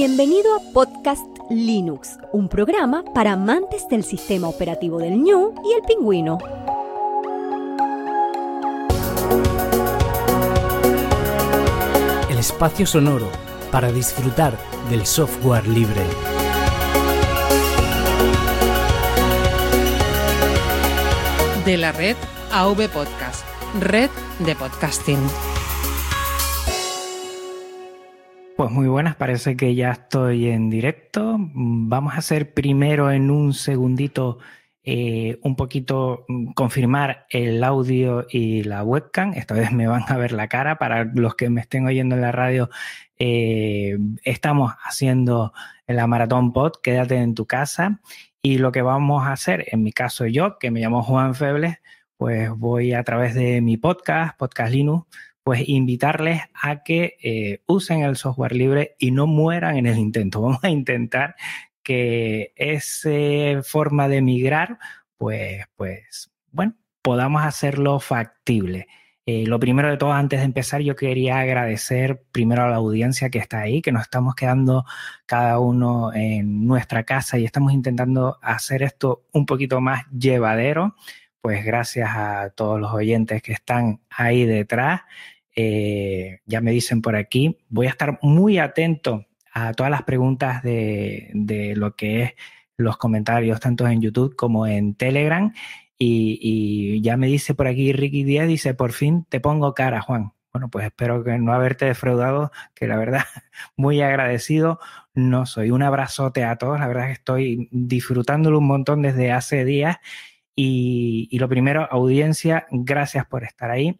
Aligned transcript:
Bienvenido 0.00 0.54
a 0.54 0.60
Podcast 0.72 1.26
Linux, 1.50 2.20
un 2.32 2.48
programa 2.48 3.02
para 3.12 3.32
amantes 3.32 3.88
del 3.88 4.04
sistema 4.04 4.46
operativo 4.48 4.98
del 5.00 5.20
ñu 5.20 5.52
y 5.64 5.72
el 5.72 5.82
pingüino. 5.82 6.38
El 12.30 12.38
espacio 12.38 12.86
sonoro 12.86 13.28
para 13.72 13.90
disfrutar 13.90 14.56
del 14.88 15.04
software 15.04 15.66
libre. 15.66 16.04
De 21.64 21.76
la 21.76 21.90
red 21.90 22.16
AV 22.52 22.88
Podcast, 22.88 23.44
red 23.80 24.10
de 24.38 24.54
podcasting. 24.54 25.18
Pues 28.58 28.72
muy 28.72 28.88
buenas, 28.88 29.14
parece 29.14 29.56
que 29.56 29.76
ya 29.76 29.92
estoy 29.92 30.48
en 30.48 30.68
directo. 30.68 31.36
Vamos 31.38 32.14
a 32.14 32.16
hacer 32.16 32.54
primero 32.54 33.12
en 33.12 33.30
un 33.30 33.54
segundito 33.54 34.40
eh, 34.82 35.38
un 35.42 35.54
poquito 35.54 36.24
mm, 36.26 36.54
confirmar 36.54 37.26
el 37.30 37.62
audio 37.62 38.26
y 38.28 38.64
la 38.64 38.82
webcam. 38.82 39.32
Esta 39.34 39.54
vez 39.54 39.70
me 39.70 39.86
van 39.86 40.02
a 40.08 40.16
ver 40.16 40.32
la 40.32 40.48
cara. 40.48 40.76
Para 40.76 41.04
los 41.04 41.36
que 41.36 41.50
me 41.50 41.60
estén 41.60 41.86
oyendo 41.86 42.16
en 42.16 42.20
la 42.20 42.32
radio, 42.32 42.68
eh, 43.16 43.96
estamos 44.24 44.72
haciendo 44.82 45.52
la 45.86 46.08
maratón 46.08 46.52
pod, 46.52 46.72
quédate 46.82 47.14
en 47.14 47.36
tu 47.36 47.46
casa. 47.46 48.00
Y 48.42 48.58
lo 48.58 48.72
que 48.72 48.82
vamos 48.82 49.24
a 49.24 49.30
hacer, 49.34 49.66
en 49.70 49.84
mi 49.84 49.92
caso 49.92 50.26
yo, 50.26 50.58
que 50.58 50.72
me 50.72 50.80
llamo 50.80 51.04
Juan 51.04 51.36
Febles, 51.36 51.76
pues 52.16 52.50
voy 52.50 52.92
a 52.92 53.04
través 53.04 53.36
de 53.36 53.60
mi 53.60 53.76
podcast, 53.76 54.36
Podcast 54.36 54.72
Linux, 54.72 55.06
pues 55.48 55.66
invitarles 55.66 56.42
a 56.52 56.82
que 56.82 57.16
eh, 57.22 57.62
usen 57.66 58.02
el 58.02 58.16
software 58.16 58.54
libre 58.54 58.96
y 58.98 59.12
no 59.12 59.26
mueran 59.26 59.78
en 59.78 59.86
el 59.86 59.96
intento. 59.96 60.42
Vamos 60.42 60.62
a 60.62 60.68
intentar 60.68 61.36
que 61.82 62.52
esa 62.54 63.62
forma 63.62 64.08
de 64.08 64.20
migrar, 64.20 64.78
pues, 65.16 65.64
pues, 65.74 66.30
bueno, 66.52 66.74
podamos 67.00 67.44
hacerlo 67.44 67.98
factible. 67.98 68.88
Eh, 69.24 69.46
lo 69.46 69.58
primero 69.58 69.88
de 69.88 69.96
todo, 69.96 70.12
antes 70.12 70.40
de 70.40 70.44
empezar, 70.44 70.82
yo 70.82 70.94
quería 70.94 71.38
agradecer 71.38 72.22
primero 72.30 72.64
a 72.64 72.68
la 72.68 72.76
audiencia 72.76 73.30
que 73.30 73.38
está 73.38 73.60
ahí, 73.60 73.80
que 73.80 73.90
nos 73.90 74.02
estamos 74.02 74.34
quedando 74.34 74.84
cada 75.24 75.58
uno 75.60 76.12
en 76.12 76.66
nuestra 76.66 77.04
casa 77.04 77.38
y 77.38 77.46
estamos 77.46 77.72
intentando 77.72 78.36
hacer 78.42 78.82
esto 78.82 79.24
un 79.32 79.46
poquito 79.46 79.80
más 79.80 80.04
llevadero. 80.10 80.94
Pues 81.40 81.64
gracias 81.64 82.10
a 82.14 82.50
todos 82.50 82.78
los 82.78 82.92
oyentes 82.92 83.40
que 83.40 83.52
están 83.54 84.02
ahí 84.10 84.44
detrás. 84.44 85.00
Eh, 85.56 86.40
ya 86.46 86.60
me 86.60 86.70
dicen 86.70 87.02
por 87.02 87.16
aquí, 87.16 87.58
voy 87.68 87.86
a 87.86 87.90
estar 87.90 88.18
muy 88.22 88.58
atento 88.58 89.26
a 89.52 89.72
todas 89.72 89.90
las 89.90 90.02
preguntas 90.02 90.62
de, 90.62 91.30
de 91.34 91.74
lo 91.74 91.96
que 91.96 92.22
es 92.22 92.34
los 92.78 92.96
comentarios, 92.96 93.60
tanto 93.60 93.86
en 93.86 94.00
YouTube 94.00 94.36
como 94.36 94.66
en 94.66 94.94
Telegram. 94.94 95.52
Y, 95.98 97.00
ya 97.02 97.16
me 97.16 97.26
dice 97.26 97.54
por 97.54 97.66
aquí 97.66 97.92
Ricky 97.92 98.24
Díaz, 98.24 98.46
dice, 98.48 98.74
por 98.74 98.92
fin 98.92 99.26
te 99.28 99.40
pongo 99.40 99.74
cara, 99.74 100.00
Juan. 100.00 100.32
Bueno, 100.52 100.70
pues 100.70 100.86
espero 100.86 101.22
que 101.24 101.38
no 101.38 101.52
haberte 101.52 101.84
defraudado, 101.84 102.52
que 102.74 102.86
la 102.86 102.96
verdad, 102.96 103.24
muy 103.76 104.00
agradecido. 104.00 104.78
No 105.14 105.44
soy 105.46 105.70
un 105.72 105.82
abrazote 105.82 106.44
a 106.44 106.56
todos, 106.56 106.78
la 106.80 106.86
verdad 106.88 107.06
que 107.06 107.12
estoy 107.12 107.68
disfrutándolo 107.72 108.58
un 108.58 108.66
montón 108.66 109.02
desde 109.02 109.32
hace 109.32 109.64
días. 109.64 109.98
Y, 110.54 111.28
y 111.30 111.38
lo 111.38 111.48
primero, 111.48 111.88
audiencia, 111.90 112.66
gracias 112.70 113.26
por 113.26 113.44
estar 113.44 113.70
ahí 113.70 113.98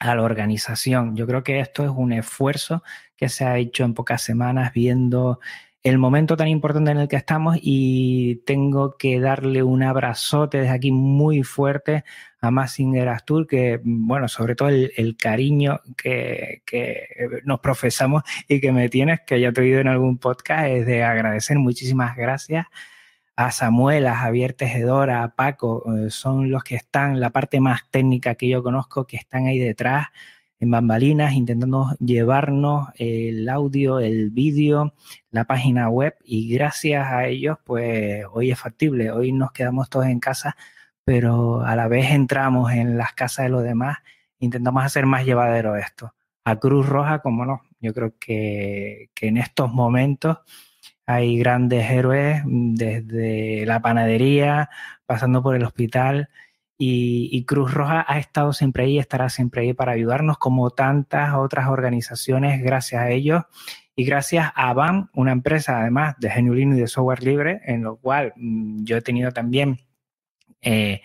a 0.00 0.14
la 0.14 0.22
organización. 0.22 1.16
Yo 1.16 1.26
creo 1.26 1.42
que 1.42 1.60
esto 1.60 1.84
es 1.84 1.90
un 1.90 2.12
esfuerzo 2.12 2.82
que 3.16 3.28
se 3.28 3.44
ha 3.44 3.58
hecho 3.58 3.84
en 3.84 3.94
pocas 3.94 4.22
semanas 4.22 4.72
viendo 4.72 5.40
el 5.82 5.98
momento 5.98 6.36
tan 6.36 6.48
importante 6.48 6.90
en 6.90 6.98
el 6.98 7.08
que 7.08 7.16
estamos 7.16 7.56
y 7.60 8.36
tengo 8.46 8.96
que 8.96 9.20
darle 9.20 9.62
un 9.62 9.82
abrazote 9.82 10.58
desde 10.58 10.72
aquí 10.72 10.90
muy 10.90 11.42
fuerte 11.44 12.04
a 12.40 12.50
Massinger 12.50 13.08
Astur, 13.08 13.46
que, 13.46 13.80
bueno, 13.82 14.28
sobre 14.28 14.54
todo 14.54 14.68
el, 14.68 15.16
cariño 15.16 15.80
que, 15.96 16.62
nos 17.44 17.60
profesamos 17.60 18.22
y 18.48 18.60
que 18.60 18.72
me 18.72 18.88
tienes, 18.88 19.20
que 19.26 19.40
ya 19.40 19.52
te 19.52 19.60
he 19.60 19.64
oído 19.64 19.80
en 19.80 19.88
algún 19.88 20.18
podcast, 20.18 20.66
es 20.68 20.86
de 20.86 21.02
agradecer. 21.04 21.58
Muchísimas 21.58 22.16
gracias 22.16 22.66
a 23.38 23.52
Samuel, 23.52 24.08
a 24.08 24.16
Javier 24.16 24.52
Tejedora, 24.52 25.22
a 25.22 25.28
Paco, 25.36 25.84
eh, 25.94 26.10
son 26.10 26.50
los 26.50 26.64
que 26.64 26.74
están, 26.74 27.20
la 27.20 27.30
parte 27.30 27.60
más 27.60 27.88
técnica 27.88 28.34
que 28.34 28.48
yo 28.48 28.64
conozco, 28.64 29.06
que 29.06 29.16
están 29.16 29.46
ahí 29.46 29.60
detrás 29.60 30.08
en 30.58 30.72
bambalinas, 30.72 31.34
intentando 31.34 31.94
llevarnos 32.00 32.88
el 32.96 33.48
audio, 33.48 34.00
el 34.00 34.30
vídeo, 34.30 34.92
la 35.30 35.44
página 35.44 35.88
web. 35.88 36.16
Y 36.24 36.52
gracias 36.52 37.06
a 37.06 37.28
ellos, 37.28 37.58
pues 37.62 38.24
hoy 38.32 38.50
es 38.50 38.58
factible, 38.58 39.12
hoy 39.12 39.30
nos 39.30 39.52
quedamos 39.52 39.88
todos 39.88 40.06
en 40.06 40.18
casa, 40.18 40.56
pero 41.04 41.60
a 41.62 41.76
la 41.76 41.86
vez 41.86 42.10
entramos 42.10 42.72
en 42.72 42.98
las 42.98 43.12
casas 43.12 43.44
de 43.44 43.50
los 43.50 43.62
demás, 43.62 43.98
intentamos 44.40 44.84
hacer 44.84 45.06
más 45.06 45.24
llevadero 45.24 45.76
esto. 45.76 46.12
A 46.44 46.56
Cruz 46.56 46.88
Roja, 46.88 47.20
como 47.20 47.46
no, 47.46 47.62
yo 47.78 47.94
creo 47.94 48.14
que, 48.18 49.10
que 49.14 49.28
en 49.28 49.36
estos 49.36 49.72
momentos 49.72 50.38
hay 51.08 51.38
grandes 51.38 51.90
héroes 51.90 52.42
desde 52.44 53.64
la 53.64 53.80
panadería, 53.80 54.68
pasando 55.06 55.42
por 55.42 55.56
el 55.56 55.64
hospital, 55.64 56.28
y, 56.76 57.44
Cruz 57.46 57.72
Roja 57.72 58.04
ha 58.06 58.18
estado 58.18 58.52
siempre 58.52 58.84
ahí, 58.84 58.98
estará 58.98 59.30
siempre 59.30 59.62
ahí 59.62 59.72
para 59.72 59.92
ayudarnos, 59.92 60.36
como 60.36 60.70
tantas 60.70 61.34
otras 61.34 61.68
organizaciones, 61.68 62.62
gracias 62.62 63.00
a 63.00 63.10
ellos. 63.10 63.42
Y 63.96 64.04
gracias 64.04 64.52
a 64.54 64.74
BAM, 64.74 65.08
una 65.14 65.32
empresa 65.32 65.80
además 65.80 66.14
de 66.18 66.30
Genuino 66.30 66.76
y 66.76 66.80
de 66.80 66.86
software 66.86 67.24
libre, 67.24 67.62
en 67.64 67.82
lo 67.84 67.96
cual 67.96 68.34
mm, 68.36 68.84
yo 68.84 68.98
he 68.98 69.00
tenido 69.00 69.32
también 69.32 69.78
eh, 70.60 71.00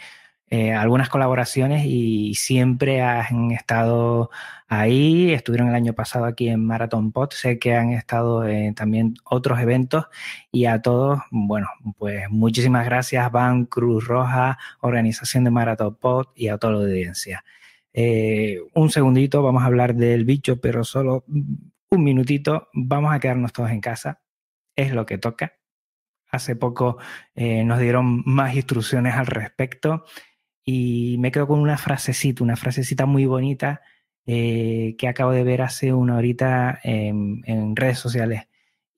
eh, 0.56 0.72
algunas 0.72 1.10
colaboraciones 1.10 1.84
y 1.88 2.36
siempre 2.36 3.02
han 3.02 3.50
estado 3.50 4.30
ahí. 4.68 5.34
Estuvieron 5.34 5.70
el 5.70 5.74
año 5.74 5.94
pasado 5.94 6.26
aquí 6.26 6.48
en 6.48 6.64
Marathon 6.64 7.12
Pod. 7.12 7.32
Sé 7.32 7.58
que 7.58 7.74
han 7.74 7.90
estado 7.90 8.48
en 8.48 8.76
también 8.76 9.16
otros 9.24 9.60
eventos 9.60 10.06
y 10.52 10.66
a 10.66 10.80
todos, 10.80 11.22
bueno, 11.32 11.70
pues 11.98 12.30
muchísimas 12.30 12.86
gracias, 12.86 13.32
Van 13.32 13.66
Cruz 13.66 14.06
Roja, 14.06 14.60
Organización 14.82 15.44
de 15.44 15.50
Marathon 15.50 15.96
Pod 15.96 16.28
y 16.36 16.50
a 16.50 16.60
toda 16.60 16.74
la 16.74 16.80
audiencia. 16.82 17.44
Eh, 17.92 18.60
un 18.76 18.92
segundito, 18.92 19.42
vamos 19.42 19.64
a 19.64 19.66
hablar 19.66 19.96
del 19.96 20.24
bicho, 20.24 20.62
pero 20.62 20.84
solo 20.84 21.26
un 21.28 22.04
minutito. 22.04 22.70
Vamos 22.74 23.12
a 23.12 23.20
quedarnos 23.20 23.54
todos 23.54 23.72
en 23.72 23.82
casa. 23.82 24.22
Es 24.76 24.94
lo 24.94 25.08
que 25.08 25.18
toca. 25.18 25.54
Hace 26.30 26.56
poco 26.56 27.00
eh, 27.34 27.64
nos 27.64 27.80
dieron 27.80 28.22
más 28.28 28.56
instrucciones 28.56 29.16
al 29.16 29.26
respecto 29.26 30.06
y 30.66 31.18
me 31.20 31.32
quedo 31.32 31.48
con 31.48 31.60
una 31.60 31.78
frasecita, 31.78 32.44
una 32.44 32.56
frasecita 32.56 33.06
muy 33.06 33.26
bonita 33.26 33.82
eh, 34.26 34.96
que 34.98 35.08
acabo 35.08 35.32
de 35.32 35.44
ver 35.44 35.62
hace 35.62 35.94
una 35.94 36.18
horita 36.18 36.80
en, 36.84 37.44
en 37.46 37.76
redes 37.76 38.00
sociales. 38.00 38.48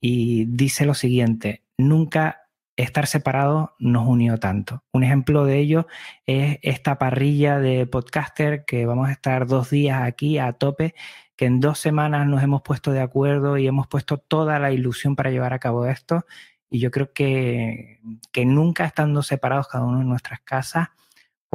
Y 0.00 0.44
dice 0.46 0.86
lo 0.86 0.94
siguiente, 0.94 1.64
nunca 1.76 2.46
estar 2.76 3.06
separados 3.06 3.70
nos 3.78 4.06
unió 4.06 4.38
tanto. 4.38 4.84
Un 4.92 5.02
ejemplo 5.02 5.44
de 5.44 5.58
ello 5.58 5.86
es 6.26 6.58
esta 6.62 6.98
parrilla 6.98 7.58
de 7.58 7.86
podcaster 7.86 8.64
que 8.64 8.86
vamos 8.86 9.08
a 9.08 9.12
estar 9.12 9.46
dos 9.46 9.70
días 9.70 10.02
aquí 10.02 10.38
a 10.38 10.52
tope, 10.52 10.94
que 11.36 11.46
en 11.46 11.60
dos 11.60 11.78
semanas 11.78 12.26
nos 12.26 12.42
hemos 12.42 12.62
puesto 12.62 12.92
de 12.92 13.00
acuerdo 13.00 13.58
y 13.58 13.66
hemos 13.66 13.86
puesto 13.88 14.18
toda 14.18 14.58
la 14.58 14.72
ilusión 14.72 15.16
para 15.16 15.30
llevar 15.30 15.54
a 15.54 15.58
cabo 15.58 15.86
esto. 15.86 16.26
Y 16.68 16.80
yo 16.80 16.90
creo 16.90 17.12
que, 17.12 18.00
que 18.32 18.44
nunca 18.44 18.84
estando 18.84 19.22
separados 19.22 19.68
cada 19.68 19.84
uno 19.84 20.02
en 20.02 20.08
nuestras 20.08 20.40
casas, 20.40 20.88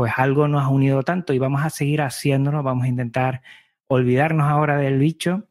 pues 0.01 0.13
algo 0.17 0.47
nos 0.47 0.63
ha 0.63 0.69
unido 0.69 1.03
tanto 1.03 1.31
y 1.31 1.37
vamos 1.37 1.61
a 1.63 1.69
seguir 1.69 2.01
haciéndolo, 2.01 2.63
vamos 2.63 2.85
a 2.85 2.87
intentar 2.87 3.43
olvidarnos 3.85 4.49
ahora 4.49 4.77
del 4.77 4.97
bicho 4.97 5.47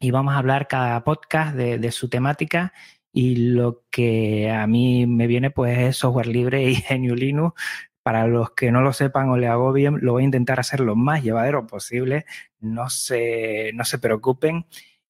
y 0.00 0.10
vamos 0.10 0.32
a 0.32 0.38
hablar 0.38 0.68
cada 0.68 1.04
podcast 1.04 1.54
de, 1.54 1.92
su 1.92 2.08
temática 2.08 2.72
y 3.12 3.36
lo 3.36 3.84
que 3.90 4.50
a 4.50 4.66
mí 4.66 5.06
me 5.06 5.26
viene 5.26 5.50
pues 5.50 5.76
es 5.76 5.98
software 5.98 6.28
libre 6.28 6.62
y 6.62 6.76
GNU 6.88 7.14
Linux. 7.14 7.62
Para 8.02 8.26
los 8.26 8.52
que 8.52 8.72
no 8.72 8.80
lo 8.80 8.94
sepan 8.94 9.28
o 9.28 9.36
le 9.36 9.48
hago 9.48 9.70
bien, 9.74 9.98
lo 10.00 10.12
voy 10.12 10.22
a 10.22 10.24
intentar 10.24 10.58
hacer 10.58 10.80
lo 10.80 10.96
más 10.96 11.22
llevadero 11.22 11.66
posible. 11.66 12.24
No 12.60 12.88
se, 12.88 13.70
no 13.74 13.84
se 13.84 13.98
preocupen. 13.98 14.64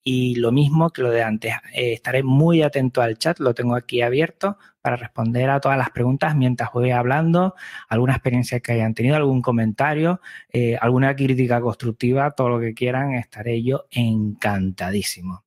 Y 0.07 0.35
lo 0.35 0.51
mismo 0.51 0.91
que 0.91 1.01
lo 1.01 1.09
de 1.09 1.23
antes, 1.23 1.55
eh, 1.73 1.93
estaré 1.93 2.21
muy 2.21 2.61
atento 2.61 3.01
al 3.01 3.17
chat, 3.17 3.39
lo 3.39 3.55
tengo 3.55 3.75
aquí 3.75 4.03
abierto 4.03 4.59
para 4.79 4.97
responder 4.97 5.49
a 5.49 5.59
todas 5.59 5.79
las 5.79 5.89
preguntas 5.89 6.35
mientras 6.35 6.71
voy 6.71 6.91
hablando, 6.91 7.55
alguna 7.89 8.13
experiencia 8.13 8.59
que 8.59 8.73
hayan 8.73 8.93
tenido, 8.93 9.15
algún 9.15 9.41
comentario, 9.41 10.21
eh, 10.53 10.77
alguna 10.79 11.15
crítica 11.15 11.59
constructiva, 11.59 12.29
todo 12.31 12.49
lo 12.49 12.59
que 12.59 12.75
quieran, 12.75 13.15
estaré 13.15 13.63
yo 13.63 13.85
encantadísimo. 13.89 15.43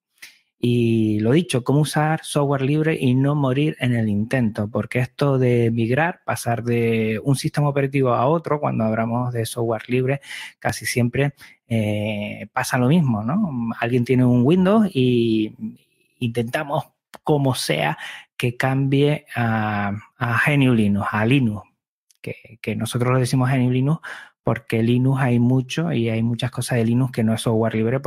Y 0.59 1.21
lo 1.21 1.31
dicho, 1.31 1.63
cómo 1.63 1.83
usar 1.83 2.25
software 2.25 2.63
libre 2.63 2.99
y 3.01 3.15
no 3.15 3.37
morir 3.37 3.77
en 3.79 3.95
el 3.95 4.09
intento, 4.09 4.69
porque 4.69 4.99
esto 4.99 5.39
de 5.39 5.71
migrar, 5.71 6.23
pasar 6.25 6.65
de 6.65 7.21
un 7.23 7.37
sistema 7.37 7.69
operativo 7.69 8.13
a 8.13 8.27
otro, 8.27 8.59
cuando 8.59 8.83
hablamos 8.83 9.33
de 9.33 9.47
software 9.47 9.89
libre, 9.89 10.21
casi 10.59 10.85
siempre 10.85 11.35
eh, 11.69 12.49
pasa 12.53 12.79
lo 12.79 12.89
mismo, 12.89 13.23
¿no? 13.23 13.73
Alguien 13.81 14.05
tiene 14.05 14.25
un 14.25 14.43
Windows 14.45 14.89
y, 14.93 15.55
intentamos, 16.19 16.87
como 17.23 17.55
sea, 17.55 17.99
que 18.37 18.57
cambie 18.57 19.27
a, 19.35 19.93
a 20.17 20.51
Linux, 20.51 21.09
a 21.11 21.27
Linux, 21.27 21.69
que, 22.21 22.59
que 22.61 22.77
nosotros 22.77 23.13
lo 23.13 23.19
decimos 23.19 23.51
GNU 23.51 23.71
Linux 23.71 24.01
porque 24.49 24.83
Linux 24.83 25.21
hay 25.21 25.39
mucho 25.39 25.93
y 25.93 26.09
hay 26.09 26.23
muchas 26.23 26.51
cosas 26.51 26.79
de 26.79 26.87
Linux 26.87 27.13
que 27.13 27.23
no 27.23 27.35
es 27.35 27.43
software 27.43 27.75
libre, 27.75 28.01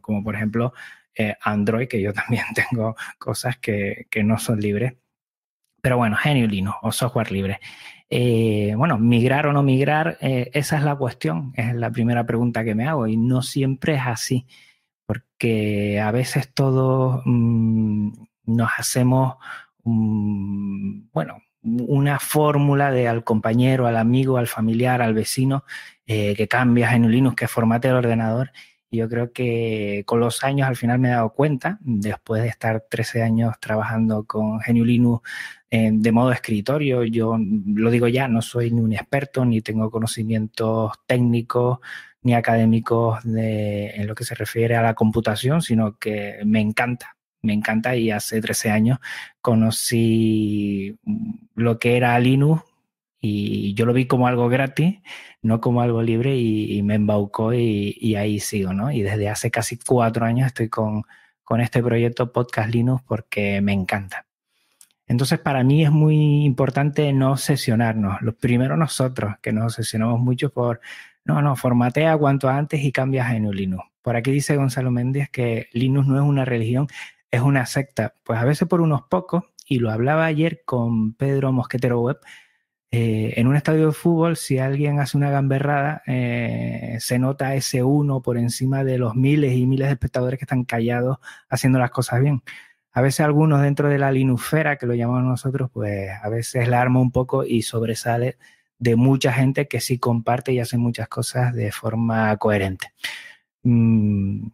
como 0.00 0.24
por 0.24 0.34
ejemplo 0.34 0.72
eh, 1.14 1.36
Android, 1.42 1.88
que 1.88 2.00
yo 2.00 2.12
también 2.14 2.44
tengo 2.54 2.96
cosas 3.18 3.58
que, 3.58 4.06
que, 4.10 4.24
no 4.24 4.38
son 4.38 4.60
libres. 4.60 4.94
Pero 5.82 5.98
bueno, 5.98 6.16
GNU 6.24 6.46
Linux 6.46 6.78
o 6.80 6.90
software 6.90 7.30
libre. 7.30 7.60
Eh, 8.16 8.74
bueno, 8.76 8.96
migrar 8.96 9.48
o 9.48 9.52
no 9.52 9.64
migrar, 9.64 10.18
eh, 10.20 10.48
esa 10.52 10.76
es 10.76 10.84
la 10.84 10.94
cuestión, 10.94 11.52
es 11.56 11.74
la 11.74 11.90
primera 11.90 12.24
pregunta 12.24 12.62
que 12.62 12.76
me 12.76 12.86
hago 12.86 13.08
y 13.08 13.16
no 13.16 13.42
siempre 13.42 13.96
es 13.96 14.02
así, 14.06 14.46
porque 15.04 15.98
a 16.00 16.12
veces 16.12 16.54
todos 16.54 17.22
mmm, 17.24 18.12
nos 18.44 18.70
hacemos, 18.78 19.34
bueno, 19.82 21.42
una 21.62 22.20
fórmula 22.20 22.92
de 22.92 23.08
al 23.08 23.24
compañero, 23.24 23.88
al 23.88 23.96
amigo, 23.96 24.36
al 24.38 24.46
familiar, 24.46 25.02
al 25.02 25.14
vecino, 25.14 25.64
eh, 26.06 26.36
que 26.36 26.46
cambias 26.46 26.94
en 26.94 27.10
Linux, 27.10 27.34
que 27.34 27.48
formate 27.48 27.88
el 27.88 27.94
ordenador. 27.94 28.52
Yo 28.94 29.08
creo 29.08 29.32
que 29.32 30.02
con 30.06 30.20
los 30.20 30.44
años 30.44 30.68
al 30.68 30.76
final 30.76 30.98
me 30.98 31.08
he 31.08 31.12
dado 31.12 31.30
cuenta, 31.30 31.78
después 31.80 32.42
de 32.42 32.48
estar 32.48 32.84
13 32.88 33.22
años 33.22 33.54
trabajando 33.60 34.24
con 34.24 34.58
GNU 34.58 34.84
Linux 34.84 35.28
eh, 35.70 35.90
de 35.92 36.12
modo 36.12 36.32
escritorio, 36.32 37.04
yo 37.04 37.36
lo 37.38 37.90
digo 37.90 38.08
ya, 38.08 38.28
no 38.28 38.42
soy 38.42 38.70
ni 38.70 38.80
un 38.80 38.92
experto, 38.92 39.44
ni 39.44 39.60
tengo 39.60 39.90
conocimientos 39.90 40.92
técnicos 41.06 41.78
ni 42.22 42.34
académicos 42.34 43.22
de, 43.24 43.90
en 43.90 44.06
lo 44.06 44.14
que 44.14 44.24
se 44.24 44.34
refiere 44.34 44.76
a 44.76 44.82
la 44.82 44.94
computación, 44.94 45.60
sino 45.62 45.98
que 45.98 46.40
me 46.44 46.60
encanta 46.60 47.16
me 47.44 47.52
encanta 47.52 47.94
y 47.94 48.10
hace 48.10 48.40
13 48.40 48.70
años 48.70 48.98
conocí 49.40 50.96
lo 51.54 51.78
que 51.78 51.96
era 51.96 52.18
Linux 52.18 52.62
y 53.24 53.72
yo 53.74 53.86
lo 53.86 53.94
vi 53.94 54.06
como 54.06 54.26
algo 54.26 54.50
gratis, 54.50 55.00
no 55.40 55.60
como 55.60 55.80
algo 55.80 56.02
libre 56.02 56.36
y, 56.36 56.82
me 56.82 56.94
embaucó 56.96 57.54
y, 57.54 58.16
ahí 58.16 58.38
sigo, 58.38 58.74
¿no? 58.74 58.92
Y 58.92 59.02
desde 59.02 59.30
hace 59.30 59.50
casi 59.50 59.78
cuatro 59.78 60.26
años 60.26 60.48
estoy 60.48 60.68
con, 60.68 61.04
con 61.42 61.62
este 61.62 61.82
proyecto 61.82 62.32
Podcast 62.32 62.70
Linux 62.70 63.02
porque 63.06 63.62
me 63.62 63.72
encanta. 63.72 64.26
Entonces, 65.06 65.38
para 65.38 65.64
mí 65.64 65.84
es 65.84 65.90
muy 65.90 66.44
importante 66.44 67.12
no 67.14 67.32
obsesionarnos. 67.32 68.20
Los 68.20 68.34
primeros 68.34 68.76
nosotros, 68.76 69.34
que 69.40 69.52
nos 69.52 69.64
obsesionamos 69.64 70.20
mucho 70.20 70.50
por, 70.50 70.80
no, 71.24 71.40
no, 71.40 71.56
formatea 71.56 72.16
cuanto 72.18 72.50
antes 72.50 72.82
y 72.82 72.92
cambias 72.92 73.28
a 73.28 73.34
Linux. 73.38 73.84
Por 74.02 74.16
aquí 74.16 74.32
dice 74.32 74.56
Gonzalo 74.56 74.90
Méndez 74.90 75.30
que 75.30 75.68
Linux 75.72 76.06
no 76.06 76.16
es 76.16 76.22
una 76.22 76.44
religión, 76.44 76.88
es 77.30 77.40
una 77.40 77.64
secta. 77.64 78.14
Pues 78.22 78.38
a 78.38 78.44
veces 78.44 78.68
por 78.68 78.82
unos 78.82 79.02
pocos, 79.08 79.44
y 79.66 79.78
lo 79.78 79.90
hablaba 79.90 80.26
ayer 80.26 80.62
con 80.66 81.14
Pedro 81.14 81.52
Mosquetero 81.52 82.00
Web, 82.00 82.18
eh, 82.96 83.40
en 83.40 83.48
un 83.48 83.56
estadio 83.56 83.86
de 83.86 83.92
fútbol, 83.92 84.36
si 84.36 84.60
alguien 84.60 85.00
hace 85.00 85.16
una 85.16 85.28
gamberrada, 85.28 86.04
eh, 86.06 86.96
se 87.00 87.18
nota 87.18 87.56
ese 87.56 87.82
uno 87.82 88.22
por 88.22 88.38
encima 88.38 88.84
de 88.84 88.98
los 88.98 89.16
miles 89.16 89.54
y 89.54 89.66
miles 89.66 89.88
de 89.88 89.94
espectadores 89.94 90.38
que 90.38 90.44
están 90.44 90.62
callados 90.62 91.18
haciendo 91.48 91.80
las 91.80 91.90
cosas 91.90 92.20
bien. 92.20 92.44
A 92.92 93.00
veces 93.00 93.22
algunos 93.22 93.62
dentro 93.62 93.88
de 93.88 93.98
la 93.98 94.12
linufera, 94.12 94.76
que 94.76 94.86
lo 94.86 94.94
llamamos 94.94 95.24
nosotros, 95.24 95.72
pues 95.72 96.08
a 96.22 96.28
veces 96.28 96.68
la 96.68 96.80
arma 96.80 97.00
un 97.00 97.10
poco 97.10 97.42
y 97.44 97.62
sobresale 97.62 98.38
de 98.78 98.94
mucha 98.94 99.32
gente 99.32 99.66
que 99.66 99.80
sí 99.80 99.98
comparte 99.98 100.52
y 100.52 100.60
hace 100.60 100.78
muchas 100.78 101.08
cosas 101.08 101.52
de 101.52 101.72
forma 101.72 102.36
coherente. 102.36 102.92
Mm, 103.64 104.50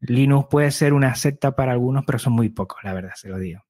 Linux 0.00 0.48
puede 0.50 0.72
ser 0.72 0.94
una 0.94 1.14
secta 1.14 1.54
para 1.54 1.70
algunos, 1.70 2.04
pero 2.04 2.18
son 2.18 2.32
muy 2.32 2.48
pocos, 2.48 2.82
la 2.82 2.92
verdad, 2.92 3.12
se 3.14 3.28
lo 3.28 3.38
digo. 3.38 3.64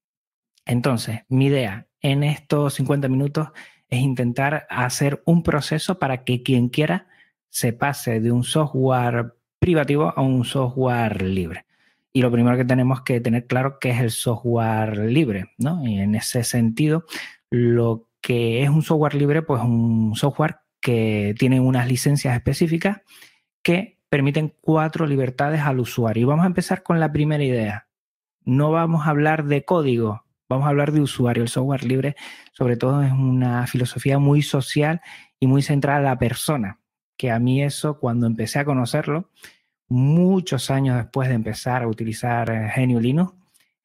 Entonces, 0.65 1.21
mi 1.29 1.49
idea 1.49 1.87
en 2.01 2.23
estos 2.23 2.73
50 2.73 3.09
minutos 3.09 3.51
es 3.89 4.01
intentar 4.01 4.67
hacer 4.71 5.23
un 5.25 5.43
proceso 5.43 5.99
para 5.99 6.25
que 6.25 6.43
quien 6.43 6.69
quiera 6.69 7.09
se 7.49 7.73
pase 7.73 8.21
de 8.21 8.33
un 8.33 8.45
software 8.45 9.35
privativo 9.59 10.13
a 10.17 10.21
un 10.21 10.45
software 10.45 11.23
libre. 11.23 11.67
Y 12.13 12.23
lo 12.23 12.31
primero 12.31 12.57
que 12.57 12.65
tenemos 12.65 13.03
que 13.03 13.21
tener 13.21 13.47
claro 13.47 13.79
que 13.81 13.91
es 13.91 14.01
el 14.01 14.11
software 14.11 14.99
libre, 14.99 15.53
¿no? 15.59 15.87
Y 15.87 15.99
en 15.99 16.15
ese 16.15 16.45
sentido, 16.45 17.05
lo 17.51 18.09
que 18.21 18.63
es 18.63 18.71
un 18.71 18.83
software 18.83 19.15
libre, 19.15 19.43
pues 19.43 19.63
un 19.63 20.15
software 20.17 20.57
que 20.81 21.35
tiene 21.39 21.61
unas 21.61 21.89
licencias 21.89 22.35
específicas 22.35 23.03
que 23.63 23.99
permiten 24.09 24.55
cuatro 24.61 25.07
libertades 25.07 25.63
al 25.63 25.81
usuario. 25.81 26.23
Y 26.23 26.25
vamos 26.27 26.45
a 26.45 26.49
empezar 26.49 26.83
con 26.83 27.01
la 27.01 27.11
primera 27.11 27.43
idea. 27.43 27.89
No 28.45 28.71
vamos 28.71 29.07
a 29.07 29.11
hablar 29.11 29.45
de 29.47 29.65
código, 29.65 30.24
vamos 30.49 30.67
a 30.67 30.71
hablar 30.71 30.93
de 30.93 31.01
usuario. 31.01 31.43
El 31.43 31.49
software 31.49 31.85
libre, 31.85 32.17
sobre 32.53 32.77
todo, 32.77 33.03
es 33.03 33.13
una 33.13 33.67
filosofía 33.67 34.19
muy 34.19 34.43
social 34.43 35.01
y 35.41 35.47
muy 35.47 35.63
centrada 35.63 35.99
en 35.99 36.05
la 36.05 36.19
persona. 36.19 36.81
Que 37.17 37.31
a 37.31 37.39
mí 37.39 37.63
eso, 37.63 37.99
cuando 37.99 38.27
empecé 38.27 38.59
a 38.59 38.65
conocerlo, 38.65 39.31
muchos 39.89 40.71
años 40.71 40.97
después 40.97 41.29
de 41.29 41.35
empezar 41.35 41.83
a 41.83 41.89
utilizar 41.89 42.71
Genio 42.71 43.01
Linux, 43.01 43.35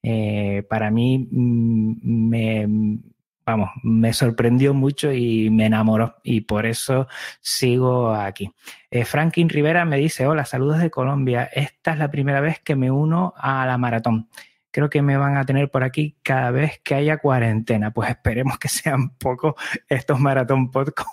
eh, 0.01 0.63
para 0.69 0.91
mí 0.91 1.27
mm, 1.29 2.29
me, 2.29 2.99
vamos, 3.45 3.69
me 3.83 4.13
sorprendió 4.13 4.73
mucho 4.73 5.11
y 5.11 5.49
me 5.49 5.65
enamoró 5.65 6.15
y 6.23 6.41
por 6.41 6.65
eso 6.65 7.07
sigo 7.41 8.13
aquí. 8.13 8.51
Eh, 8.91 9.05
Franklin 9.05 9.49
Rivera 9.49 9.85
me 9.85 9.97
dice, 9.97 10.27
hola, 10.27 10.45
saludos 10.45 10.79
de 10.79 10.89
Colombia. 10.89 11.49
Esta 11.53 11.93
es 11.93 11.99
la 11.99 12.11
primera 12.11 12.41
vez 12.41 12.59
que 12.59 12.75
me 12.75 12.91
uno 12.91 13.33
a 13.37 13.65
la 13.65 13.77
maratón. 13.77 14.29
Creo 14.71 14.89
que 14.89 15.01
me 15.01 15.17
van 15.17 15.37
a 15.37 15.45
tener 15.45 15.69
por 15.71 15.83
aquí 15.83 16.17
cada 16.23 16.51
vez 16.51 16.79
que 16.83 16.95
haya 16.95 17.17
cuarentena. 17.17 17.91
Pues 17.91 18.09
esperemos 18.09 18.57
que 18.59 18.69
sean 18.69 19.17
pocos 19.17 19.55
estos 19.87 20.19
maratón 20.19 20.71
podcast 20.71 21.09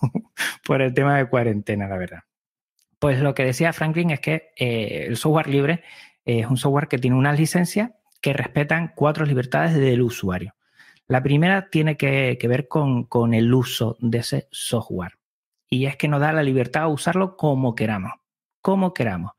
por 0.66 0.82
el 0.82 0.94
tema 0.94 1.16
de 1.16 1.28
cuarentena, 1.28 1.88
la 1.88 1.96
verdad. 1.96 2.20
Pues 2.98 3.20
lo 3.20 3.34
que 3.34 3.44
decía 3.44 3.72
Franklin 3.72 4.10
es 4.10 4.20
que 4.20 4.50
eh, 4.56 5.06
el 5.06 5.16
software 5.16 5.48
libre 5.48 5.82
es 6.24 6.46
un 6.46 6.56
software 6.56 6.88
que 6.88 6.98
tiene 6.98 7.16
unas 7.16 7.38
licencias 7.38 7.90
que 8.20 8.32
respetan 8.32 8.92
cuatro 8.94 9.24
libertades 9.24 9.74
del 9.74 10.02
usuario. 10.02 10.54
La 11.06 11.22
primera 11.22 11.70
tiene 11.70 11.96
que, 11.96 12.36
ver 12.48 12.66
con, 12.66 13.34
el 13.34 13.54
uso 13.54 13.96
de 14.00 14.18
ese 14.18 14.48
software. 14.50 15.18
Y 15.68 15.86
es 15.86 15.96
que 15.96 16.08
nos 16.08 16.20
da 16.20 16.32
la 16.32 16.42
libertad 16.42 16.82
de 16.82 16.92
usarlo 16.92 17.36
como 17.36 17.76
queramos. 17.76 18.12
Como 18.60 18.92
queramos. 18.92 19.32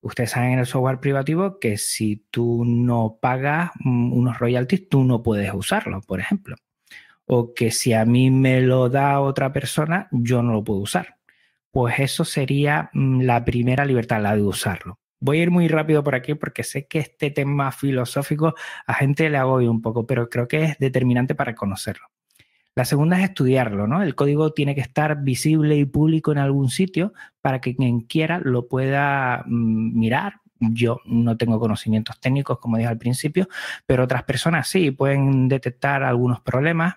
Ustedes 0.00 0.30
saben 0.30 0.52
en 0.52 0.58
el 0.60 0.66
software 0.66 1.00
privativo 1.00 1.58
que 1.58 1.76
si 1.76 2.24
tú 2.30 2.64
no 2.64 3.18
pagas 3.20 3.70
mm, 3.80 4.12
unos 4.12 4.38
royalties, 4.38 4.88
tú 4.88 5.04
no 5.04 5.22
puedes 5.22 5.52
usarlo, 5.52 6.00
por 6.02 6.20
ejemplo. 6.20 6.56
O 7.26 7.52
que 7.54 7.70
si 7.70 7.92
a 7.92 8.04
mí 8.04 8.30
me 8.30 8.60
lo 8.60 8.88
da 8.88 9.20
otra 9.20 9.52
persona, 9.52 10.08
yo 10.12 10.42
no 10.42 10.52
lo 10.52 10.64
puedo 10.64 10.80
usar. 10.80 11.16
Pues 11.70 11.98
eso 11.98 12.24
sería 12.24 12.90
mm, 12.92 13.22
la 13.22 13.44
primera 13.44 13.84
libertad, 13.84 14.22
la 14.22 14.36
de 14.36 14.42
usarlo. 14.42 14.98
Voy 15.20 15.40
a 15.40 15.42
ir 15.42 15.50
muy 15.50 15.68
rápido 15.68 16.04
por 16.04 16.14
aquí 16.14 16.34
porque 16.34 16.62
sé 16.62 16.86
que 16.86 17.00
este 17.00 17.30
tema 17.30 17.72
filosófico 17.72 18.54
a 18.86 18.94
gente 18.94 19.28
le 19.30 19.36
agobia 19.36 19.70
un 19.70 19.82
poco, 19.82 20.06
pero 20.06 20.28
creo 20.28 20.46
que 20.46 20.64
es 20.64 20.78
determinante 20.78 21.34
para 21.34 21.54
conocerlo. 21.56 22.06
La 22.78 22.84
segunda 22.84 23.18
es 23.18 23.24
estudiarlo, 23.24 23.88
¿no? 23.88 24.04
El 24.04 24.14
código 24.14 24.52
tiene 24.52 24.76
que 24.76 24.80
estar 24.80 25.24
visible 25.24 25.74
y 25.74 25.84
público 25.84 26.30
en 26.30 26.38
algún 26.38 26.70
sitio 26.70 27.12
para 27.40 27.60
que 27.60 27.74
quien 27.74 28.02
quiera 28.02 28.38
lo 28.38 28.68
pueda 28.68 29.42
mm, 29.48 29.98
mirar. 29.98 30.34
Yo 30.60 31.00
no 31.04 31.36
tengo 31.36 31.58
conocimientos 31.58 32.20
técnicos, 32.20 32.60
como 32.60 32.76
dije 32.76 32.88
al 32.88 32.96
principio, 32.96 33.48
pero 33.84 34.04
otras 34.04 34.22
personas 34.22 34.68
sí 34.68 34.92
pueden 34.92 35.48
detectar 35.48 36.04
algunos 36.04 36.40
problemas 36.40 36.94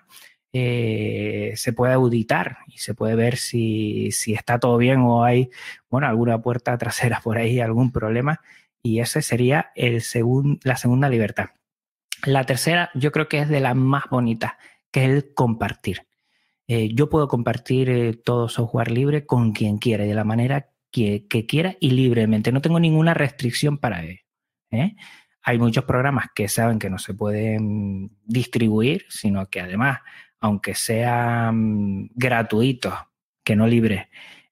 eh, 0.52 1.54
se 1.56 1.72
puede 1.72 1.94
auditar 1.94 2.58
y 2.68 2.78
se 2.78 2.94
puede 2.94 3.16
ver 3.16 3.36
si, 3.36 4.10
está 4.28 4.60
todo 4.60 4.78
bien 4.78 5.00
o 5.00 5.24
hay, 5.24 5.50
bueno, 5.90 6.06
alguna 6.06 6.40
puerta 6.40 6.78
trasera 6.78 7.20
por 7.24 7.38
ahí, 7.38 7.58
algún 7.58 7.90
problema. 7.90 8.40
Y 8.84 9.00
esa 9.00 9.20
sería 9.20 9.72
el 9.74 10.00
la 10.62 10.76
segunda 10.76 11.08
libertad. 11.08 11.46
La 12.24 12.46
tercera, 12.46 12.90
yo 12.94 13.10
creo 13.10 13.28
que 13.28 13.40
es 13.40 13.48
de 13.48 13.58
las 13.58 13.74
más 13.74 14.04
bonitas, 14.08 14.52
que 14.92 15.04
es 15.04 15.10
el 15.10 15.34
compartir. 15.34 16.06
Eh, 16.68 16.94
yo 16.94 17.08
puedo 17.10 17.26
compartir 17.26 17.90
eh, 17.90 18.14
todo 18.14 18.48
software 18.48 18.92
libre 18.92 19.26
con 19.26 19.52
quien 19.52 19.78
quiera, 19.78 20.04
de 20.04 20.14
la 20.14 20.24
manera 20.24 20.70
que, 20.92 21.26
quiera 21.48 21.76
y 21.80 21.90
libremente. 21.90 22.52
No 22.52 22.60
tengo 22.60 22.78
ninguna 22.78 23.14
restricción 23.14 23.78
para 23.78 24.04
ello. 24.04 24.20
Hay 25.42 25.58
muchos 25.58 25.84
programas 25.84 26.26
que 26.34 26.48
saben 26.48 26.78
que 26.78 26.88
no 26.88 26.98
se 26.98 27.14
pueden 27.14 28.12
distribuir, 28.24 29.06
sino 29.08 29.50
que 29.50 29.60
además 29.60 29.98
aunque 30.42 30.74
sean 30.74 32.10
gratuitos, 32.14 32.94
que 33.44 33.54
no 33.54 33.66
libres, 33.68 34.08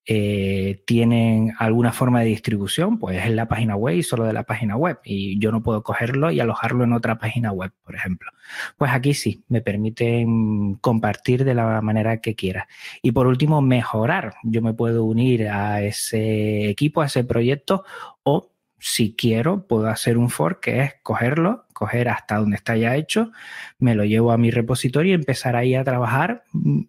eh, 0.07 0.83
tienen 0.87 1.53
alguna 1.59 1.93
forma 1.93 2.21
de 2.21 2.27
distribución, 2.27 2.99
pues 2.99 3.25
es 3.25 3.31
la 3.31 3.47
página 3.49 3.77
web 3.77 3.97
y 3.97 4.03
solo 4.03 4.25
de 4.25 4.33
la 4.33 4.45
página 4.45 4.77
web. 4.77 4.99
Y 5.05 5.39
yo 5.39 5.53
no 5.53 5.63
puedo 5.63 5.83
cogerlo 5.83 6.31
y 6.31 6.41
alojarlo 6.41 6.85
en 6.85 6.93
otra 6.93 7.19
página 7.19 7.53
web, 7.53 7.73
por 7.85 7.95
ejemplo. 7.95 8.31
Pues 8.77 8.91
aquí 8.93 9.15
sí, 9.15 9.45
me 9.49 9.61
permiten 9.61 10.75
compartir 10.77 11.45
de 11.45 11.55
la 11.55 11.81
manera 11.83 12.21
que 12.21 12.35
quiera. 12.35 12.67
Y 13.03 13.13
por 13.13 13.27
último, 13.27 13.61
mejorar. 13.63 14.35
Yo 14.43 14.63
me 14.63 14.75
puedo 14.75 15.05
unir 15.05 15.49
a 15.49 15.83
ese 15.83 16.69
equipo, 16.69 17.03
a 17.03 17.07
ese 17.07 17.25
proyecto 17.25 17.85
o 18.23 18.51
si 18.81 19.15
quiero, 19.15 19.67
puedo 19.67 19.89
hacer 19.89 20.17
un 20.17 20.31
fork 20.31 20.61
que 20.61 20.81
es 20.81 20.95
cogerlo, 21.03 21.67
coger 21.75 22.09
hasta 22.09 22.37
donde 22.37 22.57
está 22.57 22.77
ya 22.77 22.97
hecho, 22.97 23.31
me 23.79 23.95
lo 23.95 24.05
llevo 24.05 24.33
a 24.33 24.39
mi 24.39 24.51
repositorio 24.51 25.13
y 25.13 25.15
empezar 25.15 25.55
ahí 25.55 25.75
a 25.75 25.85
trabajar 25.85 26.45
mm, 26.53 26.83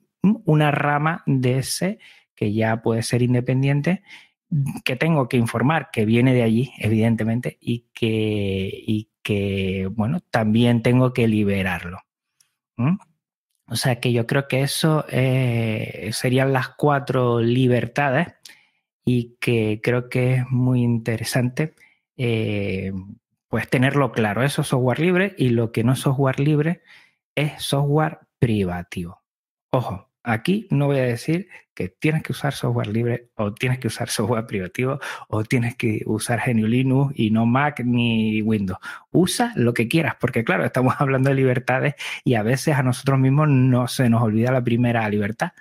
una 0.46 0.72
rama 0.72 1.24
de 1.26 1.58
ese 1.60 2.00
que 2.42 2.54
ya 2.54 2.82
puede 2.82 3.04
ser 3.04 3.22
independiente, 3.22 4.02
que 4.84 4.96
tengo 4.96 5.30
que 5.30 5.38
informar 5.38 5.92
que 5.92 6.06
viene 6.06 6.34
de 6.34 6.42
allí, 6.42 6.72
evidentemente, 6.80 7.60
y 7.62 7.86
que, 7.94 8.68
y 8.74 9.12
que 9.22 9.88
bueno, 9.92 10.22
también 10.22 10.82
tengo 10.82 11.14
que 11.14 11.28
liberarlo. 11.28 12.00
O 13.68 13.76
sea 13.76 14.00
que 14.00 14.12
yo 14.12 14.26
creo 14.26 14.48
que 14.48 14.62
eso 14.64 15.06
eh, 15.12 16.10
serían 16.14 16.52
las 16.52 16.70
cuatro 16.70 17.42
libertades 17.42 18.30
y 19.06 19.36
que 19.40 19.80
creo 19.84 20.10
que 20.10 20.34
es 20.34 20.50
muy 20.50 20.82
interesante 20.82 21.76
eh, 22.18 22.92
pues 23.50 23.70
tenerlo 23.70 24.12
claro. 24.12 24.42
Eso 24.42 24.64
es 24.64 24.68
software 24.70 25.00
libre 25.00 25.36
y 25.38 25.50
lo 25.50 25.72
que 25.72 25.84
no 25.84 25.94
es 25.94 26.00
software 26.00 26.40
libre 26.40 26.82
es 27.36 27.62
software 27.62 28.22
privativo. 28.40 29.22
Ojo, 29.70 30.11
aquí 30.24 30.68
no 30.70 30.88
voy 30.88 31.00
a 31.00 31.04
decir 31.04 31.48
que 31.74 31.90
tienes 31.90 32.24
que 32.24 32.32
usar 32.32 32.54
software 32.54 32.88
libre 32.88 33.30
o 33.36 33.54
tienes 33.54 33.80
que 33.80 33.88
usar 33.88 34.10
software 34.10 34.46
privativo 34.46 35.00
o 35.28 35.44
tienes 35.44 35.76
que 35.76 36.02
usar 36.06 36.42
GNU 36.46 36.68
Linux 36.68 37.14
y 37.18 37.32
no 37.32 37.46
Mac 37.46 37.82
ni 37.84 38.42
Windows. 38.42 38.80
Usa 39.12 39.54
lo 39.56 39.74
que 39.74 39.88
quieras, 39.88 40.16
porque 40.20 40.44
claro, 40.44 40.66
estamos 40.66 40.96
hablando 41.00 41.30
de 41.30 41.36
libertades 41.36 41.96
y 42.24 42.36
a 42.36 42.44
veces 42.44 42.76
a 42.76 42.84
nosotros 42.84 43.20
mismos 43.20 43.50
no 43.50 43.88
se 43.88 44.10
nos 44.10 44.22
olvida 44.22 44.52
la 44.52 44.64
primera 44.64 45.08
libertad, 45.10 45.52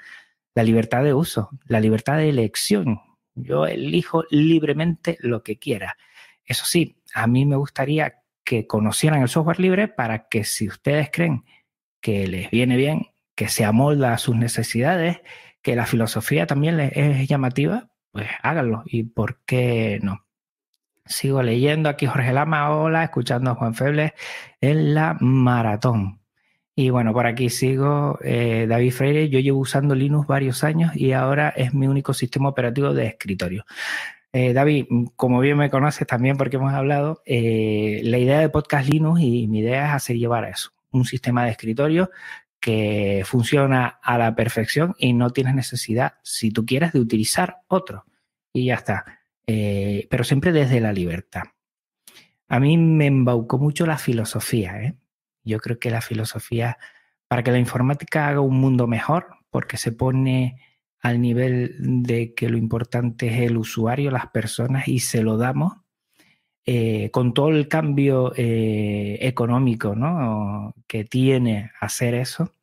la 0.55 0.63
libertad 0.63 1.05
de 1.05 1.15
uso, 1.15 1.51
la 1.67 1.81
libertad 1.81 2.19
de 2.19 2.29
elección. 2.29 3.01
Yo 3.35 3.67
elijo 3.67 4.25
libremente 4.31 5.17
lo 5.21 5.43
que 5.43 5.59
quiera. 5.59 5.97
Eso 6.45 6.65
sí, 6.67 6.97
a 7.15 7.27
mí 7.27 7.47
me 7.47 7.57
gustaría 7.57 8.17
que 8.45 8.67
conocieran 8.67 9.23
el 9.23 9.29
software 9.29 9.61
libre 9.61 9.89
para 9.89 10.29
que 10.29 10.45
si 10.45 10.67
ustedes 10.67 11.11
creen 11.13 11.45
que 12.01 12.27
les 12.27 12.51
viene 12.51 12.77
bien, 12.77 13.10
que 13.41 13.49
se 13.49 13.65
amolda 13.65 14.13
a 14.13 14.19
sus 14.19 14.37
necesidades, 14.37 15.23
que 15.63 15.75
la 15.75 15.87
filosofía 15.87 16.47
también 16.47 16.79
es 16.79 17.27
llamativa, 17.27 17.89
pues 18.13 18.29
háganlo. 18.43 18.83
¿Y 18.85 19.05
por 19.05 19.39
qué 19.47 19.99
no? 20.03 20.27
Sigo 21.07 21.43
leyendo 21.43 21.89
aquí 21.89 22.05
Jorge 22.05 22.35
Lama, 22.35 22.69
hola, 22.69 23.03
escuchando 23.03 23.51
a 23.51 23.55
Juan 23.55 23.75
Febles 23.75 24.13
en 24.61 24.93
la 24.93 25.17
maratón. 25.21 26.21
Y 26.77 26.91
bueno, 26.91 27.15
por 27.15 27.27
aquí 27.27 27.49
sigo 27.49 28.19
eh, 28.23 28.67
David 28.69 28.93
Freire. 28.93 29.31
Yo 29.31 29.41
llevo 29.41 29.61
usando 29.61 29.95
Linux 29.95 30.27
varios 30.27 30.63
años 30.63 30.95
y 30.95 31.13
ahora 31.13 31.49
es 31.49 31.73
mi 31.73 31.87
único 31.87 32.13
sistema 32.13 32.51
operativo 32.51 32.93
de 32.93 33.07
escritorio. 33.07 33.65
Eh, 34.35 34.53
David, 34.53 34.85
como 35.17 35.41
bien 35.41 35.57
me 35.57 35.71
conoces 35.71 36.07
también 36.07 36.37
porque 36.37 36.57
hemos 36.57 36.75
hablado, 36.75 37.23
eh, 37.25 38.03
la 38.05 38.19
idea 38.19 38.39
de 38.39 38.51
Podcast 38.51 38.87
Linux 38.87 39.23
y 39.23 39.49
mi 39.49 39.61
idea 39.61 39.87
es 39.87 39.95
hacer 39.95 40.19
llevar 40.19 40.45
a 40.45 40.51
eso, 40.51 40.73
un 40.91 41.07
sistema 41.07 41.47
de 41.47 41.53
escritorio 41.53 42.11
que 42.61 43.23
funciona 43.25 43.99
a 44.03 44.19
la 44.19 44.35
perfección 44.35 44.95
y 44.99 45.13
no 45.15 45.31
tienes 45.31 45.55
necesidad, 45.55 46.15
si 46.23 46.51
tú 46.51 46.67
quieres, 46.67 46.93
de 46.93 47.01
utilizar 47.01 47.59
otro. 47.69 48.05
Y 48.53 48.67
ya 48.67 48.75
está. 48.75 49.21
Eh, 49.47 50.07
pero 50.11 50.25
siempre 50.25 50.53
desde 50.53 50.81
la 50.81 50.93
libertad. 50.93 51.45
A 52.49 52.61
mí 52.61 52.77
me 52.77 53.07
embaucó 53.07 53.59
mucho 53.59 53.87
la 53.87 53.97
filosofía. 53.97 54.95
Yo 55.43 55.59
creo 55.59 55.79
que 55.79 55.91
la 55.91 56.01
filosofía, 56.01 56.79
para 57.29 57.43
que 57.43 57.51
la 57.51 57.59
informática 57.59 58.29
haga 58.29 58.41
un 58.41 58.61
mundo 58.61 58.87
mejor, 58.87 59.29
porque 59.51 59.77
se 59.77 59.93
pone 59.93 60.61
al 61.01 61.21
nivel 61.21 61.77
de 61.79 62.35
que 62.35 62.49
lo 62.51 62.59
importante 62.59 63.29
es 63.29 63.51
el 63.51 63.57
usuario, 63.57 64.11
las 64.11 64.27
personas, 64.29 64.87
y 64.87 64.99
se 65.01 65.23
lo 65.23 65.39
damos, 65.39 65.80
eh, 66.73 67.11
con 67.11 67.35
todo 67.35 67.49
el 67.49 67.67
cambio 67.67 68.33
eh, 68.37 69.19
económico 69.23 69.97
¿no? 69.97 70.73
que 70.87 71.03
tiene 71.03 71.73
hacer 71.81 72.15
eso, 72.15 72.55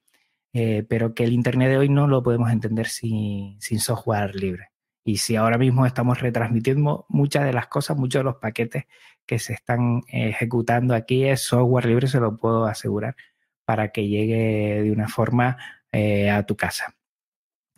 eh, 0.53 0.85
pero 0.87 1.13
que 1.13 1.25
el 1.25 1.33
Internet 1.33 1.71
de 1.71 1.77
hoy 1.77 1.89
no 1.89 2.07
lo 2.07 2.23
podemos 2.23 2.49
entender 2.49 2.87
sin, 2.87 3.59
sin, 3.59 3.81
software 3.81 4.33
libre. 4.33 4.69
Y 5.03 5.17
si 5.17 5.35
ahora 5.35 5.57
mismo 5.57 5.85
estamos 5.85 6.21
retransmitiendo 6.21 7.05
muchas 7.09 7.43
de 7.43 7.51
las 7.51 7.67
cosas, 7.67 7.97
muchos 7.97 8.21
de 8.21 8.23
los 8.23 8.37
paquetes 8.37 8.85
que 9.25 9.39
se 9.39 9.51
están 9.51 10.03
ejecutando 10.07 10.95
aquí 10.95 11.25
es 11.25 11.41
software 11.41 11.87
libre, 11.87 12.07
se 12.07 12.21
lo 12.21 12.37
puedo 12.37 12.65
asegurar, 12.65 13.17
para 13.65 13.91
que 13.91 14.07
llegue 14.07 14.83
de 14.83 14.91
una 14.93 15.09
forma 15.09 15.57
a 15.91 16.43
tu 16.43 16.55
casa. 16.55 16.95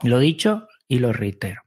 Lo 0.03 0.19
dicho 0.19 0.67
y 0.87 0.99
lo 0.99 1.11
reitero. 1.11 1.63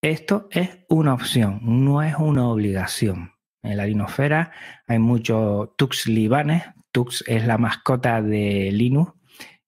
Esto 0.00 0.48
es 0.50 0.70
una 0.88 1.12
opción, 1.12 1.60
no 1.62 2.02
es 2.02 2.14
una 2.16 2.48
obligación. 2.48 3.35
En 3.66 3.76
la 3.76 3.86
linosfera 3.86 4.52
hay 4.86 4.98
muchos 4.98 5.76
tux 5.76 6.06
libanes. 6.06 6.62
Tux 6.92 7.24
es 7.26 7.46
la 7.46 7.58
mascota 7.58 8.22
de 8.22 8.70
Linux, 8.72 9.12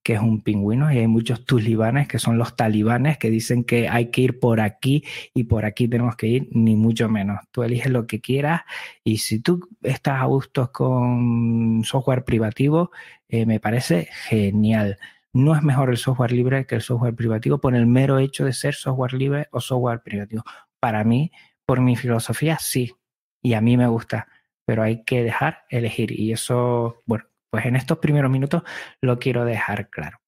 que 0.02 0.14
es 0.14 0.20
un 0.20 0.40
pingüino, 0.40 0.90
y 0.92 0.98
hay 0.98 1.06
muchos 1.08 1.44
tux 1.44 1.62
libanes, 1.62 2.08
que 2.08 2.18
son 2.18 2.38
los 2.38 2.56
talibanes, 2.56 3.18
que 3.18 3.28
dicen 3.28 3.64
que 3.64 3.88
hay 3.88 4.10
que 4.10 4.22
ir 4.22 4.38
por 4.38 4.60
aquí 4.60 5.04
y 5.34 5.44
por 5.44 5.64
aquí 5.64 5.88
tenemos 5.88 6.16
que 6.16 6.28
ir, 6.28 6.48
ni 6.52 6.76
mucho 6.76 7.08
menos. 7.08 7.40
Tú 7.50 7.64
eliges 7.64 7.90
lo 7.90 8.06
que 8.06 8.20
quieras 8.20 8.62
y 9.04 9.18
si 9.18 9.40
tú 9.40 9.68
estás 9.82 10.22
a 10.22 10.26
gusto 10.26 10.70
con 10.72 11.82
software 11.84 12.24
privativo, 12.24 12.90
eh, 13.28 13.46
me 13.46 13.60
parece 13.60 14.08
genial. 14.28 14.98
No 15.32 15.54
es 15.54 15.62
mejor 15.62 15.90
el 15.90 15.98
software 15.98 16.32
libre 16.32 16.66
que 16.66 16.76
el 16.76 16.82
software 16.82 17.14
privativo 17.14 17.60
por 17.60 17.74
el 17.74 17.86
mero 17.86 18.18
hecho 18.18 18.44
de 18.44 18.52
ser 18.52 18.74
software 18.74 19.12
libre 19.12 19.48
o 19.50 19.60
software 19.60 20.02
privativo. 20.02 20.44
Para 20.80 21.04
mí, 21.04 21.32
por 21.66 21.80
mi 21.80 21.96
filosofía, 21.96 22.58
sí. 22.60 22.94
Y 23.42 23.54
a 23.54 23.60
mí 23.60 23.76
me 23.76 23.86
gusta, 23.86 24.28
pero 24.64 24.82
hay 24.82 25.04
que 25.04 25.22
dejar 25.22 25.64
elegir. 25.70 26.12
Y 26.12 26.32
eso, 26.32 27.02
bueno, 27.06 27.24
pues 27.50 27.66
en 27.66 27.76
estos 27.76 27.98
primeros 27.98 28.30
minutos 28.30 28.62
lo 29.00 29.18
quiero 29.18 29.44
dejar 29.44 29.88
claro. 29.90 30.18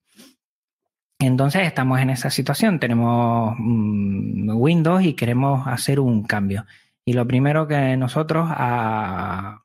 Entonces 1.18 1.66
estamos 1.66 2.00
en 2.00 2.10
esa 2.10 2.30
situación, 2.30 2.80
tenemos 2.80 3.54
mm, 3.58 4.50
Windows 4.56 5.02
y 5.04 5.14
queremos 5.14 5.66
hacer 5.66 6.00
un 6.00 6.24
cambio. 6.24 6.64
Y 7.04 7.12
lo 7.12 7.26
primero 7.26 7.68
que 7.68 7.96
nosotros 7.96 8.48
a, 8.50 9.64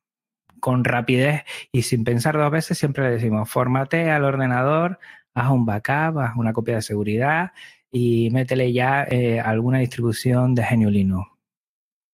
con 0.60 0.84
rapidez 0.84 1.44
y 1.72 1.84
sin 1.84 2.04
pensar 2.04 2.38
dos 2.38 2.52
veces 2.52 2.78
siempre 2.78 3.06
le 3.06 3.12
decimos, 3.12 3.50
formate 3.50 4.12
al 4.12 4.26
ordenador 4.26 5.00
haz 5.36 5.52
un 5.52 5.66
backup, 5.66 6.18
haz 6.20 6.36
una 6.38 6.54
copia 6.54 6.76
de 6.76 6.82
seguridad 6.82 7.52
y 7.92 8.30
métele 8.32 8.74
ya 8.74 9.04
eh, 9.04 9.40
alguna 9.40 9.80
distribución 9.80 10.56
de 10.56 10.66
GNU 10.70 10.90
Linux. 10.90 11.30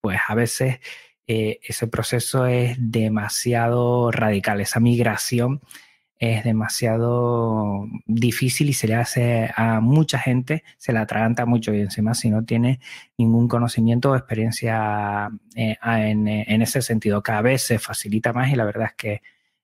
Pues 0.02 0.20
a 0.28 0.36
veces 0.36 0.80
eh, 1.32 1.60
ese 1.64 1.88
proceso 1.88 2.46
es 2.46 2.76
demasiado 2.78 4.12
radical, 4.12 4.60
esa 4.60 4.82
migración 4.82 5.62
es 6.20 6.44
demasiado 6.44 7.88
difícil 8.06 8.70
y 8.70 8.74
se 8.74 8.88
le 8.88 8.96
hace 8.96 9.50
a 9.56 9.80
mucha 9.80 10.20
gente, 10.20 10.64
se 10.78 10.92
la 10.92 11.02
atraganta 11.02 11.46
mucho 11.46 11.74
y 11.74 11.80
encima 11.80 12.16
si 12.16 12.30
no 12.30 12.44
tiene 12.44 12.82
ningún 13.18 13.48
conocimiento 13.48 14.12
o 14.12 14.16
experiencia 14.18 15.30
eh, 15.56 15.78
en, 15.84 16.28
en, 16.28 16.62
ese 16.62 16.82
sentido. 16.82 17.24
Cada 17.24 17.42
vez 17.42 17.62
se 17.62 17.80
facilita 17.80 18.34
más 18.34 18.52
y 18.52 18.56
la 18.56 18.66
verdad 18.66 18.88
es 18.88 18.96
que 18.96 19.22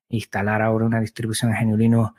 instalar 0.07 0.61
ahora 0.61 0.85
una 0.85 1.01
distribución 1.01 1.51
de 1.51 1.59
GNU 1.59 1.75
Linux 1.75 2.13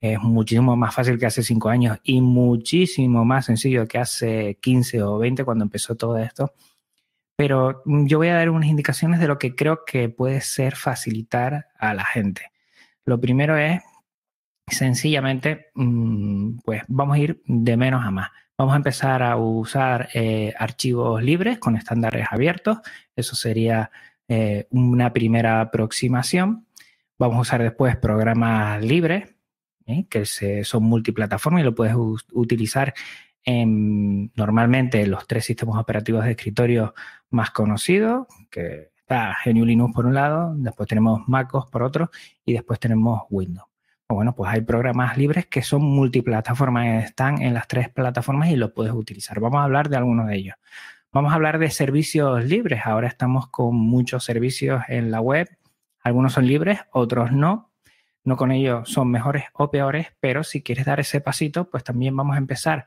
es 0.00 0.20
muchísimo 0.20 0.76
más 0.76 0.94
fácil 0.94 1.18
que 1.18 1.26
hace 1.26 1.42
cinco 1.42 1.68
años 1.68 1.98
y 2.04 2.20
muchísimo 2.20 3.24
más 3.24 3.46
sencillo 3.46 3.86
que 3.88 3.98
hace 3.98 4.58
15 4.60 5.02
o 5.02 5.18
20 5.18 5.44
cuando 5.44 5.64
empezó 5.64 5.96
todo 5.96 6.18
esto. 6.18 6.54
Pero 7.36 7.82
yo 7.84 8.18
voy 8.18 8.28
a 8.28 8.34
dar 8.34 8.50
unas 8.50 8.68
indicaciones 8.68 9.20
de 9.20 9.28
lo 9.28 9.38
que 9.38 9.54
creo 9.54 9.84
que 9.84 10.08
puede 10.08 10.40
ser 10.40 10.76
facilitar 10.76 11.68
a 11.78 11.94
la 11.94 12.04
gente. 12.04 12.52
Lo 13.04 13.20
primero 13.20 13.56
es, 13.56 13.80
sencillamente, 14.68 15.70
mm, 15.74 16.58
pues 16.64 16.82
vamos 16.88 17.16
a 17.16 17.18
ir 17.18 17.42
de 17.46 17.76
menos 17.76 18.04
a 18.04 18.10
más. 18.10 18.30
Vamos 18.56 18.74
a 18.74 18.76
empezar 18.76 19.22
a 19.22 19.36
usar 19.36 20.08
eh, 20.14 20.54
archivos 20.58 21.22
libres 21.22 21.58
con 21.58 21.76
estándares 21.76 22.26
abiertos. 22.30 22.78
Eso 23.16 23.34
sería 23.34 23.90
eh, 24.28 24.68
una 24.70 25.12
primera 25.12 25.60
aproximación. 25.60 26.66
Vamos 27.18 27.38
a 27.38 27.40
usar 27.40 27.62
después 27.62 27.96
programas 27.96 28.82
libres 28.84 29.34
¿eh? 29.86 30.06
que 30.08 30.24
son 30.24 30.84
multiplataformas 30.84 31.62
y 31.62 31.64
lo 31.64 31.74
puedes 31.74 31.94
utilizar 32.32 32.94
en 33.44 34.32
normalmente 34.34 35.06
los 35.06 35.26
tres 35.26 35.44
sistemas 35.44 35.78
operativos 35.78 36.24
de 36.24 36.32
escritorio 36.32 36.94
más 37.30 37.50
conocidos, 37.50 38.26
que 38.50 38.90
está 38.96 39.36
GNU 39.44 39.64
Linux 39.64 39.94
por 39.94 40.06
un 40.06 40.14
lado, 40.14 40.54
después 40.56 40.88
tenemos 40.88 41.26
MacOS 41.28 41.66
por 41.70 41.82
otro 41.82 42.10
y 42.44 42.52
después 42.52 42.78
tenemos 42.78 43.22
Windows. 43.30 43.66
Pues 44.06 44.16
bueno, 44.16 44.34
pues 44.34 44.52
hay 44.52 44.60
programas 44.60 45.16
libres 45.16 45.46
que 45.46 45.62
son 45.62 45.82
multiplataformas, 45.82 47.04
están 47.04 47.40
en 47.40 47.54
las 47.54 47.66
tres 47.66 47.88
plataformas 47.88 48.50
y 48.50 48.56
los 48.56 48.72
puedes 48.72 48.92
utilizar. 48.92 49.40
Vamos 49.40 49.60
a 49.60 49.64
hablar 49.64 49.88
de 49.88 49.96
algunos 49.96 50.26
de 50.26 50.36
ellos. 50.36 50.56
Vamos 51.12 51.32
a 51.32 51.34
hablar 51.34 51.58
de 51.58 51.70
servicios 51.70 52.44
libres. 52.44 52.82
Ahora 52.84 53.08
estamos 53.08 53.48
con 53.48 53.76
muchos 53.76 54.24
servicios 54.24 54.82
en 54.88 55.10
la 55.10 55.20
web. 55.20 55.48
Algunos 56.02 56.32
son 56.32 56.46
libres, 56.46 56.80
otros 56.90 57.32
no. 57.32 57.70
No 58.24 58.36
con 58.36 58.52
ello 58.52 58.84
son 58.84 59.10
mejores 59.10 59.44
o 59.52 59.70
peores, 59.70 60.08
pero 60.20 60.44
si 60.44 60.62
quieres 60.62 60.84
dar 60.84 61.00
ese 61.00 61.20
pasito, 61.20 61.68
pues 61.68 61.82
también 61.82 62.16
vamos 62.16 62.36
a 62.36 62.38
empezar 62.38 62.86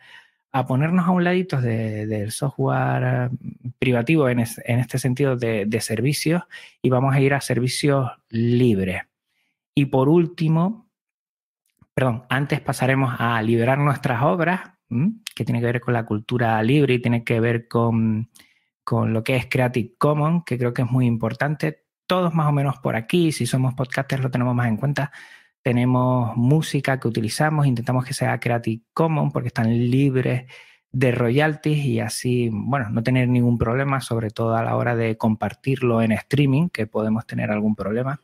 a 0.52 0.66
ponernos 0.66 1.06
a 1.06 1.12
un 1.12 1.24
ladito 1.24 1.60
del 1.60 2.32
software 2.32 3.30
privativo 3.78 4.30
en, 4.30 4.40
este 4.40 5.00
sentido 5.00 5.36
de, 5.36 5.66
de, 5.66 5.82
servicios 5.82 6.44
y 6.82 6.90
vamos 6.90 7.14
a 7.14 7.20
ir 7.20 7.34
a 7.34 7.42
servicios 7.42 8.10
libres. 8.30 9.02
Y 9.76 9.86
por 9.86 10.08
último, 10.08 10.90
perdón, 11.94 12.24
antes 12.30 12.62
pasaremos 12.62 13.16
a 13.20 13.42
liberar 13.42 13.78
nuestras 13.80 14.24
obras, 14.24 14.62
que 15.36 15.46
tiene 15.46 15.60
que 15.60 15.66
ver 15.66 15.82
con 15.82 15.94
la 15.94 16.06
cultura 16.06 16.62
libre 16.64 16.96
y 16.96 17.02
tiene 17.02 17.24
que 17.24 17.40
ver 17.40 17.68
con, 17.68 18.30
con 18.84 19.14
lo 19.14 19.24
que 19.24 19.36
es 19.36 19.48
Creative 19.48 19.96
Commons, 19.98 20.44
que 20.46 20.58
creo 20.58 20.74
que 20.74 20.84
es 20.84 20.92
muy 20.92 21.06
importante. 21.06 21.86
Todos 22.08 22.34
más 22.34 22.48
o 22.48 22.52
menos 22.52 22.78
por 22.78 22.96
aquí, 22.96 23.32
si 23.32 23.46
somos 23.46 23.74
podcasters 23.74 24.22
lo 24.24 24.32
tenemos 24.32 24.56
más 24.56 24.68
en 24.68 24.78
cuenta, 24.78 25.12
tenemos 25.66 26.38
música 26.38 27.00
que 27.00 27.08
utilizamos, 27.08 27.66
intentamos 27.66 28.06
que 28.06 28.14
sea 28.14 28.40
Creative 28.40 28.84
Commons 28.94 29.34
porque 29.34 29.48
están 29.48 29.90
libres 29.90 30.46
de 30.92 31.12
royalties 31.12 31.84
y 31.86 32.00
así, 32.00 32.52
bueno, 32.54 32.92
no 32.92 33.02
tener 33.02 33.28
ningún 33.28 33.58
problema, 33.58 34.00
sobre 34.00 34.30
todo 34.30 34.56
a 34.56 34.64
la 34.64 34.76
hora 34.76 34.96
de 34.96 35.18
compartirlo 35.18 36.04
en 36.04 36.12
streaming, 36.12 36.70
que 36.70 36.86
podemos 36.86 37.26
tener 37.26 37.50
algún 37.50 37.76
problema. 37.76 38.22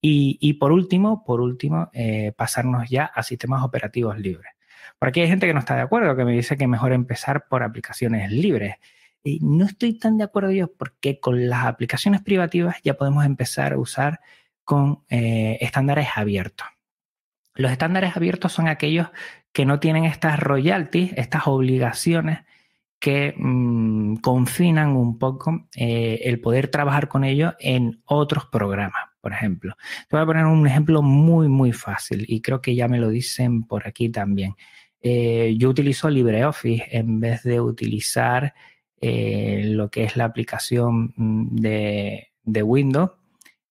Y, 0.00 0.54
por 0.54 0.72
último, 0.72 1.22
por 1.24 1.40
último, 1.40 1.90
eh, 1.92 2.32
pasarnos 2.36 2.90
ya 2.90 3.04
a 3.04 3.22
sistemas 3.22 3.62
operativos 3.62 4.18
libres. 4.18 4.52
Por 4.98 5.10
aquí 5.10 5.20
hay 5.20 5.28
gente 5.28 5.46
que 5.46 5.54
no 5.54 5.60
está 5.60 5.76
de 5.76 5.82
acuerdo, 5.82 6.16
que 6.16 6.24
me 6.24 6.32
dice 6.32 6.56
que 6.56 6.66
mejor 6.66 6.92
empezar 6.92 7.46
por 7.48 7.62
aplicaciones 7.62 8.32
libres. 8.32 8.74
Y 9.22 9.38
no 9.40 9.64
estoy 9.64 9.96
tan 9.96 10.18
de 10.18 10.24
acuerdo 10.24 10.50
yo 10.50 10.72
porque 10.72 11.20
con 11.20 11.48
las 11.48 11.66
aplicaciones 11.66 12.20
privativas 12.20 12.76
ya 12.82 12.94
podemos 12.94 13.24
empezar 13.24 13.74
a 13.74 13.78
usar 13.78 14.20
con 14.64 15.04
eh, 15.08 15.58
estándares 15.60 16.08
abiertos. 16.16 16.66
Los 17.54 17.70
estándares 17.70 18.16
abiertos 18.16 18.52
son 18.52 18.66
aquellos 18.66 19.08
que 19.52 19.64
no 19.64 19.78
tienen 19.78 20.04
estas 20.04 20.40
royalties, 20.40 21.12
estas 21.16 21.46
obligaciones 21.46 22.40
que 22.98 23.34
mm, 23.36 24.16
confinan 24.16 24.96
un 24.96 25.18
poco 25.18 25.68
eh, 25.76 26.20
el 26.24 26.40
poder 26.40 26.68
trabajar 26.68 27.08
con 27.08 27.22
ellos 27.22 27.54
en 27.60 28.02
otros 28.06 28.46
programas, 28.46 29.02
por 29.20 29.32
ejemplo. 29.32 29.76
Te 30.08 30.16
voy 30.16 30.22
a 30.22 30.26
poner 30.26 30.46
un 30.46 30.66
ejemplo 30.66 31.02
muy, 31.02 31.48
muy 31.48 31.72
fácil 31.72 32.24
y 32.26 32.40
creo 32.40 32.60
que 32.60 32.74
ya 32.74 32.88
me 32.88 32.98
lo 32.98 33.10
dicen 33.10 33.64
por 33.64 33.86
aquí 33.86 34.08
también. 34.08 34.56
Eh, 35.00 35.54
yo 35.58 35.68
utilizo 35.68 36.08
LibreOffice 36.08 36.88
en 36.90 37.20
vez 37.20 37.42
de 37.42 37.60
utilizar 37.60 38.54
lo 39.06 39.90
que 39.90 40.04
es 40.04 40.16
la 40.16 40.24
aplicación 40.24 41.12
mm, 41.14 41.56
de, 41.56 42.28
de 42.42 42.62
Windows 42.62 43.10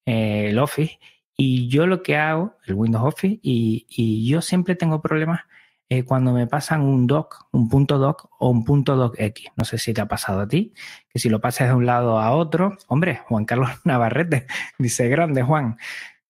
eh, 0.05 0.49
el 0.49 0.59
Office, 0.59 0.99
y 1.35 1.67
yo 1.67 1.87
lo 1.87 2.03
que 2.03 2.17
hago, 2.17 2.57
el 2.65 2.75
Windows 2.75 3.05
Office, 3.05 3.39
y, 3.41 4.27
yo 4.29 4.41
siempre 4.41 4.75
tengo 4.75 5.01
problemas 5.01 5.41
eh, 5.89 6.03
cuando 6.03 6.33
me 6.33 6.47
pasan 6.47 6.81
un 6.81 7.07
doc, 7.07 7.47
un 7.51 7.69
punto 7.69 7.97
doc 7.97 8.29
o 8.39 8.49
un 8.49 8.63
punto 8.63 8.95
doc 8.95 9.15
X. 9.17 9.47
No 9.55 9.65
sé 9.65 9.77
si 9.77 9.93
te 9.93 10.01
ha 10.01 10.07
pasado 10.07 10.41
a 10.41 10.47
ti, 10.47 10.73
que 11.09 11.19
si 11.19 11.29
lo 11.29 11.41
pasas 11.41 11.69
de 11.69 11.73
un 11.75 11.85
lado 11.85 12.19
a 12.19 12.31
otro, 12.31 12.77
hombre, 12.87 13.21
Juan 13.27 13.45
Carlos 13.45 13.69
Navarrete 13.83 14.47
dice 14.77 15.07
grande, 15.09 15.43
Juan, 15.43 15.77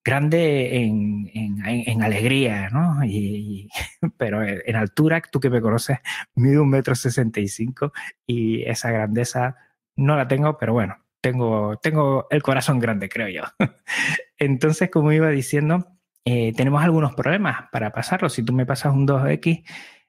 grande 0.04 0.84
en, 0.84 2.02
alegría, 2.02 2.70
¿no? 2.70 3.04
Y, 3.06 3.70
pero 4.18 4.44
en 4.44 4.76
altura, 4.76 5.22
tú 5.32 5.40
que 5.40 5.50
me 5.50 5.62
conoces, 5.62 6.00
mido 6.36 6.64
un 6.64 6.70
metro 6.70 6.96
sesenta 6.96 7.40
y 7.40 7.48
cinco 7.48 7.94
y 8.28 8.64
esa 8.64 8.92
grandeza 8.92 9.58
no 9.96 10.16
la 10.18 10.28
tengo, 10.28 10.58
pero 10.58 10.74
bueno, 10.74 10.98
tengo, 11.24 11.78
tengo 11.78 12.28
el 12.30 12.44
corazón 12.44 12.80
grande, 12.80 13.08
creo 13.08 13.30
yo. 13.30 13.44
Entonces, 14.38 14.90
como 14.92 15.14
iba 15.14 15.30
diciendo, 15.30 15.88
eh, 16.26 16.52
tenemos 16.54 16.84
algunos 16.84 17.16
problemas 17.16 17.70
para 17.72 17.94
pasarlo. 17.94 18.28
Si 18.28 18.44
tú 18.44 18.52
me 18.52 18.66
pasas 18.66 18.94
un 18.94 19.08
2X, 19.08 19.64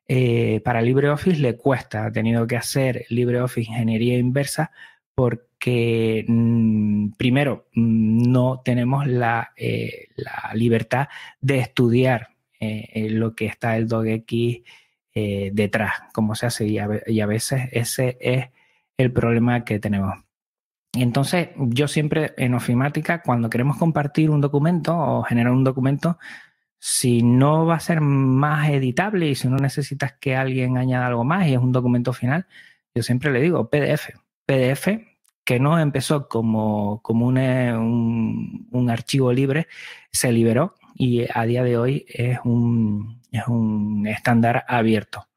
eh, 0.09 0.61
para 0.65 0.83
LibreOffice 0.83 1.39
le 1.41 1.57
cuesta. 1.57 2.07
Ha 2.07 2.13
tenido 2.13 2.49
que 2.49 2.57
hacer 2.57 3.07
LibreOffice 3.11 3.71
ingeniería 3.71 4.19
inversa 4.19 4.73
porque, 5.15 6.25
mm, 6.27 7.13
primero, 7.13 7.69
mm, 7.75 8.33
no 8.33 8.61
tenemos 8.65 9.07
la, 9.07 9.53
eh, 9.57 10.09
la, 10.17 10.53
libertad 10.55 11.09
de 11.41 11.59
estudiar 11.59 12.31
lo 13.11 13.35
que 13.35 13.45
está 13.45 13.77
el 13.77 13.87
2X 13.87 14.63
detrás, 15.53 15.93
como 16.15 16.35
se 16.35 16.47
hace, 16.47 16.67
y 16.67 16.79
a 17.21 17.27
veces 17.27 17.69
ese 17.73 18.17
es 18.21 18.49
el 18.97 19.13
problema 19.13 19.65
que 19.65 19.79
tenemos. 19.79 20.24
Entonces, 20.97 21.49
yo 21.57 21.89
siempre 21.89 22.35
en 22.37 22.55
ofimática, 22.55 23.23
cuando 23.23 23.51
queremos 23.51 23.77
compartir 23.77 24.31
un 24.31 24.41
documento 24.41 24.97
o 24.97 25.23
generar 25.23 25.53
un 25.53 25.65
documento, 25.65 26.19
si 26.79 27.23
no 27.23 27.67
va 27.67 27.77
a 27.77 27.81
ser 27.81 28.01
más 28.01 28.69
editable 28.69 29.29
y 29.29 29.35
si 29.35 29.49
no 29.49 29.57
necesitas 29.57 30.13
que 30.21 30.37
alguien 30.37 30.77
añada 30.77 31.07
algo 31.07 31.25
más 31.25 31.47
y 31.47 31.55
es 31.55 31.59
un 31.59 31.73
documento 31.73 32.13
final, 32.13 32.47
yo 32.95 33.03
siempre 33.03 33.33
le 33.33 33.41
digo 33.41 33.71
PDF. 33.71 34.11
PDF 34.47 34.89
que 35.45 35.61
no 35.61 35.79
empezó 35.79 36.29
como, 36.29 37.01
como 37.03 37.27
un, 37.27 38.69
un, 38.71 38.91
archivo 38.91 39.33
libre, 39.33 39.69
se 40.11 40.33
liberó 40.33 40.75
y 40.95 41.27
a 41.33 41.45
día 41.45 41.63
de 41.63 41.77
hoy 41.77 42.07
es 42.09 42.39
un, 42.45 43.21
es 43.31 43.47
un 43.47 44.07
estándar 44.07 44.65
abierto. 44.69 45.29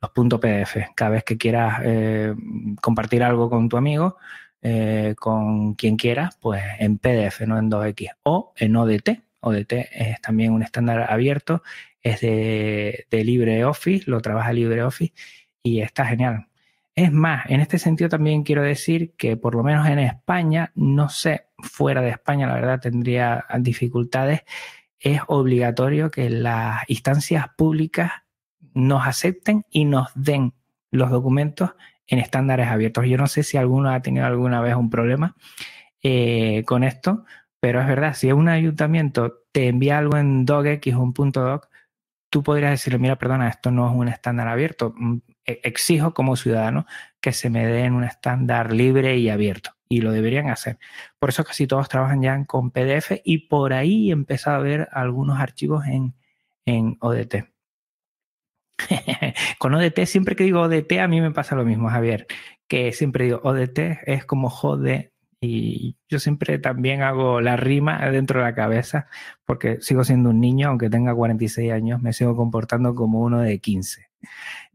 Los 0.00 0.12
puntos 0.12 0.40
PDF. 0.40 0.76
Cada 0.94 1.10
vez 1.10 1.24
que 1.24 1.36
quieras 1.36 1.80
eh, 1.84 2.34
compartir 2.80 3.22
algo 3.22 3.50
con 3.50 3.68
tu 3.68 3.76
amigo, 3.76 4.16
eh, 4.62 5.14
con 5.18 5.74
quien 5.74 5.96
quieras, 5.96 6.36
pues 6.40 6.62
en 6.78 6.98
PDF, 6.98 7.40
no 7.46 7.58
en 7.58 7.70
2X, 7.70 8.10
o 8.24 8.52
en 8.56 8.76
ODT. 8.76 9.22
ODT 9.40 9.72
es 9.92 10.20
también 10.20 10.52
un 10.52 10.62
estándar 10.62 11.10
abierto, 11.10 11.62
es 12.02 12.20
de, 12.20 13.06
LibreOffice, 13.10 14.10
lo 14.10 14.20
trabaja 14.20 14.52
LibreOffice 14.52 15.14
y 15.62 15.80
está 15.80 16.06
genial. 16.06 16.48
Es 16.94 17.12
más, 17.12 17.46
en 17.48 17.60
este 17.60 17.78
sentido 17.78 18.10
también 18.10 18.42
quiero 18.42 18.62
decir 18.62 19.14
que 19.16 19.36
por 19.36 19.54
lo 19.54 19.62
menos 19.62 19.86
en 19.88 19.98
España, 19.98 20.72
no 20.74 21.08
sé, 21.08 21.46
fuera 21.58 22.02
de 22.02 22.10
España 22.10 22.46
la 22.46 22.54
verdad 22.54 22.80
tendría 22.80 23.46
dificultades, 23.60 24.42
es 24.98 25.20
obligatorio 25.28 26.10
que 26.10 26.28
las 26.28 26.82
instancias 26.88 27.46
públicas 27.56 28.12
nos 28.74 29.06
acepten 29.06 29.64
y 29.70 29.86
nos 29.86 30.08
den 30.14 30.52
los 30.90 31.10
documentos 31.10 31.70
en 32.10 32.18
estándares 32.18 32.68
abiertos. 32.68 33.06
Yo 33.06 33.16
no 33.16 33.26
sé 33.28 33.42
si 33.42 33.56
alguno 33.56 33.90
ha 33.90 34.02
tenido 34.02 34.26
alguna 34.26 34.60
vez 34.60 34.74
un 34.74 34.90
problema 34.90 35.36
eh, 36.02 36.64
con 36.66 36.84
esto, 36.84 37.24
pero 37.60 37.80
es 37.80 37.86
verdad, 37.86 38.14
si 38.14 38.32
un 38.32 38.48
ayuntamiento 38.48 39.44
te 39.52 39.68
envía 39.68 39.98
algo 39.98 40.16
en 40.16 40.44
docx 40.44 40.94
o 40.94 41.00
un 41.00 41.14
punto 41.14 41.42
doc, 41.42 41.68
tú 42.30 42.42
podrías 42.42 42.72
decirle, 42.72 42.98
mira, 42.98 43.16
perdona, 43.16 43.48
esto 43.48 43.70
no 43.70 43.88
es 43.88 43.94
un 43.94 44.08
estándar 44.08 44.48
abierto. 44.48 44.94
Mm, 44.96 45.18
e, 45.46 45.60
exijo 45.64 46.14
como 46.14 46.36
ciudadano 46.36 46.86
que 47.20 47.32
se 47.32 47.50
me 47.50 47.66
den 47.66 47.94
un 47.94 48.04
estándar 48.04 48.72
libre 48.72 49.16
y 49.18 49.28
abierto. 49.30 49.72
Y 49.88 50.02
lo 50.02 50.12
deberían 50.12 50.48
hacer. 50.50 50.78
Por 51.18 51.30
eso 51.30 51.44
casi 51.44 51.66
todos 51.66 51.88
trabajan 51.88 52.22
ya 52.22 52.44
con 52.46 52.70
PDF 52.70 53.20
y 53.24 53.48
por 53.48 53.72
ahí 53.72 54.10
he 54.10 54.12
empezado 54.12 54.56
a 54.56 54.60
ver 54.60 54.88
algunos 54.92 55.40
archivos 55.40 55.84
en, 55.86 56.14
en 56.66 56.96
ODT. 57.00 57.50
Con 59.58 59.74
ODT, 59.74 60.06
siempre 60.06 60.36
que 60.36 60.44
digo 60.44 60.60
ODT, 60.62 61.00
a 61.00 61.08
mí 61.08 61.20
me 61.20 61.30
pasa 61.30 61.56
lo 61.56 61.64
mismo, 61.64 61.88
Javier, 61.88 62.26
que 62.68 62.92
siempre 62.92 63.24
digo 63.24 63.40
ODT 63.42 63.78
es 64.06 64.24
como 64.24 64.48
jode 64.48 65.12
y 65.40 65.96
yo 66.08 66.18
siempre 66.18 66.58
también 66.58 67.02
hago 67.02 67.40
la 67.40 67.56
rima 67.56 67.98
dentro 68.10 68.40
de 68.40 68.46
la 68.46 68.54
cabeza 68.54 69.08
porque 69.46 69.80
sigo 69.80 70.04
siendo 70.04 70.30
un 70.30 70.40
niño, 70.40 70.68
aunque 70.68 70.90
tenga 70.90 71.14
46 71.14 71.72
años, 71.72 72.02
me 72.02 72.12
sigo 72.12 72.36
comportando 72.36 72.94
como 72.94 73.20
uno 73.20 73.40
de 73.40 73.58
15. 73.58 74.10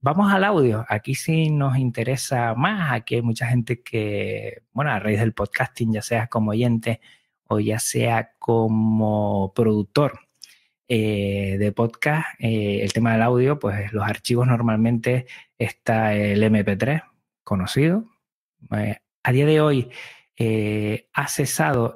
Vamos 0.02 0.32
al 0.32 0.44
audio. 0.44 0.86
Aquí 0.89 1.15
sí 1.15 1.50
nos 1.50 1.78
interesa 1.78 2.56
más. 2.56 2.94
Aquí 2.94 3.15
hay 3.15 3.22
mucha 3.22 3.48
gente 3.48 3.82
que, 3.82 4.63
bueno, 4.74 4.91
a 4.91 5.00
raíz 5.00 5.20
del 5.20 5.34
podcasting, 5.34 5.94
ya 5.94 6.02
sea 6.02 6.28
como 6.28 6.52
oyente 6.52 7.00
o 7.48 7.60
ya 7.60 7.80
sea 7.80 8.32
como 8.39 9.54
productor, 9.56 10.25
eh, 10.88 11.58
de 11.58 11.71
podcast, 11.71 12.28
eh, 12.39 12.82
el 12.84 12.93
tema 12.93 13.13
del 13.13 13.24
audio, 13.24 13.58
pues 13.58 13.91
los 13.91 14.04
archivos 14.04 14.45
normalmente 14.45 15.26
está 15.58 16.13
el 16.13 16.43
MP3 16.43 17.04
conocido. 17.43 18.06
Eh, 18.71 19.00
a 19.24 19.32
día 19.32 19.45
de 19.48 19.62
hoy 19.62 19.89
ha 21.13 21.28
cesado 21.28 21.95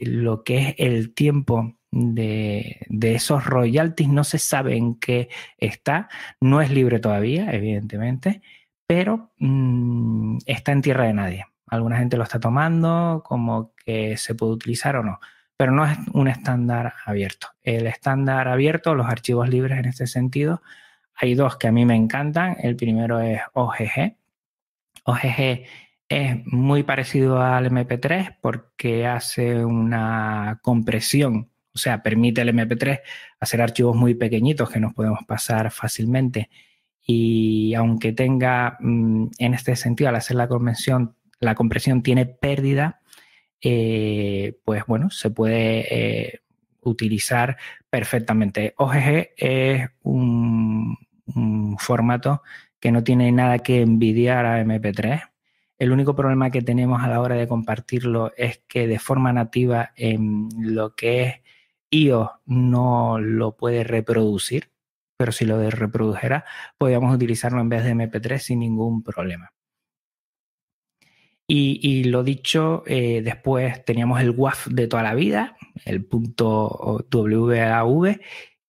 lo 0.00 0.42
que 0.42 0.58
es 0.58 0.74
el 0.78 1.14
tiempo 1.14 1.76
de, 1.92 2.78
esos 3.02 3.44
royalties, 3.44 4.08
no 4.08 4.24
se 4.24 4.38
sabe 4.38 4.76
en 4.76 4.98
qué 4.98 5.28
está, 5.58 6.08
no 6.40 6.60
es 6.60 6.70
libre 6.70 6.98
todavía, 6.98 7.52
evidentemente, 7.52 8.42
pero 8.86 9.32
mm, 9.38 10.38
está 10.46 10.72
en 10.72 10.82
tierra 10.82 11.04
de 11.04 11.14
nadie. 11.14 11.44
Alguna 11.68 11.98
gente 11.98 12.16
lo 12.16 12.24
está 12.24 12.40
tomando 12.40 13.22
como 13.24 13.74
que 13.76 14.16
se 14.16 14.34
puede 14.34 14.52
utilizar 14.52 14.96
o 14.96 15.04
no 15.04 15.20
pero 15.62 15.70
no 15.70 15.86
es 15.86 15.96
un 16.12 16.26
estándar 16.26 16.94
abierto. 17.06 17.46
El 17.62 17.86
estándar 17.86 18.48
abierto, 18.48 18.96
los 18.96 19.06
archivos 19.06 19.48
libres 19.48 19.78
en 19.78 19.84
este 19.84 20.08
sentido, 20.08 20.60
hay 21.14 21.36
dos 21.36 21.56
que 21.56 21.68
a 21.68 21.70
mí 21.70 21.84
me 21.84 21.94
encantan. 21.94 22.56
El 22.60 22.74
primero 22.74 23.20
es 23.20 23.40
OGG. 23.52 24.16
OGG 25.04 25.62
es 26.08 26.46
muy 26.46 26.82
parecido 26.82 27.40
al 27.40 27.70
MP3 27.70 28.38
porque 28.42 29.06
hace 29.06 29.64
una 29.64 30.58
compresión, 30.62 31.52
o 31.72 31.78
sea, 31.78 32.02
permite 32.02 32.40
el 32.40 32.48
MP3 32.48 32.98
hacer 33.38 33.62
archivos 33.62 33.94
muy 33.94 34.16
pequeñitos 34.16 34.68
que 34.68 34.80
nos 34.80 34.94
podemos 34.94 35.20
pasar 35.28 35.70
fácilmente 35.70 36.50
y 37.06 37.72
aunque 37.74 38.12
tenga 38.12 38.78
mm, 38.80 39.26
en 39.38 39.54
este 39.54 39.76
sentido 39.76 40.08
al 40.08 40.16
hacer 40.16 40.36
la 40.36 40.48
la 41.38 41.54
compresión 41.54 42.02
tiene 42.02 42.26
pérdida, 42.26 43.01
eh, 43.62 44.58
pues 44.64 44.84
bueno, 44.86 45.10
se 45.10 45.30
puede 45.30 45.86
eh, 45.90 46.40
utilizar 46.80 47.56
perfectamente. 47.88 48.74
OGG 48.76 49.30
es 49.36 49.88
un, 50.02 50.98
formato 51.78 52.42
que 52.78 52.92
no 52.92 53.04
tiene 53.04 53.32
nada 53.32 53.60
que 53.60 53.80
envidiar 53.80 54.44
a 54.44 54.60
MP3. 54.62 55.30
El 55.78 55.92
único 55.92 56.14
problema 56.14 56.50
que 56.50 56.62
tenemos 56.62 57.02
a 57.02 57.08
la 57.08 57.20
hora 57.20 57.36
de 57.36 57.48
compartirlo 57.48 58.32
es 58.36 58.62
que 58.68 58.86
de 58.86 58.98
forma 58.98 59.32
nativa 59.32 59.92
en 59.96 60.48
lo 60.58 60.94
que 60.94 61.22
es 61.22 61.34
iOS 61.90 62.30
no 62.46 63.18
lo 63.18 63.56
puede 63.56 63.84
reproducir, 63.84 64.70
pero 65.16 65.32
si 65.32 65.44
lo 65.44 65.70
reprodujera, 65.70 66.44
podríamos 66.78 67.14
utilizarlo 67.14 67.60
en 67.60 67.68
vez 67.68 67.84
de 67.84 67.94
MP3 67.94 68.38
sin 68.38 68.60
ningún 68.60 69.02
problema. 69.02 69.52
Y, 71.54 72.04
lo 72.04 72.24
dicho, 72.24 72.82
eh, 72.86 73.20
después 73.22 73.84
teníamos 73.84 74.22
el 74.22 74.30
WAF 74.30 74.68
de 74.68 74.88
toda 74.88 75.02
la 75.02 75.14
vida, 75.14 75.54
el 75.84 76.02
punto 76.02 77.04
WAV, 77.12 78.20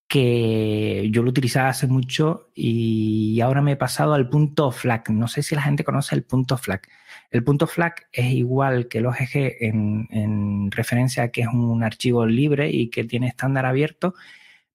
que 0.06 1.08
yo 1.10 1.24
lo 1.24 1.30
utilizaba 1.30 1.70
hace 1.70 1.88
mucho 1.88 2.50
y 2.54 3.40
ahora 3.40 3.62
me 3.62 3.72
he 3.72 3.76
pasado 3.78 4.14
al 4.14 4.28
punto 4.28 4.70
FLAC. 4.70 5.12
No 5.12 5.30
sé 5.30 5.44
si 5.44 5.56
la 5.56 5.62
gente 5.62 5.86
conoce 5.86 6.14
el 6.14 6.24
punto 6.24 6.58
FLAC. 6.58 6.90
El 7.32 7.46
punto 7.46 7.68
FLAC 7.68 8.10
es 8.12 8.34
igual 8.34 8.90
que 8.90 8.98
el 8.98 9.06
OGG 9.06 9.32
en, 9.62 10.08
en 10.12 10.70
referencia 10.70 11.24
a 11.24 11.28
que 11.30 11.42
es 11.42 11.48
un 11.48 11.84
archivo 11.84 12.26
libre 12.26 12.70
y 12.70 12.90
que 12.90 13.06
tiene 13.06 13.28
estándar 13.28 13.66
abierto, 13.66 14.14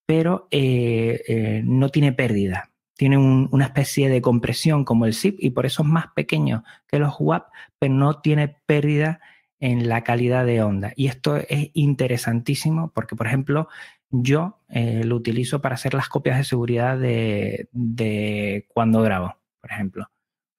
pero 0.06 0.48
eh, 0.50 1.22
eh, 1.28 1.62
no 1.62 1.90
tiene 1.90 2.14
pérdida 2.14 2.70
tiene 2.98 3.16
una 3.16 3.64
especie 3.64 4.08
de 4.08 4.20
compresión 4.20 4.84
como 4.84 5.06
el 5.06 5.14
zip 5.14 5.36
y 5.38 5.50
por 5.50 5.66
eso 5.66 5.84
es 5.84 5.88
más 5.88 6.08
pequeño 6.16 6.64
que 6.88 6.98
los 6.98 7.14
WAP, 7.20 7.46
pero 7.78 7.94
no 7.94 8.20
tiene 8.20 8.48
pérdida 8.66 9.20
en 9.60 9.88
la 9.88 10.02
calidad 10.02 10.44
de 10.44 10.62
onda. 10.64 10.92
Y 10.96 11.06
esto 11.06 11.36
es 11.36 11.70
interesantísimo 11.74 12.90
porque, 12.92 13.14
por 13.14 13.28
ejemplo, 13.28 13.68
yo 14.10 14.58
eh, 14.68 15.04
lo 15.04 15.14
utilizo 15.14 15.60
para 15.60 15.76
hacer 15.76 15.94
las 15.94 16.08
copias 16.08 16.38
de 16.38 16.44
seguridad 16.44 16.98
de 16.98 18.66
cuando 18.74 19.00
grabo, 19.00 19.36
por 19.60 19.70
ejemplo. 19.70 20.08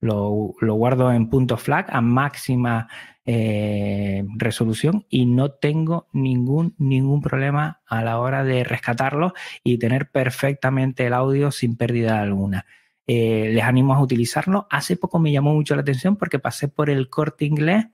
Lo, 0.02 0.54
lo, 0.62 0.74
guardo 0.76 1.12
en 1.12 1.30
punto 1.30 1.58
flag 1.58 1.88
a 1.90 2.00
máxima 2.00 2.88
eh, 3.26 4.26
resolución 4.38 5.06
y 5.10 5.26
no 5.26 5.52
tengo 5.52 6.08
ningún, 6.14 6.74
ningún 6.78 7.22
problema 7.22 7.82
a 7.86 8.02
la 8.02 8.18
hora 8.18 8.44
de 8.44 8.64
rescatarlo 8.64 9.34
y 9.64 9.78
tener 9.78 10.10
perfectamente 10.10 11.06
el 11.06 11.14
audio 11.14 11.52
sin 11.52 11.76
pérdida 11.76 12.22
alguna. 12.22 12.66
Eh, 13.06 13.52
les 13.54 13.64
animo 13.64 13.94
a 13.94 14.02
utilizarlo. 14.02 14.68
Hace 14.70 14.96
poco 14.96 15.20
me 15.20 15.32
llamó 15.32 15.54
mucho 15.54 15.76
la 15.76 15.82
atención 15.82 16.16
porque 16.16 16.40
pasé 16.40 16.70
por 16.70 16.90
el 16.90 17.10
corte 17.10 17.46
inglés 17.46 17.86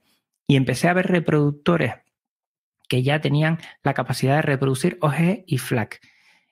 y 0.48 0.56
empecé 0.56 0.88
a 0.88 0.94
ver 0.94 1.08
reproductores 1.08 1.96
que 2.88 3.04
ya 3.04 3.20
tenían 3.20 3.60
la 3.84 3.94
capacidad 3.94 4.36
de 4.36 4.41
reproducir 4.41 4.98
OG 5.02 5.44
y 5.48 5.58
FLAC. 5.58 6.00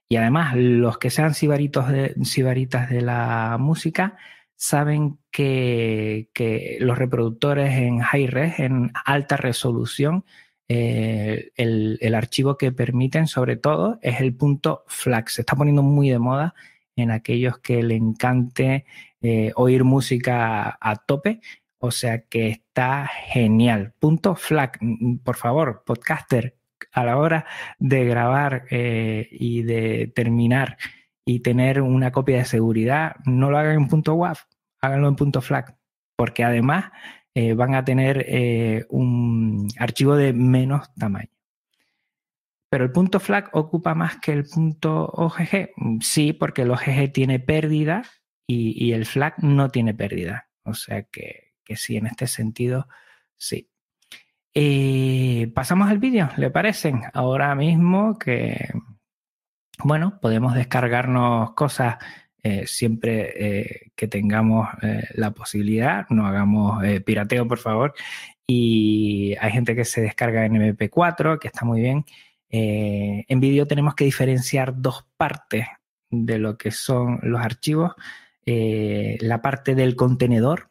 Y 0.09 0.17
además, 0.17 0.55
los 0.55 0.97
que 0.97 1.09
sean 1.09 1.33
sibaritos 1.33 1.87
de, 1.87 2.15
sibaritas 2.23 2.89
de 2.89 3.01
la 3.01 3.57
música, 3.59 4.17
saben 4.55 5.19
que, 5.31 6.29
los 6.79 6.97
reproductores 6.97 7.73
en 7.77 7.99
high 7.99 8.27
res, 8.27 8.59
en 8.59 8.91
alta 9.05 9.37
resolución, 9.37 10.25
eh, 10.67 11.51
el, 11.55 12.15
archivo 12.15 12.57
que 12.57 12.71
permiten 12.71 13.27
sobre 13.27 13.57
todo 13.57 13.99
es 14.01 14.21
el 14.21 14.35
punto 14.35 14.83
FLAC. 14.87 15.29
Se 15.29 15.41
está 15.41 15.55
poniendo 15.55 15.83
muy 15.83 16.09
de 16.09 16.19
moda 16.19 16.55
en 16.95 17.11
aquellos 17.11 17.59
que 17.59 17.83
le 17.83 17.95
encante 17.95 18.85
eh, 19.21 19.51
oír 19.55 19.83
música 19.83 20.77
a 20.79 20.95
tope. 20.95 21.41
O 21.79 21.91
sea 21.91 22.21
que 22.21 22.47
está 22.49 23.07
genial. 23.07 23.93
Punto 23.99 24.35
FLAC. 24.35 24.79
Por 25.23 25.35
favor, 25.35 25.83
podcaster, 25.85 26.55
a 26.91 27.03
la 27.03 27.17
hora 27.17 27.45
de 27.79 28.05
grabar 28.05 28.65
eh, 28.69 29.27
y 29.31 29.63
de 29.63 30.11
terminar 30.15 30.77
y 31.25 31.39
tener 31.39 31.81
una 31.81 32.11
copia 32.11 32.37
de 32.37 32.45
seguridad, 32.45 33.15
no 33.25 33.49
lo 33.49 33.57
hagan 33.57 33.75
en 33.75 33.87
punto 33.87 34.15
WAV, 34.15 34.37
háganlo 34.81 35.07
en 35.07 35.15
punto 35.15 35.41
FLAC, 35.41 35.75
porque 36.15 36.43
además 36.43 36.91
eh, 37.35 37.53
van 37.53 37.73
a 37.75 37.85
tener 37.85 38.25
eh, 38.27 38.85
un 38.89 39.67
archivo 39.79 40.15
de 40.15 40.33
menos 40.33 40.93
tamaño. 40.95 41.29
Pero 42.69 42.85
el 42.85 42.91
punto 42.91 43.19
FLAC 43.19 43.55
ocupa 43.55 43.93
más 43.93 44.17
que 44.17 44.31
el 44.31 44.45
punto 44.45 45.05
OGG. 45.05 45.69
Sí, 46.01 46.33
porque 46.33 46.63
el 46.63 46.71
OGG 46.71 47.11
tiene 47.13 47.39
pérdida 47.39 48.03
y, 48.47 48.93
el 48.93 49.05
FLAC 49.05 49.37
no 49.39 49.69
tiene 49.69 49.93
pérdida. 49.93 50.49
O 50.63 50.73
sea 50.73 51.03
que, 51.03 51.53
sí, 51.75 51.97
en 51.97 52.07
este 52.07 52.25
sentido, 52.25 52.87
sí. 53.37 53.69
Eh, 54.55 55.51
pasamos 55.53 55.89
al 55.89 55.99
vídeo, 55.99 56.29
¿le 56.37 56.49
parecen? 56.49 57.01
Ahora 57.13 57.53
mismo 57.53 58.17
que, 58.17 58.69
bueno, 59.79 60.19
podemos 60.21 60.53
descargarnos 60.53 61.51
cosas 61.53 61.97
eh, 62.45 62.67
siempre 62.67 63.31
eh, 63.37 63.91
que 63.95 64.09
tengamos 64.09 64.67
eh, 64.81 65.07
la 65.15 65.31
posibilidad, 65.31 66.05
no 66.09 66.27
hagamos 66.27 66.83
pirateo, 67.05 67.47
por 67.47 67.57
favor. 67.57 67.93
Y 68.45 69.35
hay 69.39 69.51
gente 69.53 69.75
que 69.75 69.85
se 69.85 70.01
descarga 70.01 70.45
en 70.45 70.55
MP4, 70.55 71.39
que 71.39 71.47
está 71.47 71.63
muy 71.65 71.79
bien. 71.79 72.05
en 72.49 73.39
vídeo 73.39 73.65
tenemos 73.65 73.95
que 73.95 74.05
diferenciar 74.05 74.79
dos 74.79 75.05
partes 75.17 75.65
de 76.11 76.37
lo 76.37 76.57
que 76.57 76.71
son 76.71 77.19
los 77.23 77.41
archivos. 77.41 77.93
la 78.45 79.41
parte 79.41 79.75
del 79.75 79.95
contenedor, 79.95 80.69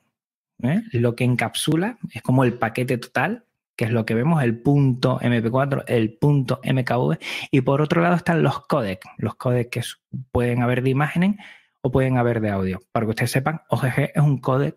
lo 0.92 1.16
que 1.16 1.24
encapsula, 1.24 1.98
es 2.12 2.22
como 2.22 2.44
el 2.44 2.54
paquete 2.54 2.98
total, 2.98 3.46
que 3.76 3.84
es 3.84 3.90
lo 3.90 4.04
que 4.04 4.14
vemos, 4.14 4.42
el 4.42 4.60
punto 4.60 5.18
MP4, 5.20 5.84
el 5.86 6.14
punto 6.18 6.60
MKV, 6.64 7.18
y 7.50 7.60
por 7.62 7.80
otro 7.80 8.02
lado 8.02 8.16
están 8.16 8.42
los 8.42 8.66
codecs, 8.66 9.06
los 9.18 9.34
codecs 9.36 9.70
que 9.70 9.82
pueden 10.30 10.62
haber 10.62 10.82
de 10.82 10.90
imágenes 10.90 11.36
o 11.80 11.90
pueden 11.90 12.18
haber 12.18 12.40
de 12.40 12.50
audio. 12.50 12.80
Para 12.92 13.06
que 13.06 13.10
ustedes 13.10 13.30
sepan, 13.30 13.62
OGG 13.68 14.12
es 14.14 14.22
un 14.22 14.38
códec 14.38 14.76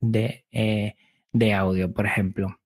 de, 0.00 0.46
eh, 0.52 0.96
de 1.32 1.54
audio, 1.54 1.92
por 1.92 2.06
ejemplo. 2.06 2.60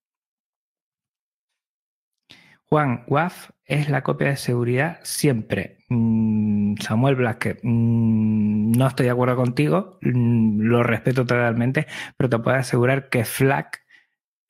Juan, 2.66 3.04
WAF 3.06 3.50
es 3.66 3.88
la 3.88 4.02
copia 4.02 4.28
de 4.28 4.36
seguridad 4.36 4.98
siempre. 5.02 5.78
Mm, 5.88 6.76
Samuel 6.80 7.14
Blasque, 7.14 7.58
mm, 7.62 8.72
no 8.72 8.86
estoy 8.86 9.04
de 9.06 9.12
acuerdo 9.12 9.36
contigo, 9.36 9.98
mm, 10.02 10.60
lo 10.60 10.82
respeto 10.82 11.24
totalmente, 11.24 11.86
pero 12.16 12.28
te 12.30 12.38
puedo 12.38 12.56
asegurar 12.56 13.08
que 13.10 13.24
FLAC 13.24 13.83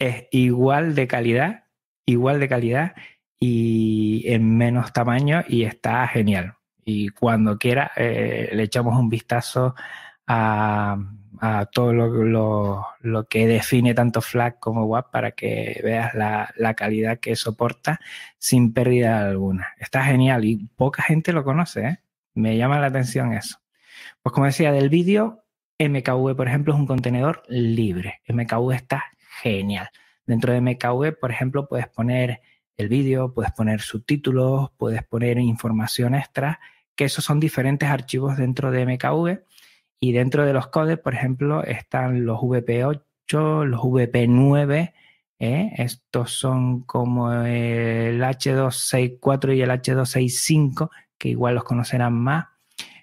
es 0.06 0.26
igual 0.30 0.94
de 0.94 1.06
calidad, 1.06 1.64
igual 2.06 2.40
de 2.40 2.48
calidad 2.48 2.94
y 3.38 4.24
en 4.26 4.56
menos 4.56 4.92
tamaño 4.92 5.44
y 5.48 5.64
está 5.64 6.06
genial 6.08 6.56
y 6.84 7.08
cuando 7.08 7.58
quiera 7.58 7.92
eh, 7.96 8.50
le 8.52 8.64
echamos 8.64 8.98
un 8.98 9.08
vistazo 9.08 9.74
a, 10.26 10.98
todo 11.72 11.92
lo, 11.92 13.26
que 13.28 13.46
define 13.46 13.92
tanto 13.92 14.22
FLAC 14.22 14.58
como 14.60 14.84
WAP 14.84 15.10
para 15.10 15.32
que 15.32 15.80
veas 15.84 16.14
la, 16.14 16.74
calidad 16.74 17.18
que 17.18 17.36
soporta 17.36 18.00
sin 18.38 18.72
pérdida 18.72 19.28
alguna. 19.28 19.74
Está 19.78 20.04
genial 20.04 20.44
y 20.44 20.68
poca 20.76 21.02
gente 21.02 21.32
lo 21.32 21.44
conoce, 21.44 21.86
¿eh? 21.86 21.98
me 22.34 22.56
llama 22.56 22.78
la 22.78 22.86
atención 22.86 23.34
eso. 23.34 23.58
Pues 24.22 24.32
como 24.32 24.46
decía 24.46 24.72
del 24.72 24.88
vídeo, 24.88 25.44
MKV, 25.78 26.34
por 26.34 26.48
ejemplo, 26.48 26.72
es 26.72 26.80
un 26.80 26.86
contenedor 26.86 27.42
libre. 27.48 28.22
MKV 28.28 28.72
está 28.72 29.04
genial. 29.42 29.88
Dentro 30.26 30.52
de 30.52 30.60
MKV, 30.60 31.18
por 31.18 31.30
ejemplo, 31.30 31.68
puedes 31.68 31.88
poner 31.88 32.40
el 32.76 32.88
vídeo, 32.88 33.32
puedes 33.32 33.52
poner 33.52 33.80
subtítulos, 33.80 34.70
puedes 34.76 35.02
poner 35.04 35.38
información 35.38 36.14
extra 36.14 36.60
que 36.96 37.04
esos 37.04 37.24
son 37.24 37.40
diferentes 37.40 37.88
archivos 37.88 38.36
dentro 38.36 38.70
de 38.70 38.86
MKV 38.86 39.42
y 40.00 40.12
dentro 40.12 40.44
de 40.44 40.52
los 40.52 40.68
codes, 40.68 40.98
por 40.98 41.14
ejemplo, 41.14 41.64
están 41.64 42.24
los 42.24 42.38
VP8, 42.40 43.64
los 43.64 43.80
VP9, 43.80 44.92
¿eh? 45.38 45.72
estos 45.76 46.32
son 46.32 46.82
como 46.82 47.32
el 47.32 48.20
H264 48.20 49.56
y 49.56 49.62
el 49.62 49.70
H265, 49.70 50.90
que 51.18 51.30
igual 51.30 51.54
los 51.54 51.64
conocerán 51.64 52.14
más. 52.14 52.46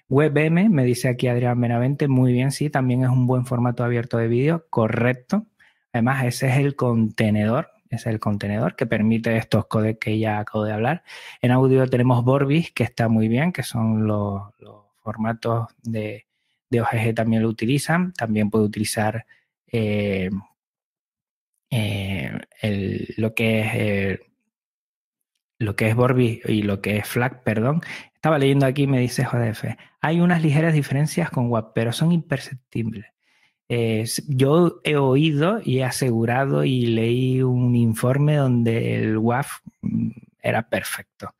WebM, 0.08 0.68
me 0.68 0.84
dice 0.84 1.08
aquí 1.08 1.26
Adrián 1.26 1.60
Benavente, 1.60 2.06
muy 2.06 2.32
bien, 2.32 2.52
sí, 2.52 2.68
también 2.68 3.02
es 3.02 3.08
un 3.08 3.26
buen 3.26 3.46
formato 3.46 3.82
abierto 3.82 4.18
de 4.18 4.28
vídeo, 4.28 4.66
correcto. 4.68 5.46
Además, 5.92 6.24
ese 6.24 6.48
es 6.48 6.56
el 6.58 6.76
contenedor 6.76 7.70
es 7.96 8.06
el 8.06 8.20
contenedor 8.20 8.74
que 8.74 8.86
permite 8.86 9.36
estos 9.36 9.66
codecs 9.66 9.98
que 10.00 10.18
ya 10.18 10.38
acabo 10.38 10.64
de 10.64 10.72
hablar. 10.72 11.04
En 11.42 11.50
audio 11.50 11.86
tenemos 11.86 12.24
Vorbis, 12.24 12.72
que 12.72 12.84
está 12.84 13.08
muy 13.08 13.28
bien, 13.28 13.52
que 13.52 13.62
son 13.62 14.06
los, 14.06 14.42
formatos 15.02 15.68
de, 15.82 16.26
de, 16.70 16.80
OGG 16.80 17.14
también 17.14 17.42
lo 17.42 17.48
utilizan. 17.48 18.12
También 18.14 18.50
puede 18.50 18.64
utilizar 18.64 19.26
eh, 19.66 20.30
eh, 21.70 22.38
lo 23.16 23.34
que 23.34 23.60
es 23.60 23.68
eh, 23.74 24.20
lo 25.58 25.76
que 25.76 25.88
es 25.88 25.94
Vorbis 25.94 26.40
y 26.46 26.62
lo 26.62 26.80
que 26.80 26.96
es 26.98 27.06
FLAC, 27.06 27.42
perdón, 27.44 27.82
Estaba 28.14 28.38
leyendo 28.38 28.66
aquí, 28.66 28.86
me 28.86 28.98
dice 29.00 29.24
JDF, 29.24 29.76
hay 30.00 30.20
unas 30.20 30.42
ligeras 30.42 30.74
diferencias 30.74 31.30
con 31.30 31.50
WAP, 31.50 31.72
pero 31.74 31.92
son 31.92 32.10
imperceptibles. 32.12 33.06
Eh, 33.74 34.04
yo 34.28 34.82
he 34.84 34.96
oído 34.96 35.62
y 35.64 35.78
he 35.78 35.84
asegurado 35.84 36.62
y 36.62 36.84
leí 36.84 37.40
un 37.42 37.74
informe 37.74 38.36
donde 38.36 38.96
el 38.96 39.16
WAF 39.16 39.60
mm, 39.80 40.10
era 40.42 40.68
perfecto. 40.68 41.34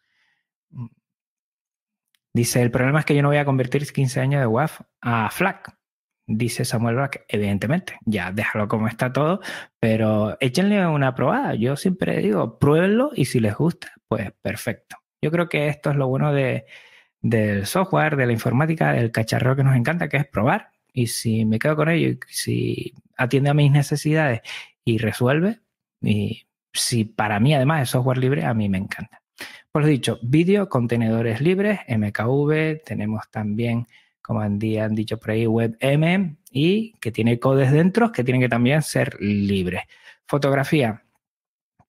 Dice, 2.33 2.63
el 2.63 2.71
problema 2.71 3.01
es 3.01 3.05
que 3.05 3.15
yo 3.15 3.21
no 3.21 3.29
voy 3.29 3.37
a 3.37 3.45
convertir 3.45 3.87
15 3.87 4.21
años 4.21 4.41
de 4.41 4.47
WAF 4.47 4.81
a 5.03 5.29
FLAC. 5.29 5.77
Dice 6.27 6.65
Samuel 6.65 6.95
Black, 6.95 7.27
evidentemente, 7.29 7.99
ya 8.07 8.33
déjalo 8.33 8.67
como 8.67 8.89
está 8.89 9.13
todo, 9.13 9.41
pero 9.79 10.39
échenle 10.41 10.87
una 10.87 11.15
probada. 11.15 11.55
Yo 11.55 11.77
siempre 11.77 12.17
digo, 12.23 12.59
pruébenlo 12.59 13.11
y 13.15 13.27
si 13.27 13.41
les 13.41 13.55
gusta, 13.55 13.93
pues 14.09 14.33
perfecto. 14.41 14.97
Yo 15.21 15.31
creo 15.31 15.51
que 15.51 15.69
esto 15.69 15.91
es 15.91 15.97
lo 15.97 16.09
bueno 16.09 16.33
de, 16.33 16.65
del 17.21 17.67
software, 17.67 18.17
de 18.17 18.25
la 18.25 18.33
informática, 18.33 18.95
del 18.95 19.13
cacharreo 19.13 19.55
que 19.55 19.65
nos 19.65 19.77
encanta, 19.77 20.09
que 20.09 20.17
es 20.17 20.27
probar. 20.27 20.72
Y 20.93 21.07
si 21.07 21.45
me 21.45 21.59
quedo 21.59 21.77
con 21.77 21.89
ello 21.89 22.19
si 22.29 22.95
atiende 23.17 23.51
a 23.51 23.55
mis 23.55 23.71
necesidades 23.71 24.41
y 24.85 24.99
resuelve, 24.99 25.61
y 26.01 26.47
si 26.73 27.05
para 27.05 27.41
mí 27.41 27.55
además 27.55 27.83
es 27.83 27.91
software 27.91 28.19
libre, 28.19 28.45
a 28.45 28.55
mí 28.55 28.69
me 28.69 28.79
encanta. 28.79 29.23
Pues 29.71 29.85
lo 29.85 29.91
dicho, 29.91 30.19
vídeo, 30.23 30.69
contenedores 30.69 31.41
libres, 31.41 31.81
MKV, 31.89 32.83
tenemos 32.85 33.31
también, 33.31 33.87
como 34.21 34.41
han, 34.41 34.59
dicho 34.59 35.19
por 35.19 35.31
ahí, 35.31 35.47
WebM 35.47 36.37
y 36.51 36.93
que 37.01 37.11
tiene 37.11 37.39
codes 37.39 37.73
dentro 37.73 38.13
que 38.13 38.23
tienen 38.23 38.43
que 38.43 38.49
también 38.49 38.83
ser 38.83 39.17
libres. 39.21 39.85
Fotografía, 40.27 41.05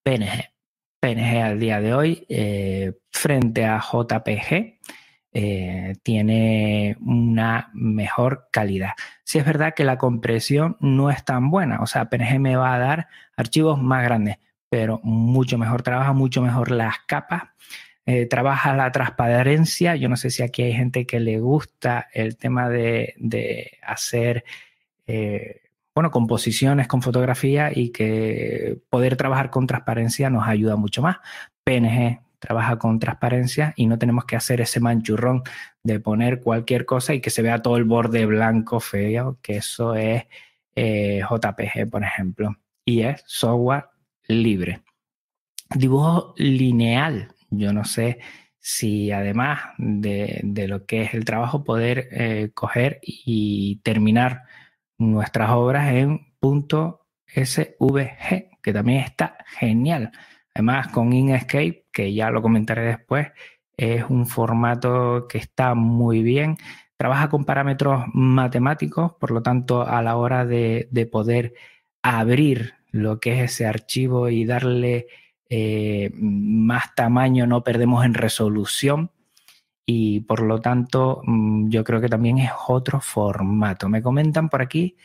PNG. 0.04 0.54
PNG 1.02 1.42
al 1.42 1.60
día 1.60 1.82
de 1.82 1.94
hoy, 1.94 2.26
eh, 2.30 2.94
frente 3.12 3.66
a 3.66 3.82
JPG, 3.82 4.80
eh, 5.36 5.96
tiene 6.04 6.96
una 7.02 7.72
mejor 7.74 8.50
calidad. 8.52 8.92
Si 9.24 9.40
es 9.40 9.46
verdad 9.46 9.74
que 9.76 9.84
la 9.84 9.98
compresión 9.98 10.78
no 10.80 11.10
es 11.10 11.26
tan 11.26 11.50
buena, 11.50 11.80
o 11.82 11.88
sea, 11.88 12.06
PNG 12.06 12.40
me 12.40 12.56
va 12.56 12.76
a 12.76 12.78
dar 12.78 13.08
archivos 13.36 13.82
más 13.82 14.04
grandes, 14.04 14.38
pero 14.70 15.00
mucho 15.04 15.58
mejor, 15.58 15.82
trabaja 15.82 16.14
mucho 16.14 16.44
mejor 16.44 16.70
las 16.70 16.98
capas, 17.08 17.44
eh, 18.06 18.28
trabaja 18.28 18.76
la 18.76 18.92
transparencia. 18.92 19.96
Yo 19.96 20.08
no 20.08 20.18
sé 20.18 20.30
si 20.30 20.44
aquí 20.44 20.62
hay 20.62 20.74
gente 20.74 21.08
que 21.08 21.20
le 21.20 21.40
gusta 21.40 22.10
el 22.14 22.38
tema 22.38 22.70
de, 22.70 23.78
hacer, 23.82 24.44
eh, 25.08 25.62
bueno, 25.96 26.12
composiciones 26.12 26.88
con 26.88 27.02
fotografía 27.02 27.72
y 27.74 27.90
que 27.90 28.78
poder 28.90 29.16
trabajar 29.16 29.50
con 29.50 29.66
transparencia 29.66 30.30
nos 30.30 30.48
ayuda 30.48 30.76
mucho 30.76 31.02
más. 31.02 31.18
PNG 31.64 32.20
trabaja 32.44 32.78
con 32.78 33.00
transparencia 33.00 33.74
y 33.78 33.86
no 33.86 33.98
tenemos 33.98 34.26
que 34.26 34.36
hacer 34.36 34.60
ese 34.60 34.82
manchurrón 34.82 35.44
de 35.82 36.02
poner 36.02 36.42
cualquier 36.42 36.86
cosa 36.86 37.14
y 37.14 37.22
que 37.22 37.30
se 37.30 37.42
vea 37.42 37.62
todo 37.62 37.78
el 37.78 37.86
borde 37.86 38.26
blanco 38.26 38.82
feo, 38.82 39.38
que 39.42 39.58
eso 39.58 39.96
es 39.96 40.26
eh, 40.76 41.22
JPG, 41.22 41.90
por 41.90 42.04
ejemplo. 42.04 42.58
Y 42.84 43.04
es 43.04 43.24
software 43.28 43.86
libre. 44.28 44.82
Dibujo 45.74 46.34
lineal. 46.36 47.30
Yo 47.50 47.72
no 47.72 47.86
sé 47.86 48.20
si 48.60 49.14
además 49.14 49.62
de, 49.78 50.42
lo 50.68 50.86
que 50.86 51.04
es 51.04 51.14
el 51.14 51.24
trabajo, 51.24 51.64
poder 51.64 52.10
eh, 52.12 52.52
coger 52.54 53.00
y 53.02 53.78
terminar 53.84 54.42
nuestras 54.98 55.52
obras 55.52 55.94
en 55.94 56.34
punto 56.42 57.08
SVG, 57.28 58.60
que 58.62 58.74
también 58.74 59.00
está 59.00 59.38
genial. 59.48 60.12
Además, 60.54 60.88
con 60.90 61.14
Inkscape, 61.14 61.86
que 61.92 62.14
ya 62.14 62.30
lo 62.30 62.42
comentaré 62.42 62.84
después, 62.84 63.28
es 63.78 64.04
un 64.10 64.28
formato 64.28 65.28
que 65.28 65.38
está 65.40 65.74
muy 65.76 66.22
bien. 66.24 66.58
Trabaja 66.98 67.30
con 67.30 67.46
parámetros 67.46 68.06
matemáticos, 68.14 69.14
por 69.14 69.32
lo 69.32 69.42
tanto, 69.42 69.88
a 69.88 70.02
la 70.02 70.16
hora 70.18 70.46
de, 70.46 70.88
de 70.92 71.06
poder 71.08 71.54
abrir 72.04 72.76
lo 72.92 73.20
que 73.20 73.34
es 73.34 73.52
ese 73.52 73.66
archivo 73.66 74.30
y 74.30 74.46
darle 74.46 75.08
eh, 75.50 76.12
más 76.16 76.96
tamaño, 76.96 77.48
no 77.48 77.64
perdemos 77.64 78.06
en 78.06 78.14
resolución 78.14 79.12
y 79.86 80.22
por 80.22 80.42
lo 80.42 80.60
tanto 80.62 81.22
mm, 81.26 81.70
yo 81.70 81.84
creo 81.84 82.02
que 82.02 82.10
también 82.10 82.38
es 82.38 82.52
otro 82.68 83.02
formato. 83.02 83.90
Me 83.90 84.02
comentan 84.02 84.50
por 84.50 84.62
aquí, 84.62 84.96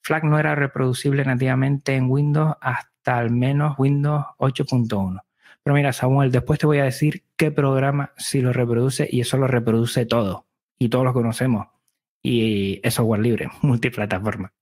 FLAC 0.00 0.24
no 0.24 0.38
era 0.38 0.54
reproducible 0.54 1.24
nativamente 1.24 1.96
en 1.96 2.10
Windows 2.10 2.54
hasta 2.60 2.91
al 3.04 3.30
menos 3.30 3.78
Windows 3.78 4.24
8.1. 4.38 5.22
Pero 5.62 5.74
mira, 5.74 5.92
Samuel, 5.92 6.32
después 6.32 6.58
te 6.58 6.66
voy 6.66 6.78
a 6.78 6.84
decir 6.84 7.24
qué 7.36 7.50
programa 7.50 8.12
sí 8.16 8.40
lo 8.40 8.52
reproduce 8.52 9.08
y 9.10 9.20
eso 9.20 9.36
lo 9.36 9.46
reproduce 9.46 10.06
todo 10.06 10.46
y 10.78 10.88
todos 10.88 11.04
lo 11.04 11.12
conocemos. 11.12 11.68
Y 12.22 12.80
es 12.82 12.94
software 12.94 13.20
libre, 13.20 13.48
multiplataforma. 13.62 14.52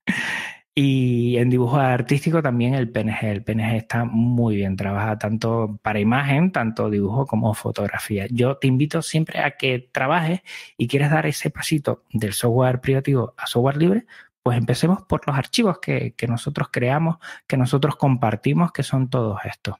Y 0.73 1.35
en 1.37 1.49
dibujo 1.49 1.77
artístico 1.77 2.41
también 2.41 2.75
el 2.75 2.89
PNG. 2.89 3.23
El 3.23 3.43
PNG 3.43 3.75
está 3.75 4.05
muy 4.05 4.55
bien, 4.55 4.77
trabaja 4.77 5.17
tanto 5.17 5.79
para 5.81 5.99
imagen, 5.99 6.51
tanto 6.51 6.89
dibujo 6.89 7.25
como 7.27 7.53
fotografía. 7.53 8.25
Yo 8.29 8.57
te 8.57 8.67
invito 8.67 9.01
siempre 9.01 9.39
a 9.39 9.57
que 9.57 9.89
trabajes 9.91 10.41
y 10.77 10.87
quieres 10.87 11.11
dar 11.11 11.25
ese 11.25 11.49
pasito 11.49 12.03
del 12.13 12.33
software 12.33 12.79
privativo 12.79 13.33
a 13.37 13.47
software 13.47 13.77
libre, 13.77 14.05
pues 14.43 14.57
empecemos 14.57 15.03
por 15.03 15.25
los 15.27 15.35
archivos 15.35 15.79
que, 15.79 16.15
nosotros 16.27 16.69
creamos, 16.71 17.17
que 17.47 17.57
nosotros 17.57 17.95
compartimos, 17.95 18.71
que 18.71 18.83
son 18.83 19.09
todos 19.09 19.39
estos. 19.45 19.75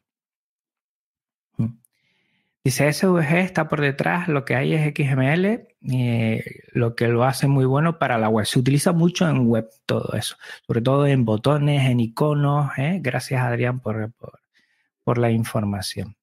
Dice, 2.63 2.93
SVG 2.93 3.37
está 3.37 3.67
por 3.67 3.81
detrás, 3.81 4.27
lo 4.27 4.45
que 4.45 4.55
hay 4.55 4.75
es 4.75 4.93
XML, 4.93 5.67
eh, 5.91 6.43
lo 6.73 6.93
que 6.93 7.07
lo 7.07 7.23
hace 7.23 7.47
muy 7.47 7.65
bueno 7.65 7.97
para 7.97 8.19
la 8.19 8.29
web. 8.29 8.45
Se 8.45 8.59
utiliza 8.59 8.91
mucho 8.91 9.27
en 9.27 9.47
web 9.47 9.67
todo 9.87 10.13
eso, 10.13 10.35
sobre 10.67 10.81
todo 10.81 11.07
en 11.07 11.25
botones, 11.25 11.89
en 11.89 11.99
iconos. 11.99 12.69
¿eh? 12.77 12.99
Gracias 13.01 13.41
Adrián 13.41 13.79
por, 13.79 14.13
por, 15.03 15.17
la 15.17 15.31
información. 15.31 16.15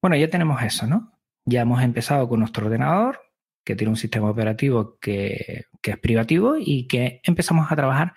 Bueno, 0.00 0.16
ya 0.16 0.30
tenemos 0.30 0.62
eso, 0.62 0.86
¿no? 0.86 1.12
Ya 1.44 1.60
hemos 1.60 1.82
empezado 1.82 2.26
con 2.26 2.40
nuestro 2.40 2.66
ordenador, 2.66 3.20
que 3.62 3.76
tiene 3.76 3.90
un 3.90 3.96
sistema 3.98 4.30
operativo 4.30 4.96
que, 4.98 5.66
es 5.92 5.98
privativo 5.98 6.56
y 6.58 6.86
que 6.86 7.20
empezamos 7.24 7.70
a 7.70 7.76
trabajar 7.76 8.14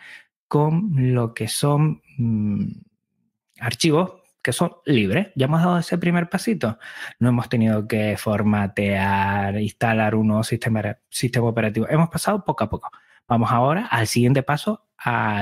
con 0.48 1.14
lo 1.14 1.34
que 1.34 1.48
son 1.48 2.02
mm, 2.18 2.72
archivos 3.60 4.20
que 4.42 4.54
son 4.54 4.72
libres. 4.86 5.28
Ya 5.36 5.46
hemos 5.46 5.62
dado 5.62 5.80
ese 5.80 5.98
primer 5.98 6.30
pasito. 6.30 6.80
No 7.20 7.30
hemos 7.30 7.50
tenido 7.50 7.88
que 7.88 8.16
formatear, 8.18 9.60
instalar 9.60 10.16
un 10.16 10.28
nuevo 10.28 10.44
sistema, 10.44 10.98
sistema 11.10 11.48
operativo. 11.48 11.88
Hemos 11.90 12.10
pasado 12.10 12.44
poco 12.46 12.64
a 12.64 12.70
poco. 12.70 12.90
Vamos 13.28 13.52
ahora 13.52 13.86
al 13.88 14.08
siguiente 14.08 14.44
paso 14.44 14.88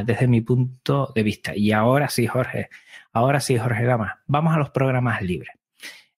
desde 0.05 0.27
mi 0.27 0.41
punto 0.41 1.11
de 1.15 1.23
vista. 1.23 1.55
Y 1.55 1.71
ahora 1.71 2.09
sí, 2.09 2.27
Jorge. 2.27 2.69
Ahora 3.13 3.39
sí, 3.39 3.57
Jorge 3.57 3.85
Gama. 3.85 4.21
Vamos 4.27 4.53
a 4.53 4.57
los 4.57 4.69
programas 4.71 5.21
libres. 5.21 5.55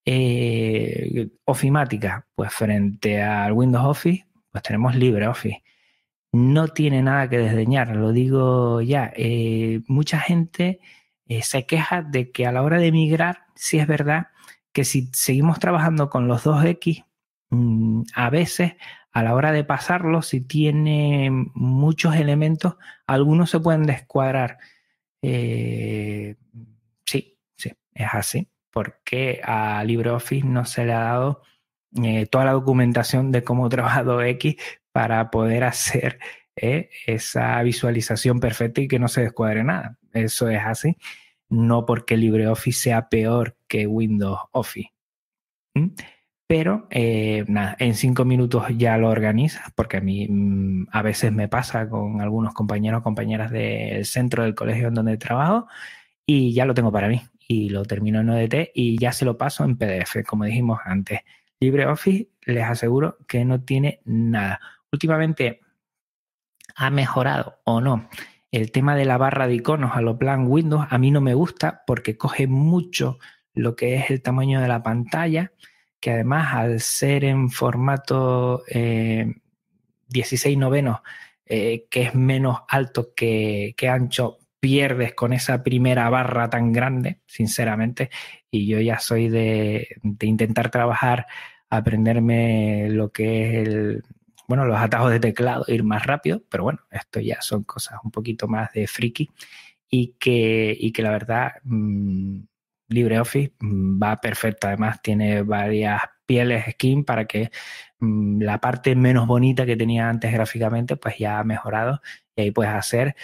Eh, 0.05 1.29
ofimática, 1.45 2.27
pues 2.33 2.51
frente 2.51 3.21
al 3.21 3.51
Windows 3.51 3.85
Office, 3.85 4.25
pues 4.51 4.63
tenemos 4.63 4.95
LibreOffice. 4.95 5.63
No 6.31 6.67
tiene 6.67 7.01
nada 7.01 7.27
que 7.27 7.39
desdeñar, 7.39 7.95
lo 7.95 8.11
digo 8.11 8.81
ya. 8.81 9.11
Eh, 9.15 9.81
mucha 9.87 10.19
gente 10.19 10.79
eh, 11.27 11.41
se 11.41 11.65
queja 11.65 12.03
de 12.03 12.31
que 12.31 12.45
a 12.45 12.51
la 12.51 12.61
hora 12.61 12.77
de 12.77 12.91
migrar, 12.91 13.45
sí 13.55 13.79
es 13.79 13.87
verdad 13.87 14.27
que 14.71 14.85
si 14.85 15.09
seguimos 15.13 15.59
trabajando 15.59 16.09
con 16.09 16.27
los 16.27 16.43
2X, 16.45 17.05
mm, 17.49 18.03
a 18.13 18.29
veces 18.29 18.73
a 19.11 19.23
la 19.23 19.33
hora 19.33 19.51
de 19.51 19.63
pasarlo, 19.63 20.21
si 20.21 20.41
tiene 20.41 21.29
muchos 21.55 22.15
elementos, 22.15 22.75
algunos 23.07 23.49
se 23.49 23.59
pueden 23.59 23.83
descuadrar. 23.83 24.59
Eh, 25.23 26.35
sí, 27.05 27.37
sí, 27.57 27.73
es 27.93 28.07
así, 28.13 28.49
porque 28.71 29.41
a 29.43 29.83
LibreOffice 29.83 30.45
no 30.47 30.65
se 30.65 30.85
le 30.85 30.93
ha 30.93 30.99
dado 30.99 31.41
toda 32.29 32.45
la 32.45 32.51
documentación 32.53 33.31
de 33.31 33.43
cómo 33.43 33.67
trabaja 33.69 34.03
2X 34.03 34.57
para 34.91 35.29
poder 35.31 35.63
hacer 35.63 36.19
esa 36.55 37.61
visualización 37.63 38.39
perfecta 38.39 38.81
y 38.81 38.87
que 38.87 38.99
no 38.99 39.07
se 39.07 39.21
descuadre 39.21 39.63
nada. 39.63 39.97
Eso 40.13 40.49
es 40.49 40.61
así. 40.63 40.97
No 41.49 41.85
porque 41.85 42.17
LibreOffice 42.17 42.81
sea 42.81 43.09
peor 43.09 43.57
que 43.67 43.87
Windows 43.87 44.39
Office. 44.51 44.91
Pero 46.47 46.87
eh, 46.89 47.45
nada, 47.47 47.75
en 47.79 47.93
cinco 47.93 48.25
minutos 48.25 48.65
ya 48.75 48.97
lo 48.97 49.09
organizas, 49.09 49.71
porque 49.75 49.97
a 49.97 50.01
mí 50.01 50.27
mm, 50.27 50.87
a 50.91 51.01
veces 51.03 51.31
me 51.31 51.47
pasa 51.47 51.87
con 51.87 52.21
algunos 52.21 52.53
compañeros 52.53 53.01
o 53.01 53.03
compañeras 53.03 53.51
del 53.51 54.05
centro 54.05 54.43
del 54.43 54.55
colegio 54.55 54.87
en 54.87 54.95
donde 54.95 55.17
trabajo 55.17 55.67
y 56.25 56.53
ya 56.53 56.65
lo 56.65 56.73
tengo 56.73 56.91
para 56.91 57.07
mí. 57.07 57.21
Y 57.47 57.69
lo 57.69 57.85
termino 57.85 58.19
en 58.19 58.29
ODT 58.29 58.71
y 58.73 58.97
ya 58.99 59.11
se 59.11 59.25
lo 59.25 59.37
paso 59.37 59.63
en 59.63 59.77
PDF, 59.77 60.23
como 60.27 60.45
dijimos 60.45 60.79
antes. 60.85 61.21
LibreOffice 61.59 62.29
les 62.45 62.63
aseguro 62.63 63.17
que 63.27 63.45
no 63.45 63.61
tiene 63.61 64.01
nada. 64.05 64.59
Últimamente 64.91 65.61
ha 66.75 66.89
mejorado 66.89 67.59
o 67.63 67.81
no 67.81 68.09
el 68.51 68.71
tema 68.71 68.95
de 68.95 69.05
la 69.05 69.17
barra 69.17 69.47
de 69.47 69.55
iconos 69.55 69.95
a 69.95 70.01
lo 70.01 70.17
plan 70.17 70.47
Windows 70.47 70.87
a 70.89 70.97
mí 70.97 71.11
no 71.11 71.21
me 71.21 71.33
gusta 71.33 71.83
porque 71.85 72.17
coge 72.17 72.47
mucho 72.47 73.19
lo 73.53 73.75
que 73.75 73.95
es 73.95 74.09
el 74.09 74.21
tamaño 74.21 74.61
de 74.61 74.67
la 74.67 74.81
pantalla 74.81 75.51
que 75.99 76.11
además 76.11 76.53
al 76.53 76.79
ser 76.79 77.25
en 77.25 77.49
formato 77.49 78.63
16 80.07 80.57
novenos, 80.57 80.99
que 81.45 81.87
es 81.91 82.15
menos 82.15 82.61
alto 82.67 83.13
que, 83.13 83.73
que 83.75 83.89
ancho, 83.89 84.37
pierdes 84.59 85.13
con 85.13 85.33
esa 85.33 85.63
primera 85.63 86.09
barra 86.09 86.49
tan 86.49 86.71
grande, 86.73 87.19
sinceramente, 87.25 88.09
y 88.51 88.67
yo 88.67 88.79
ya 88.79 88.99
soy 88.99 89.29
de, 89.29 89.87
intentar 90.21 90.69
trabajar, 90.69 91.27
aprenderme 91.69 92.89
lo 92.89 93.11
que 93.11 93.61
es 93.61 93.67
el, 93.67 94.03
bueno, 94.49 94.65
los 94.65 94.79
atajos 94.79 95.11
de 95.11 95.19
teclado, 95.19 95.63
ir 95.67 95.83
más 95.83 96.07
rápido, 96.07 96.41
pero 96.49 96.63
bueno, 96.63 96.79
esto 96.89 97.19
ya 97.19 97.39
son 97.39 97.63
cosas 97.63 97.99
un 98.03 98.09
poquito 98.09 98.47
más 98.47 98.73
de 98.73 98.87
friki 98.87 99.29
y 99.87 100.15
que, 100.19 100.75
y 100.77 100.91
que 100.91 101.03
la 101.03 101.11
verdad 101.11 101.51
mm, 101.63 102.39
LibreOffice 102.87 103.53
mm, 103.59 104.01
va 104.01 104.19
perfecto, 104.19 104.65
además 104.65 105.03
tiene 105.03 105.43
varias 105.43 106.01
pieles 106.25 106.65
skin 106.71 107.05
para 107.05 107.25
que 107.25 107.51
mm, 107.99 108.41
la 108.41 108.59
parte 108.59 108.95
menos 108.95 109.27
bonita 109.27 109.67
que 109.67 109.77
tenía 109.77 110.09
antes 110.09 110.33
gráficamente 110.33 110.97
pues 110.97 111.19
ya 111.19 111.37
ha 111.37 111.43
mejorado 111.43 112.01
y 112.35 112.41
ahí 112.41 112.51
puedes 112.51 112.73
hacer 112.73 113.15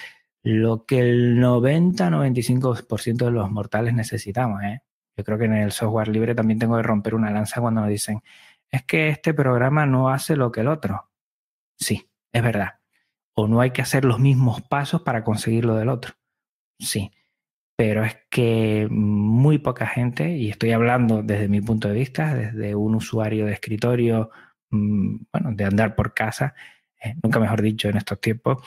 lo 0.43 0.85
que 0.85 0.99
el 0.99 1.39
90-95% 1.39 3.25
de 3.25 3.31
los 3.31 3.49
mortales 3.49 3.95
necesitamos. 3.95 4.61
¿eh? 4.63 4.83
Yo 5.17 5.23
creo 5.23 5.39
que 5.39 5.45
en 5.45 5.55
el 5.55 5.71
software 5.71 6.09
libre 6.09 6.35
también 6.35 6.59
tengo 6.59 6.77
que 6.77 6.83
romper 6.83 7.15
una 7.15 7.31
lanza 7.31 7.61
cuando 7.61 7.81
nos 7.81 7.89
dicen, 7.89 8.21
es 8.69 8.83
que 8.83 9.09
este 9.09 9.33
programa 9.33 9.87
no 9.87 10.09
hace 10.09 10.35
lo 10.35 10.51
que 10.51 10.61
el 10.61 10.67
otro. 10.67 11.09
Sí, 11.77 12.09
es 12.31 12.43
verdad. 12.43 12.79
O 13.33 13.47
no 13.47 13.61
hay 13.61 13.71
que 13.71 13.81
hacer 13.81 14.05
los 14.05 14.19
mismos 14.19 14.61
pasos 14.61 15.01
para 15.01 15.23
conseguir 15.23 15.65
lo 15.65 15.75
del 15.75 15.89
otro. 15.89 16.13
Sí. 16.79 17.11
Pero 17.77 18.05
es 18.05 18.17
que 18.29 18.87
muy 18.89 19.57
poca 19.57 19.85
gente, 19.87 20.37
y 20.37 20.49
estoy 20.49 20.71
hablando 20.71 21.21
desde 21.23 21.49
mi 21.49 21.61
punto 21.61 21.89
de 21.89 21.95
vista, 21.95 22.33
desde 22.33 22.73
un 22.75 22.95
usuario 22.95 23.45
de 23.45 23.53
escritorio, 23.53 24.31
mm, 24.69 25.17
bueno, 25.31 25.51
de 25.53 25.65
andar 25.65 25.95
por 25.95 26.13
casa, 26.13 26.55
eh, 27.03 27.15
nunca 27.21 27.39
mejor 27.39 27.61
dicho 27.61 27.89
en 27.89 27.97
estos 27.97 28.21
tiempos, 28.21 28.65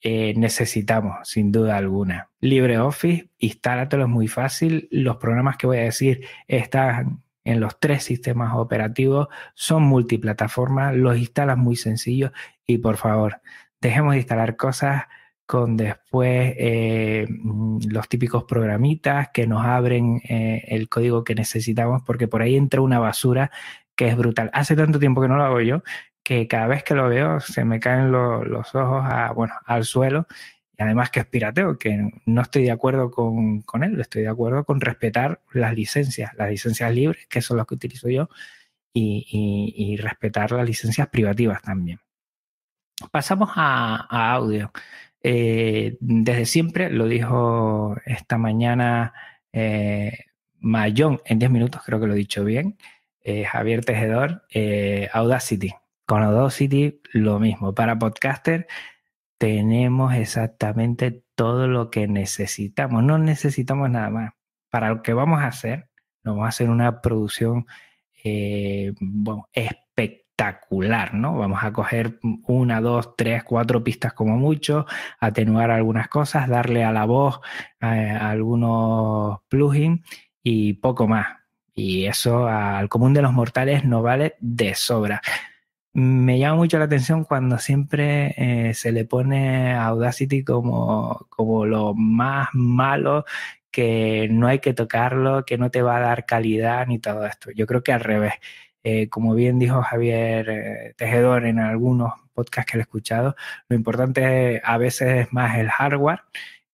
eh, 0.00 0.34
necesitamos, 0.36 1.28
sin 1.28 1.52
duda 1.52 1.76
alguna. 1.76 2.30
LibreOffice, 2.40 3.30
instálatelo, 3.38 4.04
es 4.04 4.08
muy 4.08 4.28
fácil. 4.28 4.88
Los 4.90 5.16
programas 5.16 5.56
que 5.56 5.66
voy 5.66 5.78
a 5.78 5.82
decir 5.82 6.26
están 6.46 7.22
en 7.48 7.60
los 7.60 7.80
tres 7.80 8.04
sistemas 8.04 8.52
operativos, 8.54 9.28
son 9.54 9.82
multiplataformas, 9.84 10.94
los 10.94 11.16
instalas 11.16 11.56
muy 11.56 11.76
sencillo 11.76 12.30
y 12.66 12.78
por 12.78 12.98
favor, 12.98 13.40
dejemos 13.80 14.12
de 14.12 14.18
instalar 14.18 14.56
cosas 14.56 15.04
con 15.46 15.78
después 15.78 16.54
eh, 16.58 17.26
los 17.88 18.06
típicos 18.08 18.44
programitas 18.44 19.30
que 19.32 19.46
nos 19.46 19.64
abren 19.64 20.20
eh, 20.28 20.62
el 20.68 20.90
código 20.90 21.24
que 21.24 21.34
necesitamos, 21.34 22.02
porque 22.04 22.28
por 22.28 22.42
ahí 22.42 22.54
entra 22.54 22.82
una 22.82 22.98
basura 22.98 23.50
que 23.96 24.08
es 24.08 24.16
brutal. 24.16 24.50
Hace 24.52 24.76
tanto 24.76 24.98
tiempo 24.98 25.22
que 25.22 25.28
no 25.28 25.36
lo 25.38 25.44
hago 25.44 25.60
yo 25.62 25.82
que 26.22 26.46
cada 26.46 26.66
vez 26.66 26.82
que 26.84 26.94
lo 26.94 27.08
veo 27.08 27.40
se 27.40 27.64
me 27.64 27.80
caen 27.80 28.12
los 28.12 28.74
ojos 28.74 29.02
bueno, 29.34 29.54
al 29.64 29.84
suelo 29.84 30.26
y 30.78 30.82
además 30.82 31.10
que 31.10 31.20
es 31.20 31.26
pirateo, 31.26 31.76
que 31.76 32.08
no 32.24 32.40
estoy 32.40 32.62
de 32.62 32.70
acuerdo 32.70 33.10
con, 33.10 33.64
él, 33.82 34.00
estoy 34.00 34.22
de 34.22 34.28
acuerdo 34.28 34.64
con 34.64 34.80
respetar 34.80 35.40
las 35.52 35.74
licencias, 35.74 36.32
las 36.36 36.48
licencias 36.50 36.94
libres, 36.94 37.26
que 37.26 37.42
son 37.42 37.56
las 37.56 37.66
que 37.66 37.74
utilizo 37.74 38.08
yo, 38.08 38.28
y, 38.92 39.96
respetar 40.00 40.52
las 40.52 40.66
licencias 40.66 41.08
privativas 41.08 41.62
también. 41.62 41.98
Pasamos 43.10 43.50
a, 43.56 44.32
audio. 44.32 44.72
Eh, 45.20 45.96
desde 46.00 46.46
siempre, 46.46 46.90
lo 46.90 47.06
dijo 47.06 47.96
esta 48.06 48.38
mañana 48.38 49.12
eh, 49.52 50.26
Mayón 50.60 51.20
en 51.24 51.40
10 51.40 51.50
minutos, 51.50 51.82
creo 51.84 52.00
que 52.00 52.06
lo 52.06 52.14
he 52.14 52.16
dicho 52.16 52.44
bien, 52.44 52.78
eh, 53.22 53.44
Javier 53.44 53.84
Tejedor, 53.84 54.44
Audacity. 55.12 55.74
Con 56.06 56.22
Audacity 56.22 57.00
lo 57.12 57.40
mismo. 57.40 57.74
Para 57.74 57.98
podcaster 57.98 58.68
tenemos 59.38 60.14
exactamente 60.14 61.22
todo 61.34 61.68
lo 61.68 61.90
que 61.90 62.08
necesitamos. 62.08 63.04
No 63.04 63.18
necesitamos 63.18 63.88
nada 63.90 64.10
más. 64.10 64.32
Para 64.70 64.90
lo 64.90 65.02
que 65.02 65.14
vamos 65.14 65.40
a 65.40 65.46
hacer, 65.46 65.88
nos 66.24 66.34
vamos 66.34 66.46
a 66.46 66.48
hacer 66.48 66.68
una 66.68 67.00
producción 67.00 67.66
eh, 68.22 68.92
espectacular, 69.52 71.14
¿no? 71.14 71.38
Vamos 71.38 71.60
a 71.62 71.72
coger 71.72 72.18
una, 72.46 72.80
dos, 72.80 73.16
tres, 73.16 73.44
cuatro 73.44 73.82
pistas 73.82 74.12
como 74.12 74.36
mucho, 74.36 74.84
atenuar 75.20 75.70
algunas 75.70 76.08
cosas, 76.08 76.48
darle 76.48 76.84
a 76.84 76.92
la 76.92 77.06
voz 77.06 77.40
eh, 77.80 77.86
algunos 78.20 79.38
plugins 79.48 80.00
y 80.42 80.74
poco 80.74 81.06
más. 81.06 81.28
Y 81.74 82.06
eso 82.06 82.48
al 82.48 82.88
común 82.88 83.14
de 83.14 83.22
los 83.22 83.32
mortales 83.32 83.84
no 83.84 84.02
vale 84.02 84.34
de 84.40 84.74
sobra 84.74 85.22
me 85.94 86.38
llama 86.38 86.56
mucho 86.56 86.78
la 86.78 86.84
atención 86.84 87.24
cuando 87.24 87.58
siempre 87.58 88.34
eh, 88.70 88.74
se 88.74 88.92
le 88.92 89.04
pone 89.04 89.74
Audacity 89.74 90.44
como, 90.44 91.26
como 91.30 91.66
lo 91.66 91.94
más 91.94 92.48
malo, 92.52 93.24
que 93.70 94.28
no 94.30 94.46
hay 94.48 94.60
que 94.60 94.74
tocarlo, 94.74 95.44
que 95.44 95.58
no 95.58 95.70
te 95.70 95.82
va 95.82 95.96
a 95.98 96.00
dar 96.00 96.26
calidad 96.26 96.86
ni 96.86 96.98
todo 96.98 97.26
esto. 97.26 97.50
Yo 97.52 97.66
creo 97.66 97.82
que 97.82 97.92
al 97.92 98.00
revés. 98.00 98.34
Eh, 98.84 99.08
como 99.08 99.34
bien 99.34 99.58
dijo 99.58 99.82
Javier 99.82 100.48
eh, 100.48 100.94
Tejedor 100.96 101.46
en 101.46 101.58
algunos 101.58 102.12
podcasts 102.32 102.70
que 102.72 102.78
he 102.78 102.80
escuchado, 102.80 103.34
lo 103.68 103.76
importante 103.76 104.62
a 104.64 104.78
veces 104.78 105.26
es 105.26 105.32
más 105.32 105.58
el 105.58 105.68
hardware 105.68 106.20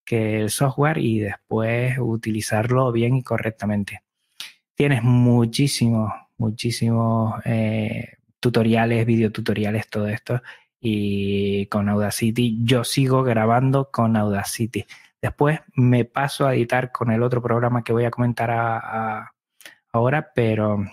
que 0.05 0.41
el 0.41 0.51
software 0.51 0.99
y 0.99 1.21
después 1.21 1.97
utilizarlo 1.99 2.93
bien 2.93 3.17
y 3.17 3.23
correctamente. 3.23 4.03
Tienes 4.75 5.03
muchísimos, 5.03 6.13
muchísimos 6.37 7.35
tutoriales, 8.45 9.07
videotutoriales, 9.07 9.89
todo 9.89 10.07
esto. 10.07 10.43
Y 10.79 11.65
con 11.69 11.89
Audacity, 11.89 12.59
yo 12.63 12.85
sigo 12.85 13.23
grabando 13.23 13.91
con 13.91 14.19
Audacity. 14.19 14.85
Después 15.23 15.61
me 15.75 16.05
paso 16.05 16.47
a 16.47 16.55
editar 16.55 16.93
con 16.93 17.11
el 17.11 17.23
otro 17.23 17.41
programa 17.41 17.83
que 17.83 17.95
voy 17.95 18.05
a 18.05 18.11
comentar 18.11 18.51
ahora, 19.93 20.31
pero, 20.35 20.85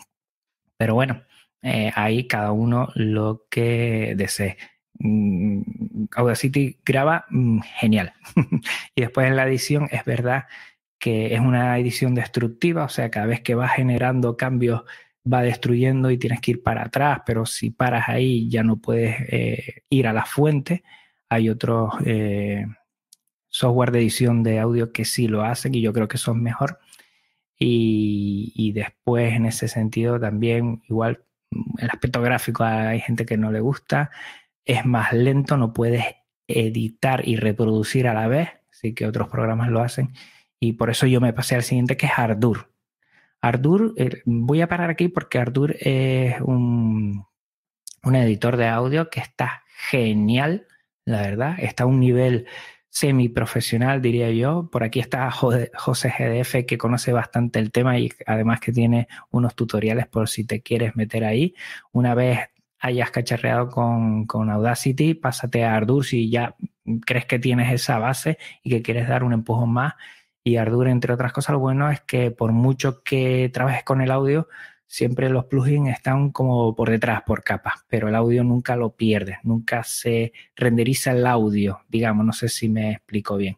pero 0.78 0.96
bueno, 0.96 1.24
eh, 1.62 1.92
ahí 1.94 2.26
cada 2.26 2.54
uno 2.54 2.88
lo 2.96 3.48
que 3.50 4.14
desee. 4.16 4.56
Mm, 5.00 5.62
Audacity 6.16 6.80
graba 6.86 7.26
mm, 7.30 7.60
genial. 7.80 8.14
y 8.96 9.02
después 9.02 9.28
en 9.28 9.36
la 9.36 9.46
edición 9.46 9.90
es 9.92 10.06
verdad 10.06 10.46
que 11.00 11.34
es 11.34 11.42
una 11.42 11.78
edición 11.78 12.16
destructiva, 12.16 12.86
o 12.86 12.90
sea, 12.90 13.12
cada 13.12 13.26
vez 13.26 13.42
que 13.42 13.56
va 13.56 13.68
generando 13.68 14.38
cambios 14.38 14.84
va 15.32 15.42
destruyendo 15.42 16.10
y 16.12 16.18
tienes 16.18 16.42
que 16.42 16.52
ir 16.52 16.64
para 16.64 16.84
atrás, 16.84 17.22
pero 17.26 17.46
si 17.46 17.70
paras 17.70 18.10
ahí 18.10 18.50
ya 18.50 18.64
no 18.64 18.78
puedes 18.78 19.16
eh, 19.30 19.84
ir 19.90 20.08
a 20.08 20.14
la 20.14 20.26
fuente. 20.26 20.84
Hay 21.30 21.50
otros 21.50 21.94
eh, 22.06 22.66
software 23.48 23.92
de 23.92 24.00
edición 24.00 24.44
de 24.44 24.60
audio 24.60 24.92
que 24.92 25.06
sí 25.06 25.28
lo 25.28 25.44
hacen 25.44 25.76
y 25.76 25.82
yo 25.82 25.94
creo 25.94 26.08
que 26.08 26.18
son 26.18 26.42
mejor. 26.42 26.80
Y, 27.64 28.72
después 28.74 29.34
en 29.34 29.46
ese 29.46 29.68
sentido 29.68 30.20
también 30.20 30.82
igual 30.90 31.24
el 31.78 31.90
aspecto 31.92 32.22
gráfico 32.22 32.64
hay 32.64 33.02
gente 33.02 33.26
que 33.26 33.38
no 33.38 33.52
le 33.52 33.60
gusta, 33.60 34.10
es 34.66 34.86
más 34.86 35.14
lento, 35.14 35.58
no 35.58 35.74
puedes 35.74 36.04
editar 36.48 37.28
y 37.28 37.36
reproducir 37.36 38.08
a 38.08 38.14
la 38.16 38.28
vez, 38.28 38.50
así 38.72 38.94
que 38.96 39.06
otros 39.06 39.28
programas 39.30 39.70
lo 39.70 39.82
hacen. 39.82 40.14
Y 40.60 40.74
por 40.74 40.90
eso 40.90 41.06
yo 41.06 41.22
me 41.22 41.34
pasé 41.34 41.56
al 41.56 41.64
siguiente 41.64 41.98
que 41.98 42.08
es 42.08 42.14
Ardour. 42.18 42.71
Ardour, 43.42 43.94
eh, 43.98 44.22
voy 44.26 44.62
a 44.62 44.68
parar 44.68 44.90
aquí 44.92 45.08
porque 45.08 45.40
Ardour 45.40 45.76
es 45.80 46.40
un, 46.42 47.26
editor 48.04 48.56
de 48.58 48.68
audio 48.68 49.10
que 49.10 49.20
está 49.20 49.64
genial, 49.90 50.68
la 51.06 51.22
verdad. 51.22 51.56
Está 51.60 51.84
a 51.84 51.88
un 51.88 52.00
nivel 52.00 52.46
semiprofesional, 52.90 54.02
diría 54.02 54.30
yo. 54.32 54.70
Por 54.72 54.84
aquí 54.84 55.00
está 55.00 55.32
José 55.32 56.14
GDF, 56.18 56.66
que 56.68 56.78
conoce 56.78 57.14
bastante 57.14 57.60
el 57.60 57.72
tema 57.72 57.98
y 57.98 58.12
además 58.28 58.60
que 58.60 58.72
tiene 58.72 59.08
unos 59.32 59.56
tutoriales 59.56 60.08
por 60.08 60.30
si 60.30 60.46
te 60.46 60.62
quieres 60.62 60.96
meter 60.96 61.24
ahí. 61.24 61.56
Una 61.92 62.14
vez 62.14 62.40
hayas 62.80 63.12
cacharreado 63.12 63.70
con, 63.70 64.26
con 64.26 64.50
Audacity, 64.50 65.14
pásate 65.16 65.64
a 65.64 65.76
Ardour 65.76 66.06
si 66.06 66.30
ya 66.30 66.56
crees 67.06 67.26
que 67.26 67.40
tienes 67.40 67.72
esa 67.72 68.00
base 68.00 68.38
y 68.64 68.70
que 68.72 68.82
quieres 68.82 69.08
dar 69.08 69.24
un 69.24 69.34
empujón 69.34 69.72
más 69.72 69.94
y 70.44 70.56
Ardour, 70.58 70.88
entre 70.88 71.14
otras 71.14 71.34
cosas, 71.34 71.54
lo 71.54 71.60
bueno 71.60 71.92
es 71.92 72.02
que 72.02 72.32
por 72.32 72.52
mucho 72.52 73.04
que 73.04 73.50
trabajes 73.54 73.84
con 73.84 74.02
el 74.02 74.12
audio, 74.12 74.48
siempre 74.88 75.30
los 75.30 75.46
plugins 75.46 75.90
están 75.90 76.32
como 76.32 76.76
por 76.76 76.90
detrás, 76.90 77.22
por 77.24 77.44
capas, 77.44 77.76
pero 77.88 78.10
el 78.10 78.16
audio 78.16 78.44
nunca 78.44 78.76
lo 78.76 78.96
pierdes, 78.96 79.38
nunca 79.44 79.84
se 79.84 80.34
renderiza 80.56 81.12
el 81.12 81.26
audio, 81.28 81.82
digamos, 81.90 82.26
no 82.26 82.34
sé 82.34 82.50
si 82.50 82.70
me 82.70 82.92
explico 82.94 83.38
bien. 83.38 83.56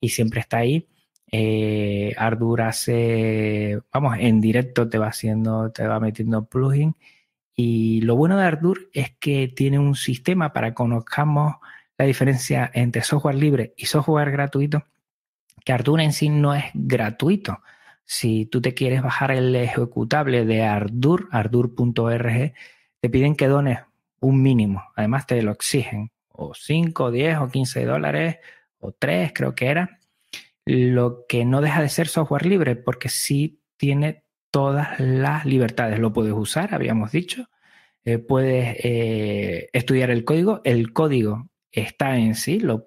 Y 0.00 0.08
siempre 0.10 0.40
está 0.40 0.58
ahí. 0.58 0.88
Eh, 1.30 2.14
hace, 2.18 3.80
vamos, 3.92 4.16
en 4.18 4.40
directo 4.40 4.88
te 4.88 4.98
va 4.98 5.08
haciendo, 5.08 5.70
te 5.72 5.86
va 5.86 6.00
metiendo 6.00 6.46
plugin. 6.46 6.96
Y 7.54 8.00
lo 8.02 8.16
bueno 8.16 8.36
de 8.38 8.44
Ardour 8.44 8.90
es 8.92 9.12
que 9.20 9.48
tiene 9.48 9.78
un 9.78 9.94
sistema 9.94 10.52
para 10.52 10.70
que 10.70 10.74
conozcamos 10.74 11.56
la 11.98 12.06
diferencia 12.06 12.70
entre 12.74 13.02
software 13.02 13.36
libre 13.36 13.74
y 13.76 13.86
software 13.86 14.30
gratuito 14.32 14.84
que 15.64 15.72
Ardour 15.72 16.00
en 16.00 16.12
sí 16.12 16.28
no 16.28 16.54
es 16.54 16.64
gratuito, 16.74 17.60
Si 18.04 18.46
tú 18.46 18.60
te 18.60 18.74
quieres 18.74 19.02
bajar 19.02 19.30
el 19.30 19.54
ejecutable 19.56 20.44
de 20.44 20.62
Ardour, 20.62 21.28
ardour.org, 21.30 22.52
te 23.00 23.10
piden 23.10 23.36
que 23.36 23.46
dones 23.48 23.78
un 24.20 24.42
mínimo. 24.42 24.84
Además 24.96 25.26
te 25.26 25.40
lo 25.42 25.52
exigen. 25.52 26.10
O 26.28 26.54
5, 26.54 27.10
10 27.10 27.38
o 27.38 27.48
15 27.48 27.84
dólares 27.84 28.38
o 28.78 28.92
3 28.92 29.32
creo 29.34 29.54
que 29.54 29.68
era. 29.68 29.98
Lo 30.64 31.26
que 31.28 31.44
no 31.44 31.60
deja 31.60 31.82
de 31.82 31.88
ser 31.88 32.08
software 32.08 32.46
libre 32.46 32.76
porque 32.76 33.08
sí 33.08 33.60
tiene 33.76 34.24
todas 34.50 34.98
las 35.00 35.44
libertades. 35.44 35.98
Lo 35.98 36.12
puedes 36.12 36.32
usar, 36.34 36.74
habíamos 36.74 37.12
dicho. 37.12 37.48
Eh, 38.04 38.18
puedes 38.18 38.76
eh, 38.84 39.68
estudiar 39.72 40.10
el 40.10 40.24
código. 40.24 40.60
El 40.64 40.92
código 40.92 41.48
está 41.70 42.16
en 42.18 42.34
sí, 42.34 42.60
lo 42.60 42.84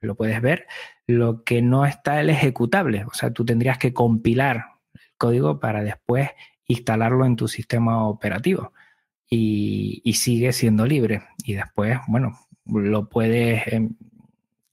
lo 0.00 0.14
puedes 0.16 0.40
ver. 0.42 0.66
Lo 1.08 1.42
que 1.42 1.60
no 1.60 1.84
está 1.84 2.20
el 2.20 2.30
ejecutable. 2.30 3.04
O 3.06 3.14
sea, 3.14 3.32
tú 3.32 3.44
tendrías 3.44 3.78
que 3.78 3.92
compilar 3.92 4.66
el 4.94 5.00
código 5.16 5.58
para 5.58 5.82
después 5.82 6.30
instalarlo 6.68 7.26
en 7.26 7.34
tu 7.34 7.48
sistema 7.48 8.06
operativo. 8.06 8.72
Y, 9.28 10.00
sigue 10.14 10.52
siendo 10.52 10.86
libre. 10.86 11.22
Y 11.44 11.54
después, 11.54 11.98
bueno, 12.06 12.38
lo 12.66 13.08
puedes, 13.08 13.66
em, 13.72 13.96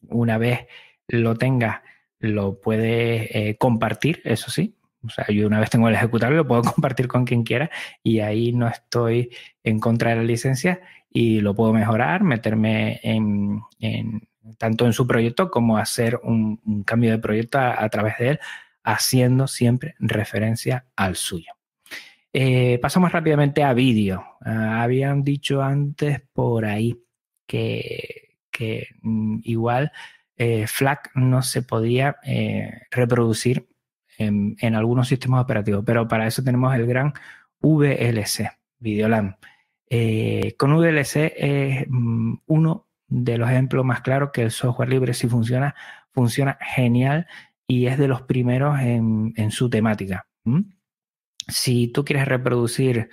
una 0.10 0.38
vez 0.38 0.68
lo 1.08 1.36
tengas, 1.36 1.82
lo 2.20 2.62
puedes 2.62 3.30
eh, 3.34 3.58
compartir, 3.58 4.22
eso 4.24 4.52
sí, 4.52 4.76
o 5.06 5.10
sea, 5.10 5.28
yo 5.28 5.48
una 5.48 5.60
vez 5.60 5.70
tengo 5.70 5.88
el 5.88 5.96
ejecutable, 5.96 6.38
lo 6.38 6.48
puedo 6.48 6.62
compartir 6.74 7.08
con 7.08 7.26
quien 7.26 7.44
quiera 7.44 7.70
y 8.04 8.20
ahí 8.20 8.52
no 8.54 8.68
estoy 8.68 9.30
en 9.64 9.80
contra 9.80 10.12
de 10.12 10.18
la 10.18 10.24
licencia 10.24 10.82
y 11.10 11.40
lo 11.42 11.56
puedo 11.56 11.74
mejorar, 11.74 12.24
meterme 12.24 13.00
en, 13.04 13.62
tanto 14.58 14.86
en 14.86 14.94
su 14.94 15.08
proyecto 15.08 15.50
como 15.50 15.78
hacer 15.78 16.20
un, 16.24 16.84
cambio 16.86 17.12
de 17.12 17.20
proyecto 17.20 17.60
a, 17.60 17.88
través 17.90 18.18
de 18.18 18.30
él, 18.30 18.40
haciendo 18.84 19.48
siempre 19.48 19.96
referencia 20.00 20.86
al 20.96 21.16
suyo. 21.16 21.52
Eh, 22.34 22.80
pasamos 22.82 23.12
rápidamente 23.12 23.64
a 23.64 23.74
vídeo. 23.74 24.24
Ah, 24.42 24.84
habían 24.84 25.24
dicho 25.24 25.62
antes 25.62 26.22
por 26.34 26.66
ahí 26.66 27.02
que, 27.48 28.30
mm, 29.02 29.40
igual 29.44 29.92
eh, 30.38 30.68
FLAC 30.68 31.12
no 31.16 31.42
se 31.42 31.62
podía 31.62 32.18
eh, 32.24 32.82
reproducir 32.92 33.68
en, 34.18 34.58
algunos 34.76 35.08
sistemas 35.08 35.44
operativos, 35.44 35.84
pero 35.86 36.08
para 36.08 36.28
eso 36.28 36.44
tenemos 36.44 36.74
el 36.76 36.86
gran 36.88 37.14
VLC, 37.62 38.52
Videolan. 38.80 39.38
Con 40.58 40.74
VLC 40.74 41.34
es 41.38 41.86
mm, 41.88 42.36
uno 42.48 42.85
de 43.08 43.38
los 43.38 43.50
ejemplos 43.50 43.86
más 43.86 44.02
claros 44.02 44.32
que 44.34 44.44
el 44.44 44.52
software 44.52 44.90
libre 44.90 45.14
si 45.14 45.28
funciona, 45.28 45.76
funciona 46.12 46.58
genial 46.62 47.28
y 47.68 47.88
es 47.88 47.98
de 47.98 48.08
los 48.08 48.24
primeros 48.24 48.80
en, 48.80 49.52
su 49.52 49.70
temática. 49.70 50.28
Si 51.48 51.88
tú 51.90 52.06
quieres 52.06 52.28
reproducir 52.28 53.10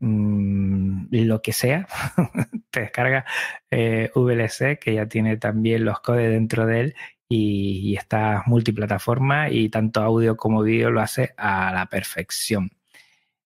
mm, 0.00 1.06
lo 1.10 1.42
que 1.42 1.52
sea, 1.52 1.86
te 2.70 2.80
descarga 2.80 3.24
eh, 3.70 4.10
VLC, 4.14 4.78
que 4.78 4.94
ya 4.94 5.06
tiene 5.06 5.36
también 5.36 5.84
los 5.84 6.00
codes 6.00 6.30
dentro 6.30 6.66
de 6.66 6.80
él 6.80 6.94
y, 7.28 7.96
está 7.96 8.42
multiplataforma 8.46 9.50
y 9.50 9.68
tanto 9.68 10.02
audio 10.02 10.36
como 10.36 10.62
vídeo 10.62 10.90
lo 10.90 11.00
hace 11.00 11.34
a 11.36 11.72
la 11.72 11.86
perfección. 11.86 12.70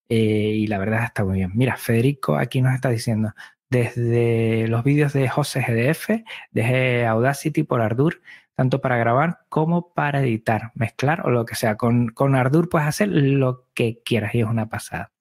Eh, 0.08 0.54
y 0.60 0.66
la 0.68 0.78
verdad 0.78 1.04
está 1.04 1.24
muy 1.24 1.38
bien. 1.38 1.52
Mira, 1.54 1.76
Federico 1.76 2.36
aquí 2.36 2.62
nos 2.62 2.74
está 2.74 2.90
diciendo, 2.90 3.32
desde 3.68 4.68
los 4.68 4.84
vídeos 4.84 5.12
de 5.12 5.28
José 5.28 5.64
GDF, 5.66 6.24
dejé 6.50 7.06
Audacity 7.06 7.62
por 7.62 7.80
Ardour, 7.80 8.20
tanto 8.54 8.80
para 8.80 8.96
grabar 8.96 9.40
como 9.48 9.92
para 9.92 10.22
editar, 10.22 10.72
mezclar 10.74 11.26
o 11.26 11.30
lo 11.30 11.44
que 11.44 11.54
sea. 11.54 11.76
Con, 11.76 12.08
con 12.08 12.34
Ardour 12.34 12.68
puedes 12.68 12.88
hacer 12.88 13.08
lo 13.08 13.66
que 13.74 14.00
quieras 14.04 14.34
y 14.34 14.40
es 14.40 14.46
una 14.46 14.68
pasada. 14.68 15.12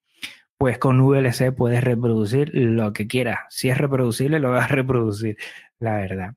Pues 0.58 0.78
con 0.78 1.02
VLC 1.02 1.52
puedes 1.52 1.84
reproducir 1.84 2.52
lo 2.54 2.94
que 2.94 3.08
quieras. 3.08 3.40
Si 3.50 3.70
es 3.70 3.78
reproducible, 3.78 4.40
lo 4.40 4.52
vas 4.52 4.66
a 4.66 4.76
reproducir, 4.76 5.38
la 5.80 5.98
verdad. 5.98 6.36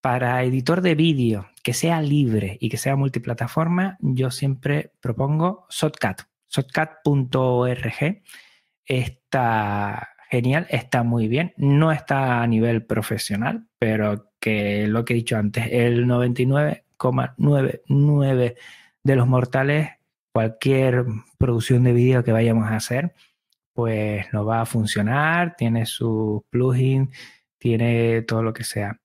Para 0.00 0.44
editor 0.44 0.80
de 0.80 0.94
vídeo 0.94 1.48
que 1.64 1.74
sea 1.74 2.00
libre 2.00 2.56
y 2.60 2.68
que 2.68 2.76
sea 2.76 2.94
multiplataforma, 2.94 3.98
yo 4.00 4.30
siempre 4.30 4.92
propongo 5.00 5.66
Shotcut. 5.70 6.22
Shotcut.org 6.48 8.22
está 8.86 10.08
genial, 10.30 10.66
está 10.70 11.02
muy 11.02 11.28
bien. 11.28 11.52
No 11.56 11.92
está 11.92 12.42
a 12.42 12.46
nivel 12.46 12.84
profesional, 12.84 13.66
pero 13.78 14.30
que 14.40 14.86
lo 14.88 15.04
que 15.04 15.12
he 15.14 15.16
dicho 15.16 15.36
antes, 15.36 15.66
el 15.70 16.06
99,99 16.06 18.56
de 19.02 19.16
los 19.16 19.26
mortales, 19.26 19.90
cualquier 20.32 21.04
producción 21.38 21.84
de 21.84 21.92
vídeo 21.92 22.24
que 22.24 22.32
vayamos 22.32 22.68
a 22.68 22.76
hacer, 22.76 23.14
pues 23.72 24.32
nos 24.32 24.46
va 24.46 24.60
a 24.62 24.66
funcionar, 24.66 25.56
tiene 25.56 25.86
su 25.86 26.44
plugin, 26.50 27.10
tiene 27.58 28.22
todo 28.22 28.42
lo 28.42 28.52
que 28.52 28.64
sea. 28.64 29.00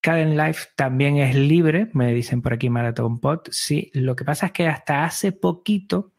Caden 0.00 0.36
Life 0.36 0.68
también 0.76 1.16
es 1.16 1.34
libre, 1.34 1.88
me 1.94 2.12
dicen 2.12 2.42
por 2.42 2.52
aquí 2.52 2.68
Marathon 2.68 3.20
Pod. 3.20 3.40
Sí, 3.50 3.90
lo 3.94 4.14
que 4.16 4.24
pasa 4.24 4.46
es 4.46 4.52
que 4.52 4.68
hasta 4.68 5.04
hace 5.04 5.32
poquito 5.32 6.12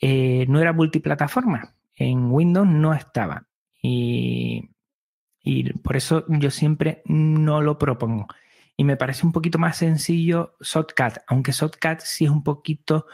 eh, 0.00 0.46
no 0.48 0.60
era 0.60 0.72
multiplataforma. 0.72 1.74
En 1.96 2.30
Windows 2.30 2.68
no 2.68 2.94
estaba. 2.94 3.46
Y, 3.86 4.70
y 5.42 5.74
por 5.74 5.96
eso 5.96 6.24
yo 6.26 6.50
siempre 6.50 7.02
no 7.04 7.60
lo 7.60 7.78
propongo. 7.78 8.26
Y 8.78 8.84
me 8.84 8.96
parece 8.96 9.26
un 9.26 9.32
poquito 9.32 9.58
más 9.58 9.76
sencillo 9.76 10.56
Shotcut, 10.60 11.18
aunque 11.26 11.52
Shotcut 11.52 12.00
sí 12.00 12.24
es 12.24 12.30
un 12.30 12.42
poquito 12.42 13.06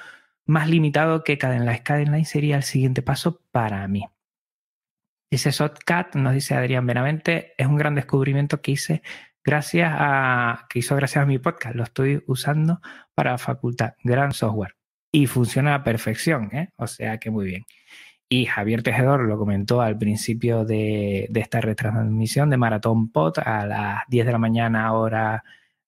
más 0.47 0.69
limitado 0.69 1.25
que 1.25 1.39
Cadenlife. 1.39 1.83
Cadenlife 1.83 2.25
sería 2.25 2.57
el 2.57 2.63
siguiente 2.63 3.03
paso 3.03 3.43
para 3.51 3.87
mí. 3.89 4.07
Dice 5.29 5.51
Shotcut, 5.51 6.15
nos 6.15 6.35
dice 6.35 6.55
Adrián 6.55 6.87
Benavente, 6.87 7.53
es 7.59 7.67
un 7.67 7.77
gran 7.77 7.97
descubrimiento 7.97 8.63
que 8.63 8.73
hice 8.73 9.03
gracias 9.43 9.93
a 9.93 10.67
que 10.69 10.79
hizo 10.79 10.95
gracias 10.95 11.25
a 11.25 11.27
mi 11.27 11.41
podcast. 11.41 11.75
Lo 11.75 11.83
estoy 11.83 12.23
usando 12.29 12.81
para 13.17 13.39
facultad. 13.39 13.95
Gran 14.05 14.33
software. 14.33 14.77
Y 15.11 15.27
funciona 15.27 15.75
a 15.75 15.79
la 15.79 15.85
perfección, 15.85 16.55
¿eh? 16.55 16.71
O 16.77 16.87
sea 16.87 17.19
que 17.19 17.31
muy 17.31 17.47
bien. 17.47 17.65
Y 18.33 18.47
Javier 18.47 18.85
Tejedor 18.85 19.23
lo 19.23 19.37
comentó 19.39 19.81
al 19.81 19.99
principio 19.99 20.65
de, 20.65 21.29
esta 21.35 21.61
retransmisión 21.61 22.49
de 22.49 22.57
Maratón 22.57 23.11
Pod 23.11 23.41
a 23.45 23.67
las 23.67 24.03
10 24.07 24.25
de 24.25 24.33
la 24.33 24.39
mañana, 24.39 24.93
hora 24.93 25.43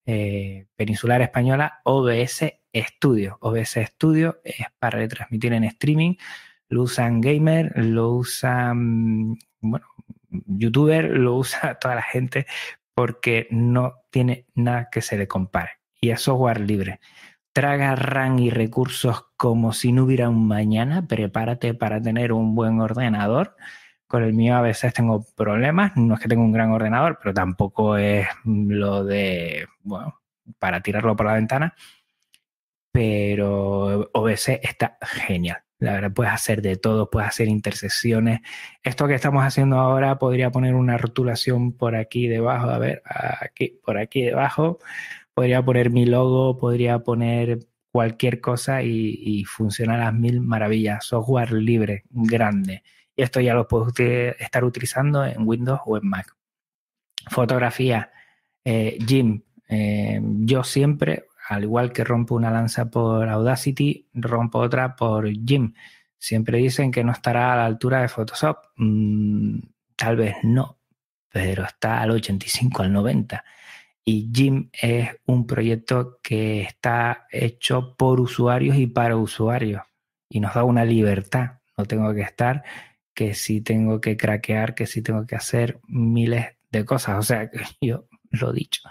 eh, 0.05 0.67
peninsular 0.75 1.23
española, 1.23 1.81
OBS 1.85 2.53
Studio. 2.75 3.39
OBS 3.41 3.77
Studio 3.87 4.41
es 4.43 4.67
para 4.81 4.99
retransmitir 4.99 5.53
en 5.53 5.63
streaming. 5.63 6.17
Lo 6.69 6.83
usan 6.83 7.21
gamer, 7.21 7.73
lo 7.77 8.11
usan, 8.11 9.39
bueno, 9.61 9.87
youtuber, 10.29 11.05
lo 11.17 11.37
usa 11.37 11.75
toda 11.81 11.95
la 11.95 12.03
gente 12.03 12.47
porque 12.93 13.47
no 13.53 14.01
tiene 14.11 14.47
nada 14.57 14.89
que 14.91 15.01
se 15.01 15.17
le 15.17 15.29
compare. 15.29 15.71
Y 16.01 16.11
es 16.11 16.23
software 16.23 16.59
libre. 16.59 16.99
Traga 17.53 17.95
RAM 17.97 18.39
y 18.39 18.51
recursos 18.51 19.27
como 19.37 19.73
si 19.73 19.93
no 19.93 20.05
hubiera 20.05 20.29
un 20.29 20.47
mañana. 20.47 21.07
Prepárate 21.07 21.75
para 21.75 22.01
tener 22.01 22.33
un 22.33 22.55
buen 22.55 22.81
ordenador. 22.81 23.57
Con 24.07 24.23
el 24.23 24.33
mío 24.33 24.57
a 24.57 24.63
veces 24.63 24.95
tengo 24.95 25.25
problemas. 25.37 25.97
No 25.97 26.15
es 26.15 26.21
que 26.21 26.29
tenga 26.29 26.43
un 26.43 26.53
gran 26.53 26.71
ordenador, 26.71 27.19
pero 27.21 27.35
tampoco 27.35 27.97
es 27.97 28.27
lo 28.45 29.05
de, 29.05 29.67
bueno, 29.83 30.21
para 30.59 30.81
tirarlo 30.81 31.15
por 31.15 31.27
la 31.27 31.35
ventana. 31.35 31.75
Pero 32.91 34.11
OBS 34.13 34.49
está 34.63 34.99
genial. 35.03 35.63
La 35.83 35.95
verdad, 35.95 36.13
puedes 36.13 36.33
hacer 36.33 36.63
de 36.63 36.77
todo, 36.77 37.11
puedes 37.11 37.29
hacer 37.29 37.49
intersecciones. 37.49 38.41
Esto 38.85 39.09
que 39.09 39.15
estamos 39.15 39.45
haciendo 39.45 39.79
ahora 39.79 40.17
podría 40.17 40.51
poner 40.51 40.75
una 40.75 40.97
rotulación 40.97 41.73
por 41.73 41.97
aquí 41.97 42.29
debajo, 42.29 42.71
a 42.71 42.79
ver, 42.79 43.03
aquí, 43.05 43.81
por 43.85 43.99
aquí 43.99 44.23
debajo. 44.23 44.79
Podría 45.35 45.65
poner 45.65 45.91
mi 45.91 46.07
logo, 46.07 46.59
podría 46.59 46.99
poner 47.01 47.61
cualquier 47.91 48.41
cosa 48.41 48.83
y, 48.83 49.45
funciona 49.45 49.95
a 49.95 49.99
las 49.99 50.15
mil 50.15 50.41
maravillas. 50.41 51.05
Software 51.05 51.53
libre, 51.53 52.05
grande. 52.11 52.83
Y 53.17 53.23
esto 53.23 53.41
ya 53.41 53.55
lo 53.55 53.69
puedo 53.69 53.89
estar 53.89 54.65
utilizando 54.65 55.25
en 55.25 55.47
Windows 55.47 55.81
o 55.87 55.97
en 55.97 56.09
Mac. 56.09 56.37
Fotografía, 57.31 58.11
eh, 58.65 58.99
Jim. 59.07 59.43
Eh, 59.69 60.21
yo 60.23 60.65
siempre 60.65 61.27
al 61.49 61.65
igual 61.65 61.93
que 61.93 62.05
rompo 62.05 62.35
una 62.35 62.51
lanza 62.51 62.91
por 62.91 63.29
Audacity, 63.29 64.09
rompo 64.15 64.59
otra 64.59 64.97
por 64.97 65.29
Jim. 65.31 65.75
Siempre 66.19 66.59
dicen 66.59 66.91
que 66.91 67.05
no 67.05 67.13
estará 67.13 67.53
a 67.53 67.57
la 67.57 67.67
altura 67.67 68.01
de 68.01 68.09
Photoshop. 68.09 68.59
Mm, 68.77 69.59
tal 69.97 70.17
vez 70.17 70.37
no, 70.45 70.79
pero 71.29 71.65
está 71.65 72.01
al 72.01 72.13
85, 72.13 72.83
al 72.83 72.93
90. 72.93 73.45
Y 74.05 74.31
Jim 74.35 74.71
es 74.73 75.11
un 75.27 75.47
proyecto 75.47 76.19
que 76.23 76.63
está 76.63 77.27
hecho 77.31 77.95
por 77.97 78.21
usuarios 78.21 78.77
y 78.77 78.87
para 78.87 79.17
usuarios. 79.17 79.83
Y 80.29 80.41
nos 80.41 80.55
da 80.55 80.65
una 80.65 80.85
libertad. 80.85 81.61
No 81.77 81.85
tengo 81.85 82.13
que 82.15 82.23
estar, 82.23 82.65
que 83.15 83.35
sí 83.35 83.61
tengo 83.61 84.01
que 84.01 84.17
craquear, 84.17 84.75
que 84.75 84.87
sí 84.87 85.03
tengo 85.03 85.27
que 85.27 85.37
hacer 85.37 85.81
miles 85.87 86.47
de 86.71 86.85
cosas. 86.85 87.19
O 87.19 87.23
sea, 87.23 87.51
yo 87.81 88.07
lo 88.31 88.53
dicho. 88.53 88.83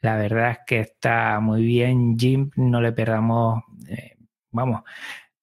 La 0.00 0.16
verdad 0.16 0.50
es 0.52 0.58
que 0.66 0.80
está 0.80 1.38
muy 1.40 1.64
bien, 1.64 2.18
Jim, 2.18 2.50
no 2.56 2.80
le 2.80 2.92
perdamos, 2.92 3.62
eh, 3.88 4.16
vamos, 4.50 4.82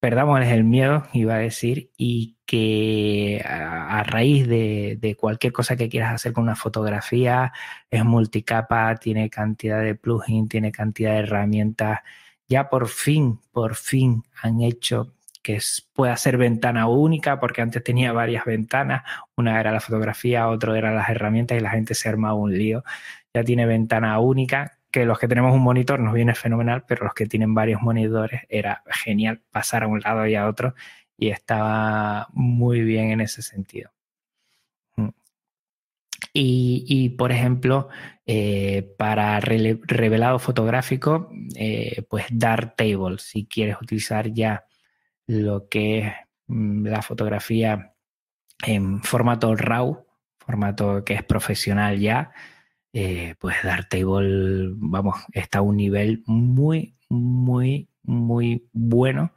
perdamos 0.03 0.45
el 0.45 0.65
miedo, 0.65 1.07
iba 1.13 1.35
a 1.35 1.37
decir, 1.37 1.89
y 1.95 2.35
que 2.45 3.41
a, 3.45 4.03
raíz 4.03 4.45
de, 4.49 5.15
cualquier 5.17 5.53
cosa 5.53 5.77
que 5.77 5.87
quieras 5.87 6.13
hacer 6.13 6.33
con 6.33 6.43
una 6.43 6.57
fotografía, 6.57 7.53
es 7.89 8.03
multicapa, 8.03 8.97
tiene 8.97 9.29
cantidad 9.29 9.81
de 9.81 9.95
plugins, 9.95 10.49
tiene 10.49 10.73
cantidad 10.73 11.13
de 11.13 11.19
herramientas. 11.19 12.01
Ya 12.49 12.69
por 12.69 12.89
fin, 12.89 13.39
por 13.53 13.75
fin 13.75 14.23
han 14.41 14.59
hecho 14.61 15.13
que 15.41 15.61
pueda 15.93 16.17
ser 16.17 16.35
ventana 16.35 16.89
única, 16.89 17.39
porque 17.39 17.61
antes 17.61 17.81
tenía 17.81 18.11
varias 18.11 18.43
ventanas, 18.43 19.03
una 19.37 19.57
era 19.57 19.71
la 19.71 19.79
fotografía, 19.79 20.49
otra 20.49 20.77
era 20.77 20.93
las 20.93 21.07
herramientas 21.09 21.57
y 21.57 21.61
la 21.61 21.71
gente 21.71 21.95
se 21.95 22.09
armaba 22.09 22.33
un 22.33 22.57
lío. 22.57 22.83
Ya 23.33 23.45
tiene 23.45 23.65
ventana 23.65 24.19
única 24.19 24.79
que 24.93 25.05
los 25.05 25.17
que 25.17 25.27
tenemos 25.27 25.55
un 25.55 25.63
monitor 25.63 25.99
nos 25.99 26.13
viene 26.13 26.35
fenomenal, 26.35 26.85
pero 26.87 27.05
los 27.05 27.15
que 27.15 27.25
tienen 27.25 27.55
varios 27.55 27.81
monitores 27.81 28.43
era 28.47 28.83
genial 28.85 29.41
pasar 29.49 29.83
a 29.83 29.87
un 29.87 29.99
lado 29.99 30.27
y 30.27 30.35
a 30.35 30.47
otro 30.47 30.75
y 31.17 31.29
estaba 31.29 32.27
muy 32.31 32.81
bien 32.81 33.09
en 33.09 33.21
ese 33.21 33.41
sentido. 33.41 33.91
Mm. 34.95 35.09
Y, 36.31 37.09
por 37.17 37.31
ejemplo, 37.31 37.89
eh, 38.27 38.93
para 38.95 39.39
revelado 39.39 40.37
fotográfico, 40.37 41.31
eh, 41.55 42.03
pues 42.07 42.27
Darktable, 42.29 43.17
si 43.17 43.47
quieres 43.47 43.77
utilizar 43.81 44.31
ya 44.31 44.63
lo 45.25 45.67
que 45.69 45.99
es 45.99 46.13
mm, 46.45 46.85
la 46.85 47.01
fotografía 47.01 47.95
en 48.63 49.01
formato 49.01 49.55
RAW, 49.55 50.05
formato 50.37 51.03
que 51.03 51.15
es 51.15 51.23
profesional 51.23 51.99
ya, 51.99 52.31
eh, 52.93 53.35
pues 53.39 53.55
Darktable, 53.63 54.69
vamos, 54.75 55.15
está 55.31 55.59
a 55.59 55.61
un 55.63 55.77
nivel 55.77 56.23
muy, 56.27 56.95
muy, 57.09 57.89
muy 58.03 58.69
bueno 58.71 59.33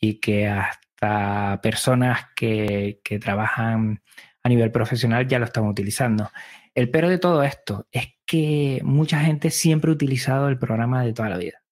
y 0.00 0.20
que 0.20 0.48
hasta 0.48 1.60
personas 1.62 2.26
que, 2.34 3.00
que 3.04 3.18
trabajan 3.18 4.02
a 4.42 4.48
nivel 4.48 4.72
profesional 4.72 5.26
ya 5.28 5.38
lo 5.38 5.44
están 5.44 5.66
utilizando. 5.66 6.30
El 6.74 6.90
pero 6.90 7.08
de 7.08 7.18
todo 7.18 7.42
esto 7.42 7.86
es 7.92 8.08
que 8.26 8.80
mucha 8.84 9.20
gente 9.20 9.50
siempre 9.50 9.90
ha 9.90 9.94
utilizado 9.94 10.48
el 10.48 10.58
programa 10.58 11.04
de 11.04 11.12
toda 11.12 11.28
la 11.28 11.38
vida. 11.38 11.62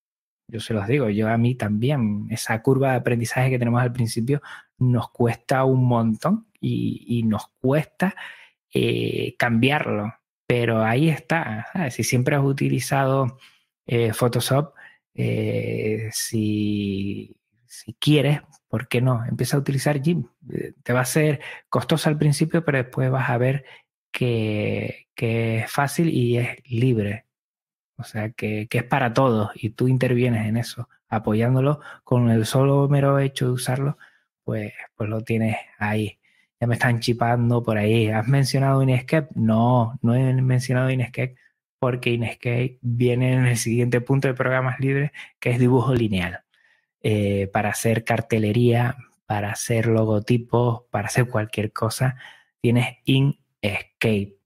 Yo 0.48 0.60
se 0.60 0.74
los 0.74 0.86
digo, 0.86 1.08
yo 1.08 1.28
a 1.28 1.38
mí 1.38 1.54
también, 1.56 2.26
esa 2.30 2.62
curva 2.62 2.92
de 2.92 2.96
aprendizaje 2.98 3.50
que 3.50 3.58
tenemos 3.58 3.82
al 3.82 3.92
principio 3.92 4.40
nos 4.78 5.10
cuesta 5.10 5.64
un 5.64 5.84
montón 5.84 6.46
y, 6.60 7.22
nos 7.24 7.48
cuesta 7.60 8.14
eh, 8.72 9.34
cambiarlo 9.38 10.14
pero 10.46 10.82
ahí 10.84 11.08
está. 11.08 11.66
Si 11.90 12.04
siempre 12.04 12.36
has 12.36 12.44
utilizado 12.44 13.38
eh, 13.86 14.12
Photoshop, 14.12 14.74
eh, 15.14 16.10
si, 16.12 17.36
quieres, 17.98 18.40
¿por 18.68 18.88
qué 18.88 19.00
no? 19.00 19.24
Empieza 19.26 19.56
a 19.56 19.60
utilizar 19.60 20.02
GIMP. 20.02 20.28
Eh, 20.52 20.74
te 20.82 20.92
va 20.92 21.00
a 21.00 21.04
ser 21.04 21.40
costoso 21.68 22.08
al 22.08 22.18
principio, 22.18 22.64
pero 22.64 22.78
después 22.78 23.10
vas 23.10 23.30
a 23.30 23.38
ver 23.38 23.64
que, 24.10 25.08
es 25.16 25.70
fácil 25.70 26.10
y 26.10 26.38
es 26.38 26.58
libre. 26.66 27.26
O 27.96 28.04
sea, 28.04 28.30
que, 28.32 28.66
que, 28.68 28.78
es 28.78 28.84
para 28.84 29.14
todos 29.14 29.50
y 29.54 29.70
tú 29.70 29.88
intervienes 29.88 30.46
en 30.46 30.56
eso, 30.56 30.88
apoyándolo 31.08 31.80
con 32.04 32.30
el 32.30 32.46
solo 32.46 32.88
mero 32.88 33.18
hecho 33.20 33.46
de 33.46 33.52
usarlo, 33.52 33.98
pues, 34.44 34.72
pues 34.96 35.08
lo 35.08 35.22
tienes 35.22 35.56
ahí 35.78 36.18
me 36.66 36.74
están 36.74 37.00
chipando 37.00 37.62
por 37.62 37.78
ahí. 37.78 38.08
¿Has 38.08 38.26
mencionado 38.28 38.82
Inkscape? 38.82 39.28
No, 39.34 39.98
no 40.02 40.14
he 40.14 40.32
mencionado 40.34 40.90
Inkscape 40.90 41.36
porque 41.78 42.10
Inkscape 42.10 42.78
viene 42.80 43.34
en 43.34 43.46
el 43.46 43.56
siguiente 43.58 44.00
punto 44.00 44.28
de 44.28 44.34
programas 44.34 44.80
libres, 44.80 45.10
que 45.38 45.50
es 45.50 45.58
dibujo 45.58 45.94
lineal. 45.94 46.40
Eh, 47.02 47.50
para 47.52 47.68
hacer 47.68 48.04
cartelería, 48.04 48.96
para 49.26 49.50
hacer 49.50 49.86
logotipos, 49.86 50.84
para 50.90 51.08
hacer 51.08 51.28
cualquier 51.28 51.72
cosa, 51.72 52.16
tienes 52.62 52.96
Inkscape. 53.04 54.38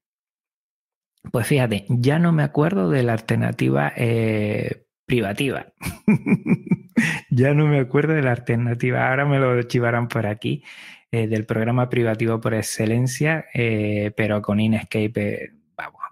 Pues 1.30 1.46
fíjate, 1.46 1.84
ya 1.88 2.18
no 2.18 2.32
me 2.32 2.42
acuerdo 2.42 2.90
de 2.90 3.04
la 3.04 3.12
alternativa 3.12 3.92
eh, 3.96 4.86
privativa. 5.06 5.66
ya 7.30 7.54
no 7.54 7.66
me 7.66 7.78
acuerdo 7.78 8.14
de 8.14 8.22
la 8.22 8.32
alternativa. 8.32 9.08
Ahora 9.08 9.24
me 9.26 9.38
lo 9.38 9.62
chivarán 9.62 10.08
por 10.08 10.26
aquí. 10.26 10.64
Eh, 11.11 11.26
del 11.26 11.46
programa 11.46 11.88
privativo 11.88 12.38
por 12.38 12.52
excelencia, 12.52 13.46
eh, 13.54 14.12
pero 14.14 14.42
con 14.42 14.61
Inkscape, 14.61 15.54
vamos, 15.74 16.02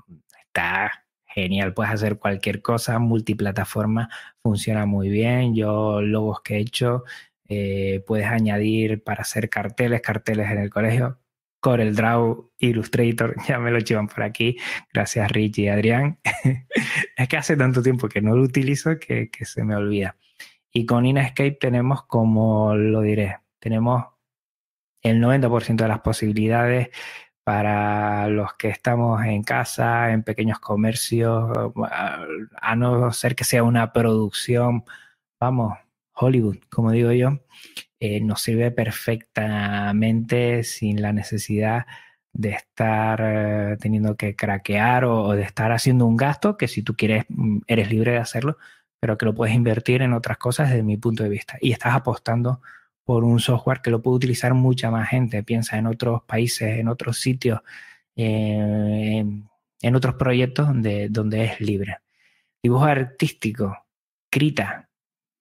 está 0.41 1.05
genial, 1.27 1.75
puedes 1.75 1.93
hacer 1.93 2.19
cualquier 2.19 2.63
cosa, 2.63 2.99
multiplataforma, 2.99 4.09
funciona 4.43 4.87
muy 4.87 5.11
bien, 5.11 5.55
yo 5.55 6.01
logos 6.01 6.41
que 6.41 6.57
he 6.57 6.61
hecho, 6.61 7.05
eh, 7.47 8.03
puedes 8.07 8.27
añadir 8.27 9.05
para 9.05 9.21
hacer 9.21 9.51
carteles, 9.51 10.01
carteles 10.01 10.51
en 10.51 10.59
el 10.61 10.71
colegio, 10.71 11.21
CorelDRAW, 11.61 12.53
Illustrator, 12.59 13.35
ya 13.49 13.59
me 13.59 13.71
lo 13.71 13.81
llevan 13.81 14.09
por 14.09 14.23
aquí. 14.23 14.57
Gracias 14.95 15.31
Rich 15.31 15.59
y 15.59 15.69
Adrián. 15.69 16.19
es 17.17 17.29
que 17.29 17.37
hace 17.37 17.55
tanto 17.55 17.83
tiempo 17.83 18.09
que 18.09 18.23
no 18.23 18.35
lo 18.35 18.45
utilizo 18.45 18.99
que, 18.99 19.31
que 19.31 19.45
se 19.45 19.63
me 19.63 19.77
olvida. 19.77 20.17
Y 20.73 20.87
con 20.87 21.05
Inkscape 21.05 21.59
tenemos, 21.61 22.05
como 22.05 22.75
lo 22.75 23.03
diré, 23.03 23.41
tenemos 23.59 24.16
el 25.07 25.21
90% 25.23 25.77
de 25.77 25.89
las 25.89 26.01
posibilidades 26.01 26.89
para 27.45 28.29
los 28.29 28.55
que 28.55 28.69
estamos 28.69 29.25
en 29.25 29.43
casa, 29.45 30.13
en 30.13 30.23
pequeños 30.25 30.59
comercios, 30.59 31.51
a 32.61 32.77
no 32.77 33.13
ser 33.13 33.37
que 33.37 33.45
sea 33.45 33.63
una 33.63 33.93
producción, 33.93 34.85
vamos, 35.41 35.79
Hollywood, 36.17 36.59
como 36.71 36.91
digo 36.91 37.13
yo, 37.13 37.41
eh, 38.01 38.21
nos 38.21 38.43
sirve 38.43 38.71
perfectamente 38.71 40.65
sin 40.65 41.03
la 41.03 41.13
necesidad 41.13 41.87
de 42.33 42.51
estar 42.51 43.21
eh, 43.23 43.77
teniendo 43.81 44.17
que 44.17 44.37
craquear 44.37 45.05
o, 45.07 45.33
de 45.33 45.43
estar 45.43 45.73
haciendo 45.73 46.07
un 46.07 46.17
gasto 46.17 46.57
que 46.59 46.69
si 46.69 46.83
tú 46.83 46.95
quieres 46.97 47.25
mm, 47.29 47.61
eres 47.67 47.91
libre 47.91 48.13
de 48.13 48.19
hacerlo, 48.19 48.59
pero 49.01 49.17
que 49.19 49.27
lo 49.27 49.35
puedes 49.35 49.55
invertir 49.55 50.03
en 50.03 50.13
otras 50.13 50.39
cosas 50.39 50.71
desde 50.71 50.83
mi 50.83 50.97
punto 50.99 51.23
de 51.23 51.31
vista. 51.31 51.57
Y 51.61 51.73
estás 51.73 51.95
apostando 51.95 52.61
por 53.07 53.23
un 53.23 53.39
software 53.39 53.81
que 53.81 53.91
lo 53.91 54.03
puede 54.03 54.17
utilizar 54.17 54.53
mucha 54.53 54.91
más 54.91 55.09
gente. 55.09 55.45
Piensa 55.45 55.79
en 55.79 55.87
otros 55.87 56.25
países, 56.25 56.77
en 56.81 56.89
otros 56.89 57.21
sitios, 57.21 57.61
eh, 58.17 59.25
en 59.81 59.95
otros 59.95 60.17
proyectos 60.17 60.67
donde, 60.67 61.09
donde 61.09 61.45
es 61.45 61.61
libre. 61.61 61.99
Dibujo 62.61 62.85
artístico, 62.85 63.77
Krita. 64.29 64.89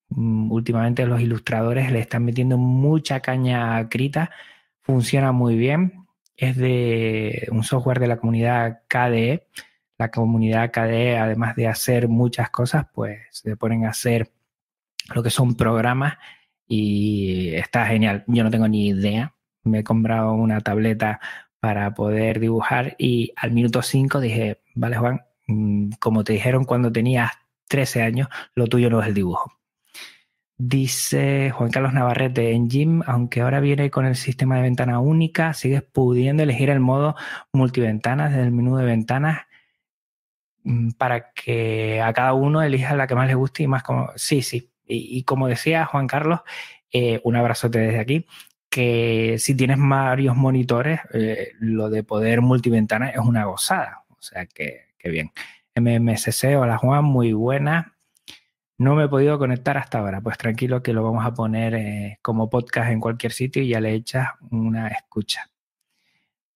Mm, 0.10 0.52
últimamente 0.52 1.08
los 1.08 1.20
ilustradores 1.22 1.92
le 1.92 2.00
están 2.00 2.24
metiendo 2.24 2.60
mucha 2.60 3.20
caña 3.22 3.78
a 3.78 3.90
Krita. 3.90 4.30
Funciona 4.82 5.32
muy 5.32 5.58
bien. 5.58 6.06
Es 6.38 6.58
de 6.58 7.48
un 7.52 7.64
software 7.64 8.00
de 8.00 8.08
la 8.08 8.18
comunidad 8.18 8.82
KDE. 8.88 9.48
La 9.98 10.12
comunidad 10.12 10.72
KDE, 10.72 11.18
además 11.18 11.56
de 11.56 11.68
hacer 11.68 12.10
muchas 12.10 12.52
cosas, 12.52 12.86
pues 12.94 13.22
se 13.32 13.58
ponen 13.58 13.86
a 13.86 13.90
hacer 13.90 14.30
lo 15.16 15.24
que 15.24 15.32
son 15.32 15.56
programas 15.56 16.16
y 16.68 17.54
está 17.56 17.86
genial. 17.86 18.24
Yo 18.28 18.44
no 18.44 18.52
tengo 18.52 18.68
ni 18.68 18.88
idea. 18.88 19.34
Me 19.64 19.80
he 19.80 19.84
comprado 19.84 20.34
una 20.34 20.62
tableta 20.62 21.20
para 21.60 21.94
poder 21.94 22.40
dibujar 22.40 22.96
y 23.00 23.34
al 23.36 23.52
minuto 23.52 23.82
5 23.82 24.20
dije, 24.20 24.62
vale 24.76 24.98
Juan, 24.98 25.22
mm, 25.48 25.94
como 26.00 26.24
te 26.24 26.34
dijeron 26.34 26.66
cuando 26.66 26.92
tenías 26.92 27.32
13 27.68 28.04
años, 28.04 28.28
lo 28.54 28.68
tuyo 28.68 28.90
no 28.90 29.02
es 29.02 29.08
el 29.08 29.14
dibujo. 29.16 29.52
Dice 30.58 31.52
Juan 31.52 31.70
Carlos 31.72 31.94
Navarrete, 31.94 32.52
en 32.52 32.70
Jim, 32.70 33.02
aunque 33.06 33.42
ahora 33.42 33.60
viene 33.60 33.90
con 33.92 34.06
el 34.06 34.16
sistema 34.16 34.56
de 34.58 34.62
ventana 34.62 35.00
única, 35.00 35.54
sigues 35.54 35.84
pudiendo 35.84 36.44
elegir 36.44 36.70
el 36.70 36.80
modo 36.80 37.16
multiventanas 37.52 38.32
desde 38.32 38.46
el 38.46 38.52
menú 38.52 38.78
de 38.78 38.86
ventanas 38.86 39.42
mm, 40.64 40.92
para 40.92 41.32
que 41.34 42.02
a 42.02 42.14
cada 42.14 42.34
uno 42.34 42.62
elija 42.62 42.96
la 42.96 43.08
que 43.08 43.16
más 43.16 43.28
le 43.28 43.36
guste 43.36 43.64
y 43.64 43.68
más 43.68 43.84
como... 43.84 44.12
Sí, 44.16 44.42
sí, 44.42 44.72
y, 44.88 45.24
como 45.24 45.48
decía 45.48 45.86
Juan 45.86 46.08
Carlos, 46.08 46.42
eh, 46.92 47.20
un 47.24 47.36
abrazote 47.36 47.80
desde 47.80 48.00
aquí, 48.00 48.26
que 48.70 49.38
si 49.40 49.56
tienes 49.56 49.78
varios 49.80 50.36
monitores, 50.36 51.00
eh, 51.14 51.54
lo 51.60 51.90
de 51.90 52.04
poder 52.04 52.42
multiventana 52.42 53.10
es 53.10 53.20
una 53.20 53.46
gozada. 53.46 54.04
O 54.10 54.22
sea 54.22 54.46
que, 54.46 54.86
bien. 55.04 55.32
MMSC, 55.76 56.56
hola 56.58 56.78
Juan, 56.78 57.04
muy 57.04 57.34
buena. 57.34 57.98
No 58.78 58.96
me 58.96 59.06
he 59.06 59.08
podido 59.10 59.38
conectar 59.40 59.78
hasta 59.78 60.00
ahora, 60.00 60.22
pues 60.22 60.38
tranquilo 60.38 60.82
que 60.82 60.94
lo 60.94 61.04
vamos 61.04 61.26
a 61.26 61.34
poner 61.34 61.76
eh, 61.76 62.20
como 62.22 62.50
podcast 62.50 62.92
en 62.92 63.00
cualquier 63.00 63.32
sitio 63.32 63.62
y 63.62 63.70
ya 63.70 63.82
le 63.82 63.94
echas 63.94 64.30
una 64.52 64.88
escucha. 64.88 65.50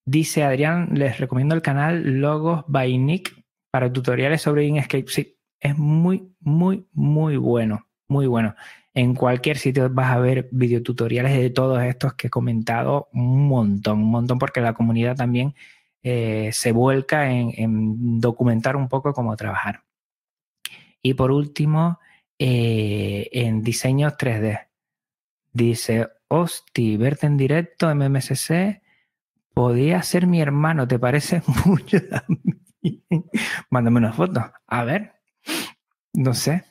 Dice 0.05 0.43
Adrián, 0.43 0.89
les 0.93 1.19
recomiendo 1.19 1.55
el 1.55 1.61
canal 1.61 2.19
Logos 2.21 2.63
by 2.67 2.97
Nick 2.97 3.43
para 3.71 3.91
tutoriales 3.91 4.41
sobre 4.41 4.65
Inkscape. 4.65 5.05
Sí, 5.07 5.37
es 5.59 5.77
muy, 5.77 6.33
muy, 6.39 6.87
muy 6.93 7.37
bueno 7.37 7.88
muy 8.09 8.27
bueno. 8.27 8.55
En 8.93 9.15
cualquier 9.15 9.57
sitio 9.57 9.89
vas 9.89 10.11
a 10.11 10.19
ver 10.19 10.49
videotutoriales 10.51 11.37
de 11.37 11.49
todos 11.51 11.81
estos 11.83 12.15
que 12.15 12.27
he 12.27 12.29
comentado, 12.29 13.07
un 13.13 13.47
montón, 13.47 13.99
un 13.99 14.11
montón, 14.11 14.39
porque 14.39 14.61
la 14.61 14.73
comunidad 14.73 15.15
también 15.15 15.55
eh, 16.03 16.49
se 16.53 16.71
vuelca 16.71 17.31
en, 17.31 18.19
documentar 18.19 18.75
un 18.75 18.89
poco 18.89 19.13
cómo 19.13 19.35
trabajar. 19.37 19.83
Y 21.01 21.13
por 21.13 21.31
último, 21.31 21.99
eh, 22.39 23.29
en 23.31 23.61
diseño 23.63 24.09
3D. 24.11 24.67
Dice, 25.53 26.09
hosti, 26.27 26.97
verte 26.97 27.27
en 27.27 27.37
directo, 27.37 27.93
MMSC, 27.93 28.81
podía 29.53 30.01
ser 30.03 30.27
mi 30.27 30.41
hermano, 30.41 30.87
¿te 30.87 30.99
parece 30.99 31.41
mucho? 31.65 31.97
Mándame 33.69 33.97
una 33.99 34.13
foto. 34.13 34.51
A 34.67 34.83
ver, 34.83 35.13
no 36.13 36.33
sé. 36.33 36.68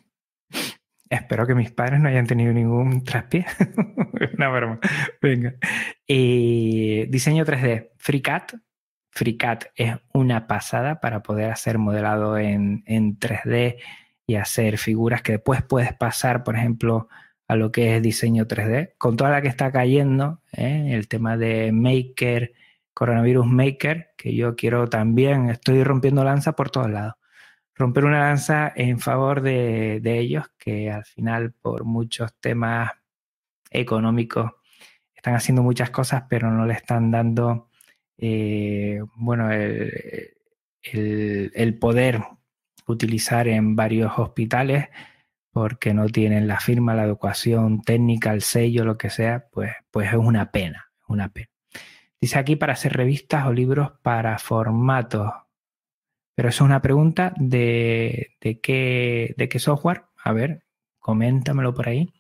Espero 1.11 1.47
que 1.47 1.55
mis 1.55 1.71
padres 1.71 2.01
no 2.01 2.09
hayan 2.09 2.27
tenido 2.27 2.53
ningún 2.53 3.03
traspié. 3.05 3.47
Una 4.37 4.49
broma. 4.49 4.79
Venga. 5.23 5.55
Eh, 6.07 7.07
diseño 7.09 7.45
3D. 7.45 7.91
FreeCAD. 7.97 8.43
FreeCAD 9.11 9.59
es 9.75 9.97
una 10.13 10.47
pasada 10.47 11.01
para 11.01 11.23
poder 11.23 11.51
hacer 11.51 11.79
modelado 11.79 12.39
en, 12.39 12.85
en 12.87 13.19
3D 13.19 13.79
y 14.27 14.35
hacer 14.37 14.79
figuras 14.79 15.23
que 15.23 15.33
después 15.33 15.63
puedes 15.63 15.95
pasar, 15.95 16.45
por 16.45 16.57
ejemplo, 16.57 17.09
a 17.49 17.57
lo 17.57 17.73
que 17.73 17.97
es 17.97 18.03
diseño 18.03 18.47
3D. 18.47 18.93
Con 18.99 19.17
toda 19.17 19.31
la 19.31 19.41
que 19.41 19.49
está 19.49 19.73
cayendo, 19.73 20.43
¿eh? 20.53 20.91
el 20.93 21.09
tema 21.09 21.37
de 21.37 21.73
Maker, 21.73 22.53
Coronavirus 22.93 23.47
Maker, 23.47 24.11
que 24.17 24.35
yo 24.35 24.55
quiero 24.57 24.89
también, 24.89 25.49
estoy 25.49 25.83
rompiendo 25.85 26.23
lanza 26.23 26.53
por 26.53 26.71
todos 26.71 26.91
lados 26.91 27.18
romper 27.79 28.05
una 28.05 28.21
lanza 28.21 28.73
en 28.75 28.99
favor 28.99 29.41
de, 29.41 30.01
ellos, 30.05 30.51
que 30.59 30.91
al 30.91 31.05
final 31.05 31.53
por 31.53 31.85
muchos 31.85 32.35
temas 32.41 32.91
económicos 33.71 34.51
están 35.15 35.35
haciendo 35.35 35.63
muchas 35.63 35.91
cosas, 35.91 36.25
pero 36.29 36.51
no 36.51 36.67
le 36.67 36.75
están 36.75 37.11
dando, 37.11 37.71
eh, 38.19 39.01
bueno, 39.15 39.51
el, 39.53 40.35
poder 41.81 42.23
utilizar 42.87 43.47
en 43.49 43.77
varios 43.77 44.19
hospitales 44.19 44.89
porque 45.53 45.95
no 45.95 46.07
tienen 46.09 46.49
la 46.49 46.61
firma, 46.61 46.95
la 46.95 47.03
adecuación 47.03 47.83
técnica, 47.83 48.33
el 48.33 48.43
sello, 48.43 48.85
lo 48.85 48.99
que 48.99 49.11
sea, 49.11 49.49
pues, 49.51 49.73
pues 49.91 50.09
es 50.09 50.15
una 50.15 50.51
pena, 50.51 50.91
una 51.07 51.29
pena. 51.29 51.49
Dice 52.21 52.39
aquí 52.39 52.57
para 52.57 52.73
hacer 52.73 52.95
revistas 52.95 53.47
o 53.47 53.53
libros 53.53 53.93
para 54.03 54.39
formatos 54.39 55.33
pero 56.39 56.51
eso 56.51 56.63
es 56.63 56.67
una 56.69 56.81
pregunta 56.81 57.35
de, 57.37 58.37
qué, 58.63 59.35
de 59.37 59.49
qué 59.49 59.59
software. 59.59 60.05
A 60.23 60.33
ver, 60.33 60.63
coméntamelo 61.01 61.75
por 61.75 61.89
ahí. 61.89 62.13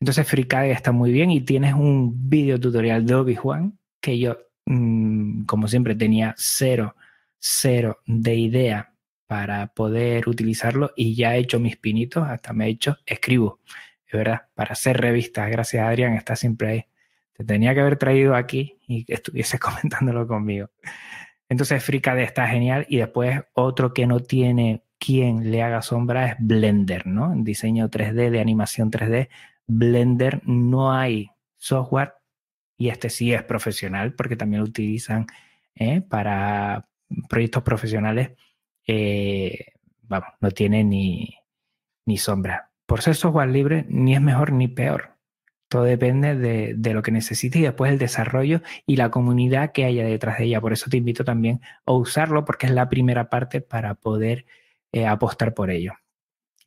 Entonces 0.00 0.26
FreeCAD 0.26 0.70
está 0.70 0.92
muy 0.92 1.12
bien 1.12 1.30
y 1.30 1.42
tienes 1.42 1.74
un 1.74 2.30
video 2.30 2.58
tutorial 2.58 3.04
de 3.04 3.14
Obi-Wan 3.16 3.78
que 4.00 4.18
yo, 4.18 4.38
mm, 4.64 5.44
como 5.44 5.68
siempre, 5.68 5.94
tenía 5.94 6.34
cero, 6.38 6.96
cero 7.38 7.98
de 8.06 8.34
idea 8.34 8.94
para 9.26 9.66
poder 9.74 10.26
utilizarlo 10.26 10.92
y 10.96 11.14
ya 11.14 11.36
he 11.36 11.40
hecho 11.40 11.60
mis 11.60 11.76
pinitos, 11.76 12.26
hasta 12.26 12.54
me 12.54 12.64
he 12.64 12.70
hecho, 12.70 12.96
escribo, 13.04 13.60
es 14.06 14.12
verdad, 14.14 14.46
para 14.54 14.72
hacer 14.72 14.98
revistas. 14.98 15.50
Gracias 15.50 15.86
Adrián, 15.86 16.14
está 16.14 16.34
siempre 16.34 16.68
ahí. 16.68 16.84
Te 17.34 17.44
tenía 17.44 17.74
que 17.74 17.80
haber 17.80 17.98
traído 17.98 18.34
aquí 18.36 18.78
y 18.88 19.04
que 19.04 19.12
estuviese 19.12 19.58
comentándolo 19.58 20.26
conmigo. 20.26 20.70
Entonces 21.48 21.84
FreeCAD 21.84 22.20
está 22.20 22.46
genial 22.48 22.86
y 22.88 22.98
después 22.98 23.42
otro 23.52 23.92
que 23.92 24.06
no 24.06 24.20
tiene 24.20 24.84
quien 24.98 25.50
le 25.50 25.62
haga 25.62 25.82
sombra 25.82 26.26
es 26.26 26.36
Blender, 26.38 27.06
¿no? 27.06 27.32
En 27.32 27.44
diseño 27.44 27.90
3D, 27.90 28.30
de 28.30 28.40
animación 28.40 28.90
3D, 28.90 29.28
Blender 29.66 30.40
no 30.46 30.92
hay 30.92 31.30
software 31.56 32.14
y 32.76 32.88
este 32.88 33.10
sí 33.10 33.32
es 33.32 33.42
profesional 33.42 34.14
porque 34.14 34.36
también 34.36 34.62
lo 34.62 34.68
utilizan 34.68 35.26
¿eh? 35.74 36.00
para 36.00 36.88
proyectos 37.28 37.62
profesionales. 37.62 38.32
Eh, 38.86 39.72
vamos, 40.02 40.28
no 40.40 40.50
tiene 40.50 40.84
ni, 40.84 41.36
ni 42.06 42.16
sombra. 42.16 42.70
Por 42.86 43.02
ser 43.02 43.14
software 43.14 43.48
libre, 43.48 43.86
ni 43.88 44.14
es 44.14 44.20
mejor 44.20 44.52
ni 44.52 44.68
peor. 44.68 45.13
Todo 45.74 45.82
depende 45.82 46.36
de, 46.36 46.94
lo 46.94 47.02
que 47.02 47.10
necesites 47.10 47.60
y 47.60 47.64
después 47.64 47.90
el 47.90 47.98
desarrollo 47.98 48.60
y 48.86 48.94
la 48.94 49.10
comunidad 49.10 49.72
que 49.72 49.84
haya 49.84 50.04
detrás 50.04 50.38
de 50.38 50.44
ella. 50.44 50.60
Por 50.60 50.72
eso 50.72 50.88
te 50.88 50.98
invito 50.98 51.24
también 51.24 51.62
a 51.84 51.90
usarlo 51.90 52.44
porque 52.44 52.66
es 52.66 52.72
la 52.72 52.88
primera 52.88 53.28
parte 53.28 53.60
para 53.60 53.96
poder 53.96 54.46
eh, 54.92 55.04
apostar 55.04 55.52
por 55.52 55.72
ello. 55.72 55.94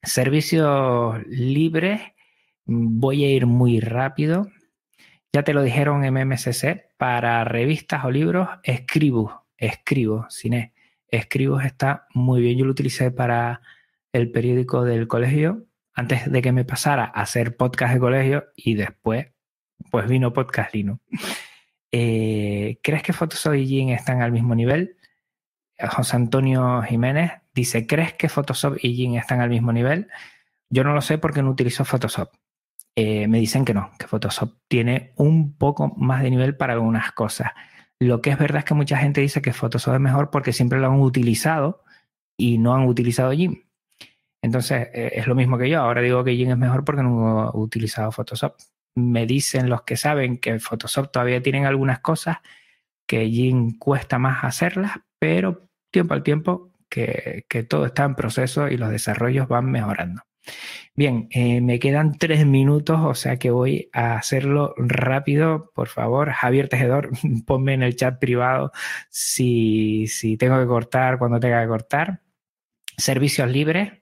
Servicios 0.03 1.25
libres, 1.25 2.01
voy 2.65 3.23
a 3.23 3.31
ir 3.31 3.45
muy 3.45 3.79
rápido. 3.79 4.49
Ya 5.31 5.43
te 5.43 5.53
lo 5.53 5.63
dijeron 5.63 6.03
en 6.03 6.13
MMCC, 6.13 6.89
para 6.97 7.45
revistas 7.45 8.03
o 8.03 8.11
libros, 8.11 8.49
escribo, 8.63 9.45
escribo, 9.55 10.25
cine. 10.29 10.73
Escribo 11.07 11.61
está 11.61 12.07
muy 12.13 12.41
bien. 12.41 12.57
Yo 12.57 12.65
lo 12.65 12.71
utilicé 12.71 13.11
para 13.11 13.61
el 14.11 14.31
periódico 14.31 14.83
del 14.83 15.07
colegio 15.07 15.66
antes 15.97 16.31
de 16.31 16.41
que 16.43 16.51
me 16.51 16.63
pasara 16.63 17.05
a 17.05 17.21
hacer 17.21 17.57
podcast 17.57 17.95
de 17.95 17.99
colegio 17.99 18.45
y 18.55 18.75
después, 18.75 19.29
pues 19.89 20.07
vino 20.07 20.31
Podcast 20.31 20.73
Lino. 20.75 21.01
Eh, 21.91 22.79
¿Crees 22.83 23.01
que 23.01 23.13
Photoshop 23.13 23.55
y 23.55 23.91
están 23.91 24.21
al 24.21 24.31
mismo 24.31 24.53
nivel? 24.53 24.95
José 25.79 26.17
Antonio 26.17 26.83
Jiménez 26.83 27.31
dice, 27.51 27.87
¿crees 27.87 28.13
que 28.13 28.29
Photoshop 28.29 28.77
y 28.79 28.93
Jin 28.93 29.15
están 29.15 29.41
al 29.41 29.49
mismo 29.49 29.73
nivel? 29.73 30.07
Yo 30.69 30.83
no 30.83 30.93
lo 30.93 31.01
sé 31.01 31.17
porque 31.17 31.41
no 31.41 31.49
utilizo 31.49 31.83
Photoshop. 31.83 32.29
Eh, 32.95 33.27
me 33.27 33.39
dicen 33.39 33.65
que 33.65 33.73
no, 33.73 33.89
que 33.97 34.05
Photoshop 34.05 34.53
tiene 34.67 35.13
un 35.15 35.57
poco 35.57 35.95
más 35.97 36.21
de 36.21 36.29
nivel 36.29 36.55
para 36.55 36.73
algunas 36.73 37.11
cosas. 37.13 37.53
Lo 37.97 38.21
que 38.21 38.29
es 38.29 38.37
verdad 38.37 38.59
es 38.59 38.65
que 38.65 38.75
mucha 38.75 38.97
gente 38.97 39.21
dice 39.21 39.41
que 39.41 39.51
Photoshop 39.51 39.95
es 39.95 39.99
mejor 39.99 40.29
porque 40.29 40.53
siempre 40.53 40.79
lo 40.79 40.87
han 40.91 40.99
utilizado 40.99 41.83
y 42.37 42.59
no 42.59 42.75
han 42.75 42.83
utilizado 42.83 43.31
Jim. 43.31 43.63
Entonces, 44.41 44.89
eh, 44.93 45.11
es 45.15 45.27
lo 45.27 45.35
mismo 45.35 45.57
que 45.57 45.69
yo. 45.69 45.81
Ahora 45.81 46.01
digo 46.01 46.23
que 46.23 46.35
Jin 46.35 46.51
es 46.51 46.57
mejor 46.57 46.85
porque 46.85 47.03
no 47.03 47.51
he 47.53 47.57
utilizado 47.57 48.11
Photoshop. 48.11 48.55
Me 48.95 49.25
dicen 49.25 49.69
los 49.69 49.83
que 49.83 49.97
saben 49.97 50.37
que 50.37 50.59
Photoshop 50.59 51.11
todavía 51.11 51.41
tienen 51.41 51.65
algunas 51.65 51.99
cosas 51.99 52.37
que 53.07 53.29
Jin 53.29 53.77
cuesta 53.77 54.19
más 54.19 54.43
hacerlas, 54.43 54.91
pero 55.19 55.69
tiempo 55.91 56.13
al 56.13 56.23
tiempo 56.23 56.71
que, 56.89 57.45
todo 57.69 57.85
está 57.85 58.03
en 58.05 58.15
proceso 58.15 58.67
y 58.69 58.77
los 58.77 58.89
desarrollos 58.89 59.47
van 59.47 59.71
mejorando. 59.71 60.21
Bien, 60.95 61.27
eh, 61.31 61.61
me 61.61 61.79
quedan 61.79 62.17
tres 62.17 62.45
minutos, 62.45 62.99
o 63.01 63.13
sea 63.13 63.37
que 63.37 63.51
voy 63.51 63.89
a 63.93 64.15
hacerlo 64.15 64.73
rápido. 64.77 65.71
Por 65.75 65.89
favor, 65.89 66.31
Javier 66.31 66.69
Tejedor, 66.69 67.11
ponme 67.45 67.73
en 67.73 67.83
el 67.83 67.95
chat 67.95 68.19
privado 68.19 68.71
si, 69.09 70.07
si 70.07 70.37
tengo 70.37 70.59
que 70.59 70.67
cortar, 70.67 71.19
cuando 71.19 71.39
tenga 71.39 71.61
que 71.61 71.67
cortar. 71.67 72.21
Servicios 72.97 73.49
libres, 73.49 73.93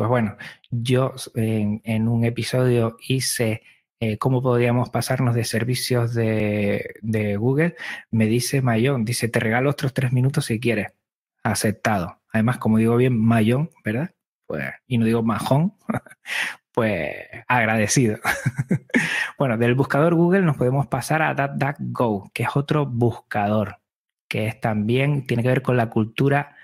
pues 0.00 0.08
bueno, 0.08 0.38
yo 0.70 1.12
en, 1.34 2.08
un 2.08 2.24
episodio 2.24 2.96
hice 3.06 3.60
eh, 4.00 4.16
cómo 4.16 4.40
podríamos 4.40 4.88
pasarnos 4.88 5.34
de 5.34 5.44
servicios 5.44 6.14
de, 6.14 7.36
Google. 7.38 7.76
Me 8.10 8.24
dice 8.24 8.62
Mayón, 8.62 9.04
dice, 9.04 9.28
te 9.28 9.40
regalo 9.40 9.68
otros 9.68 9.92
tres 9.92 10.10
minutos 10.10 10.46
si 10.46 10.58
quieres. 10.58 10.94
Aceptado. 11.42 12.22
Además, 12.32 12.56
como 12.56 12.78
digo 12.78 12.96
bien, 12.96 13.14
Mayón, 13.20 13.68
¿verdad? 13.84 14.14
Pues, 14.46 14.70
y 14.86 14.96
no 14.96 15.04
digo 15.04 15.22
majón, 15.22 15.74
pues 16.72 17.14
agradecido. 17.46 18.16
bueno, 19.38 19.58
del 19.58 19.74
buscador 19.74 20.14
Google 20.14 20.40
nos 20.40 20.56
podemos 20.56 20.86
pasar 20.86 21.20
a 21.20 21.34
DuckDuckGo, 21.34 22.30
que 22.32 22.44
es 22.44 22.56
otro 22.56 22.86
buscador, 22.86 23.82
que 24.28 24.46
es 24.46 24.58
también, 24.62 25.26
tiene 25.26 25.42
que 25.42 25.50
ver 25.50 25.60
con 25.60 25.76
la 25.76 25.90
cultura 25.90 26.56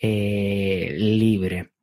eh, 0.00 0.94
libre. 0.96 1.73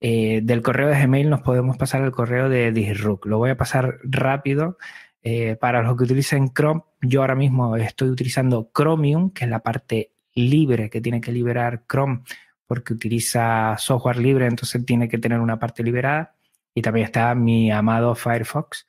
Eh, 0.00 0.40
del 0.42 0.62
correo 0.62 0.88
de 0.88 1.00
Gmail 1.00 1.30
nos 1.30 1.42
podemos 1.42 1.76
pasar 1.76 2.02
al 2.02 2.12
correo 2.12 2.48
de 2.48 2.72
Disrupt. 2.72 3.26
Lo 3.26 3.38
voy 3.38 3.50
a 3.50 3.56
pasar 3.56 3.98
rápido. 4.02 4.78
Eh, 5.22 5.56
para 5.56 5.82
los 5.82 5.96
que 5.96 6.04
utilicen 6.04 6.52
Chrome, 6.52 6.82
yo 7.00 7.20
ahora 7.20 7.36
mismo 7.36 7.76
estoy 7.76 8.08
utilizando 8.08 8.70
Chromium, 8.74 9.30
que 9.30 9.44
es 9.44 9.50
la 9.50 9.60
parte 9.60 10.12
libre 10.34 10.90
que 10.90 11.00
tiene 11.00 11.20
que 11.20 11.30
liberar 11.30 11.84
Chrome 11.88 12.22
porque 12.66 12.94
utiliza 12.94 13.76
software 13.78 14.16
libre, 14.16 14.46
entonces 14.46 14.84
tiene 14.86 15.08
que 15.08 15.18
tener 15.18 15.40
una 15.40 15.58
parte 15.58 15.82
liberada. 15.82 16.34
Y 16.74 16.80
también 16.80 17.04
está 17.04 17.34
mi 17.34 17.70
amado 17.70 18.14
Firefox, 18.14 18.86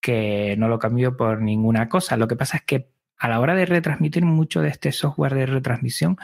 que 0.00 0.54
no 0.56 0.68
lo 0.68 0.78
cambio 0.78 1.16
por 1.16 1.42
ninguna 1.42 1.88
cosa. 1.88 2.16
Lo 2.16 2.28
que 2.28 2.36
pasa 2.36 2.58
es 2.58 2.62
que 2.62 2.88
a 3.18 3.28
la 3.28 3.40
hora 3.40 3.54
de 3.54 3.66
retransmitir 3.66 4.24
mucho 4.24 4.62
de 4.62 4.68
este 4.68 4.92
software 4.92 5.34
de 5.34 5.46
retransmisión, 5.46 6.16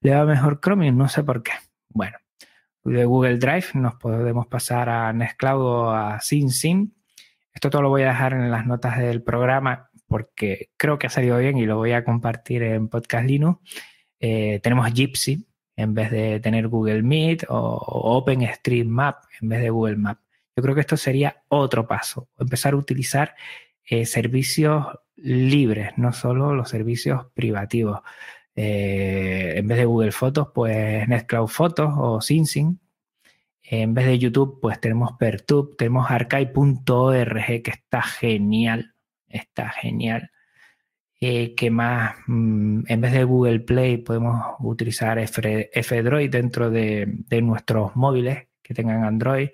le 0.00 0.14
va 0.14 0.24
mejor 0.24 0.60
Chromium, 0.60 0.98
no 0.98 1.08
sé 1.08 1.24
por 1.24 1.42
qué. 1.42 1.52
Bueno, 1.88 2.18
de 2.84 3.04
Google 3.04 3.38
Drive 3.38 3.66
nos 3.74 3.94
podemos 3.96 4.46
pasar 4.46 4.88
a 4.88 5.12
Nextcloud 5.12 5.62
o 5.62 5.90
a 5.90 6.20
SynSyn. 6.20 6.94
Esto 7.52 7.70
todo 7.70 7.82
lo 7.82 7.88
voy 7.88 8.02
a 8.02 8.08
dejar 8.08 8.32
en 8.32 8.50
las 8.50 8.66
notas 8.66 8.98
del 8.98 9.22
programa 9.22 9.90
porque 10.06 10.70
creo 10.76 10.98
que 10.98 11.06
ha 11.06 11.10
salido 11.10 11.38
bien 11.38 11.58
y 11.58 11.66
lo 11.66 11.76
voy 11.76 11.92
a 11.92 12.04
compartir 12.04 12.62
en 12.62 12.88
Podcast 12.88 13.26
Linux. 13.26 13.60
Eh, 14.18 14.60
tenemos 14.62 14.92
Gypsy 14.92 15.46
en 15.76 15.94
vez 15.94 16.10
de 16.10 16.40
tener 16.40 16.68
Google 16.68 17.02
Meet 17.02 17.44
o, 17.48 17.76
OpenStreetMap 18.18 19.24
en 19.40 19.48
vez 19.48 19.60
de 19.60 19.70
Google 19.70 19.96
Map. 19.96 20.18
Yo 20.56 20.62
creo 20.62 20.74
que 20.74 20.80
esto 20.82 20.96
sería 20.96 21.42
otro 21.48 21.86
paso, 21.86 22.28
empezar 22.38 22.74
a 22.74 22.76
utilizar 22.76 23.34
eh, 23.84 24.04
servicios 24.04 24.86
libres, 25.16 25.92
no 25.96 26.12
solo 26.12 26.54
los 26.54 26.68
servicios 26.68 27.26
privativos. 27.34 28.00
Eh, 28.62 29.54
en 29.56 29.66
vez 29.66 29.78
de 29.78 29.86
Google 29.86 30.12
Fotos, 30.12 30.48
pues 30.54 31.08
Nextcloud 31.08 31.48
Fotos 31.48 31.94
o 31.96 32.20
SynSyn. 32.20 32.78
En 33.62 33.94
vez 33.94 34.04
de 34.06 34.18
YouTube, 34.18 34.58
pues 34.60 34.78
tenemos 34.80 35.12
Pertube, 35.18 35.76
tenemos 35.76 36.10
archive.org, 36.10 37.62
que 37.62 37.70
está 37.70 38.02
genial. 38.02 38.94
está 39.28 39.70
genial. 39.70 40.30
Eh, 41.20 41.54
más, 41.70 42.16
mm, 42.26 42.82
en 42.86 43.00
vez 43.00 43.12
de 43.12 43.24
Google 43.24 43.60
Play, 43.60 43.98
podemos 43.98 44.56
utilizar 44.60 45.18
F-Droid 45.18 46.30
dentro 46.30 46.70
de, 46.70 47.06
nuestros 47.42 47.96
móviles 47.96 48.48
que 48.62 48.74
tengan 48.74 49.04
Android. 49.04 49.50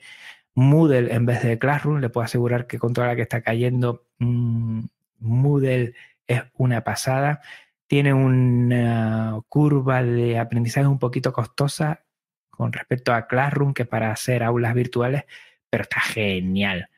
Moodle 0.54 1.14
en 1.14 1.26
vez 1.26 1.42
de 1.44 1.58
Classroom, 1.58 2.00
le 2.00 2.10
puedo 2.10 2.24
asegurar 2.24 2.66
que 2.66 2.78
con 2.78 2.92
toda 2.92 3.08
la 3.08 3.16
que 3.16 3.22
está 3.22 3.42
cayendo, 3.42 4.06
mm, 4.18 4.80
Moodle 5.20 5.94
es 6.26 6.42
una 6.54 6.82
pasada. 6.82 7.40
Tiene 7.86 8.12
una 8.14 9.38
curva 9.48 10.02
de 10.02 10.38
aprendizaje 10.38 10.86
un 10.86 10.98
poquito 10.98 11.32
costosa 11.32 12.04
con 12.50 12.72
respecto 12.72 13.12
a 13.12 13.26
Classroom, 13.26 13.74
que 13.74 13.84
para 13.84 14.10
hacer 14.10 14.42
aulas 14.42 14.74
virtuales, 14.74 15.24
pero 15.70 15.82
está 15.82 16.00
genial. 16.00 16.88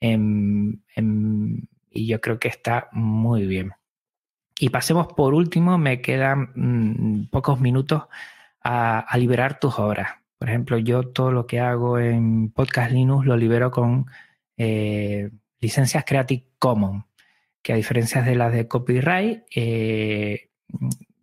Em, 0.00 0.80
em, 0.94 1.66
y 1.90 2.06
yo 2.06 2.20
creo 2.20 2.38
que 2.38 2.48
está 2.48 2.88
muy 2.92 3.46
bien. 3.46 3.72
Y 4.58 4.70
pasemos 4.70 5.08
por 5.08 5.34
último, 5.34 5.78
me 5.78 6.00
quedan 6.00 6.50
mm, 6.54 7.26
pocos 7.30 7.60
minutos 7.60 8.04
a, 8.62 9.06
liberar 9.18 9.58
tus 9.60 9.78
obras. 9.78 10.10
Por 10.38 10.48
ejemplo, 10.48 10.78
yo 10.78 11.08
todo 11.08 11.32
lo 11.32 11.46
que 11.46 11.60
hago 11.60 11.98
en 11.98 12.50
Podcast 12.50 12.92
Linux 12.92 13.26
lo 13.26 13.36
libero 13.36 13.70
con 13.70 14.06
eh, 14.56 15.30
licencias 15.60 16.04
Creative 16.06 16.44
Commons, 16.58 17.04
que 17.66 17.72
a 17.72 17.76
diferencia 17.76 18.22
de 18.22 18.36
las 18.36 18.52
de 18.52 18.68
copyright, 18.68 19.42
eh, 19.52 20.50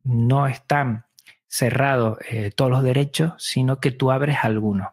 no 0.04 0.46
están 0.46 1.06
cerrados 1.48 2.18
eh, 2.30 2.52
todos 2.54 2.70
los 2.70 2.84
derechos, 2.84 3.32
sino 3.38 3.80
que 3.80 3.92
tú 3.92 4.12
abres 4.12 4.40
algunos. 4.44 4.90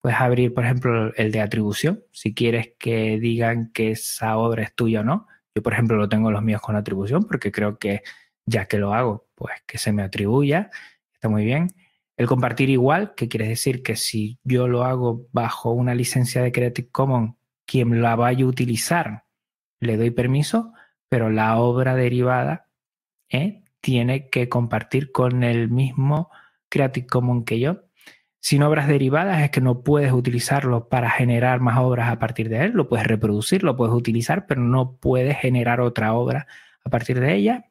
Puedes 0.00 0.18
abrir, 0.18 0.54
por 0.54 0.64
ejemplo, 0.64 1.12
el 1.16 1.32
de 1.32 1.42
atribución, 1.42 2.02
si 2.12 2.32
quieres 2.32 2.72
que 2.78 3.18
digan 3.18 3.72
que 3.74 3.90
esa 3.90 4.38
obra 4.38 4.62
es 4.62 4.74
tuya 4.74 5.00
o 5.00 5.04
no. 5.04 5.26
Yo, 5.54 5.62
por 5.62 5.74
ejemplo, 5.74 5.98
lo 5.98 6.08
tengo 6.08 6.30
los 6.30 6.42
míos 6.42 6.62
con 6.62 6.76
atribución 6.76 7.24
porque 7.24 7.52
creo 7.52 7.78
que 7.78 8.02
ya 8.46 8.64
que 8.64 8.78
lo 8.78 8.94
hago, 8.94 9.28
pues 9.34 9.52
que 9.66 9.76
se 9.76 9.92
me 9.92 10.02
atribuya. 10.02 10.70
Está 11.12 11.28
muy 11.28 11.44
bien. 11.44 11.74
El 12.16 12.26
compartir 12.26 12.70
igual, 12.70 13.12
que 13.14 13.28
quiere 13.28 13.48
decir 13.48 13.82
que 13.82 13.96
si 13.96 14.38
yo 14.44 14.66
lo 14.66 14.84
hago 14.84 15.26
bajo 15.30 15.72
una 15.72 15.94
licencia 15.94 16.40
de 16.40 16.52
Creative 16.52 16.88
Commons, 16.88 17.34
quien 17.66 18.00
la 18.00 18.16
vaya 18.16 18.46
a 18.46 18.48
utilizar, 18.48 19.24
le 19.78 19.98
doy 19.98 20.10
permiso, 20.10 20.72
pero 21.08 21.30
la 21.30 21.58
obra 21.58 21.94
derivada 21.94 22.68
¿eh? 23.28 23.62
tiene 23.80 24.28
que 24.28 24.48
compartir 24.48 25.12
con 25.12 25.44
el 25.44 25.68
mismo 25.68 26.30
Creative 26.68 27.06
Commons 27.06 27.44
que 27.44 27.60
yo. 27.60 27.82
Sin 28.40 28.62
obras 28.62 28.86
derivadas 28.86 29.42
es 29.42 29.50
que 29.50 29.60
no 29.60 29.82
puedes 29.82 30.12
utilizarlo 30.12 30.88
para 30.88 31.10
generar 31.10 31.60
más 31.60 31.78
obras 31.78 32.10
a 32.10 32.18
partir 32.18 32.48
de 32.48 32.64
él, 32.64 32.72
lo 32.72 32.88
puedes 32.88 33.06
reproducir, 33.06 33.64
lo 33.64 33.76
puedes 33.76 33.94
utilizar, 33.94 34.46
pero 34.46 34.60
no 34.60 34.96
puedes 34.98 35.36
generar 35.38 35.80
otra 35.80 36.14
obra 36.14 36.46
a 36.84 36.90
partir 36.90 37.18
de 37.18 37.34
ella, 37.34 37.70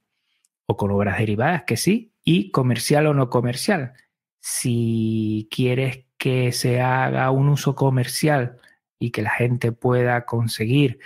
o 0.65 0.75
con 0.75 0.91
obras 0.91 1.17
derivadas 1.17 1.63
que 1.63 1.77
sí, 1.77 2.13
y 2.25 2.51
comercial 2.51 3.07
o 3.07 3.13
no 3.13 3.29
comercial. 3.29 3.93
Si 4.41 5.47
quieres 5.49 6.05
que 6.17 6.51
se 6.51 6.81
haga 6.81 7.31
un 7.31 7.49
uso 7.49 7.75
comercial 7.75 8.57
y 8.99 9.11
que 9.11 9.21
la 9.21 9.29
gente 9.29 9.71
pueda 9.71 10.25
conseguir 10.25 10.99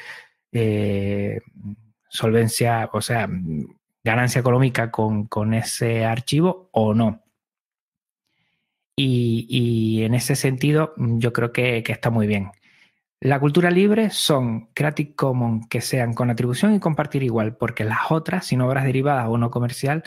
eh, 0.51 1.41
solvencia, 2.09 2.89
o 2.93 3.01
sea, 3.01 3.29
ganancia 4.03 4.39
económica 4.39 4.91
con, 4.91 5.27
con 5.27 5.53
ese 5.53 6.05
archivo 6.05 6.69
o 6.73 6.93
no. 6.93 7.23
Y, 9.01 10.03
en 10.03 10.13
ese 10.13 10.35
sentido, 10.35 10.93
yo 10.97 11.31
creo 11.31 11.53
que, 11.53 11.83
está 11.87 12.09
muy 12.09 12.27
bien. 12.27 12.51
La 13.21 13.39
cultura 13.39 13.71
libre 13.71 14.09
son 14.09 14.67
Creative 14.73 15.15
Commons 15.15 15.67
que 15.69 15.79
sean 15.81 16.13
con 16.13 16.29
atribución 16.29 16.75
y 16.75 16.79
compartir 16.81 17.23
igual, 17.23 17.55
porque 17.55 17.85
las 17.85 18.11
otras, 18.11 18.47
sin 18.47 18.61
obras 18.61 18.83
derivadas 18.83 19.27
o 19.29 19.37
no 19.37 19.51
comercial, 19.51 20.03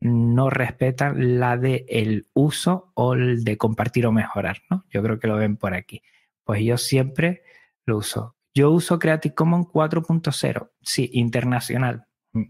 no 0.00 0.50
respetan 0.50 1.40
la 1.40 1.56
de 1.56 1.86
el 1.88 2.28
uso 2.34 2.92
o 2.94 3.14
el 3.14 3.42
de 3.42 3.58
compartir 3.58 4.06
o 4.06 4.12
mejorar, 4.12 4.62
¿no? 4.70 4.84
Yo 4.90 5.02
creo 5.02 5.18
que 5.18 5.26
lo 5.26 5.36
ven 5.36 5.56
por 5.56 5.74
aquí. 5.74 6.02
Pues 6.44 6.62
yo 6.62 6.78
siempre 6.78 7.42
lo 7.84 7.96
uso. 7.98 8.35
Yo 8.56 8.70
uso 8.70 8.98
Creative 8.98 9.34
Commons 9.34 9.66
4.0, 9.66 10.70
sí, 10.80 11.10
internacional. 11.12 12.06
Mm. 12.32 12.44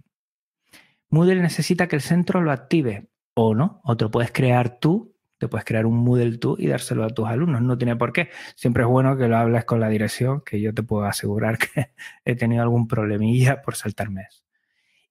Moodle 1.10 1.42
necesita 1.42 1.88
que 1.88 1.96
el 1.96 2.02
centro 2.02 2.40
lo 2.42 2.52
active 2.52 3.08
o 3.34 3.56
no, 3.56 3.80
otro 3.82 4.08
puedes 4.08 4.30
crear 4.30 4.78
tú 4.78 5.16
te 5.38 5.48
puedes 5.48 5.64
crear 5.64 5.86
un 5.86 5.98
Moodle 5.98 6.38
tú 6.38 6.56
y 6.58 6.66
dárselo 6.66 7.04
a 7.04 7.10
tus 7.10 7.28
alumnos. 7.28 7.60
No 7.60 7.76
tiene 7.76 7.96
por 7.96 8.12
qué. 8.12 8.30
Siempre 8.54 8.84
es 8.84 8.88
bueno 8.88 9.16
que 9.16 9.28
lo 9.28 9.36
hables 9.36 9.64
con 9.64 9.80
la 9.80 9.88
dirección, 9.88 10.40
que 10.40 10.60
yo 10.60 10.72
te 10.72 10.82
puedo 10.82 11.04
asegurar 11.04 11.58
que 11.74 11.92
he 12.24 12.36
tenido 12.36 12.62
algún 12.62 12.88
problemilla 12.88 13.60
por 13.62 13.76
saltarme 13.76 14.22
eso. 14.22 14.42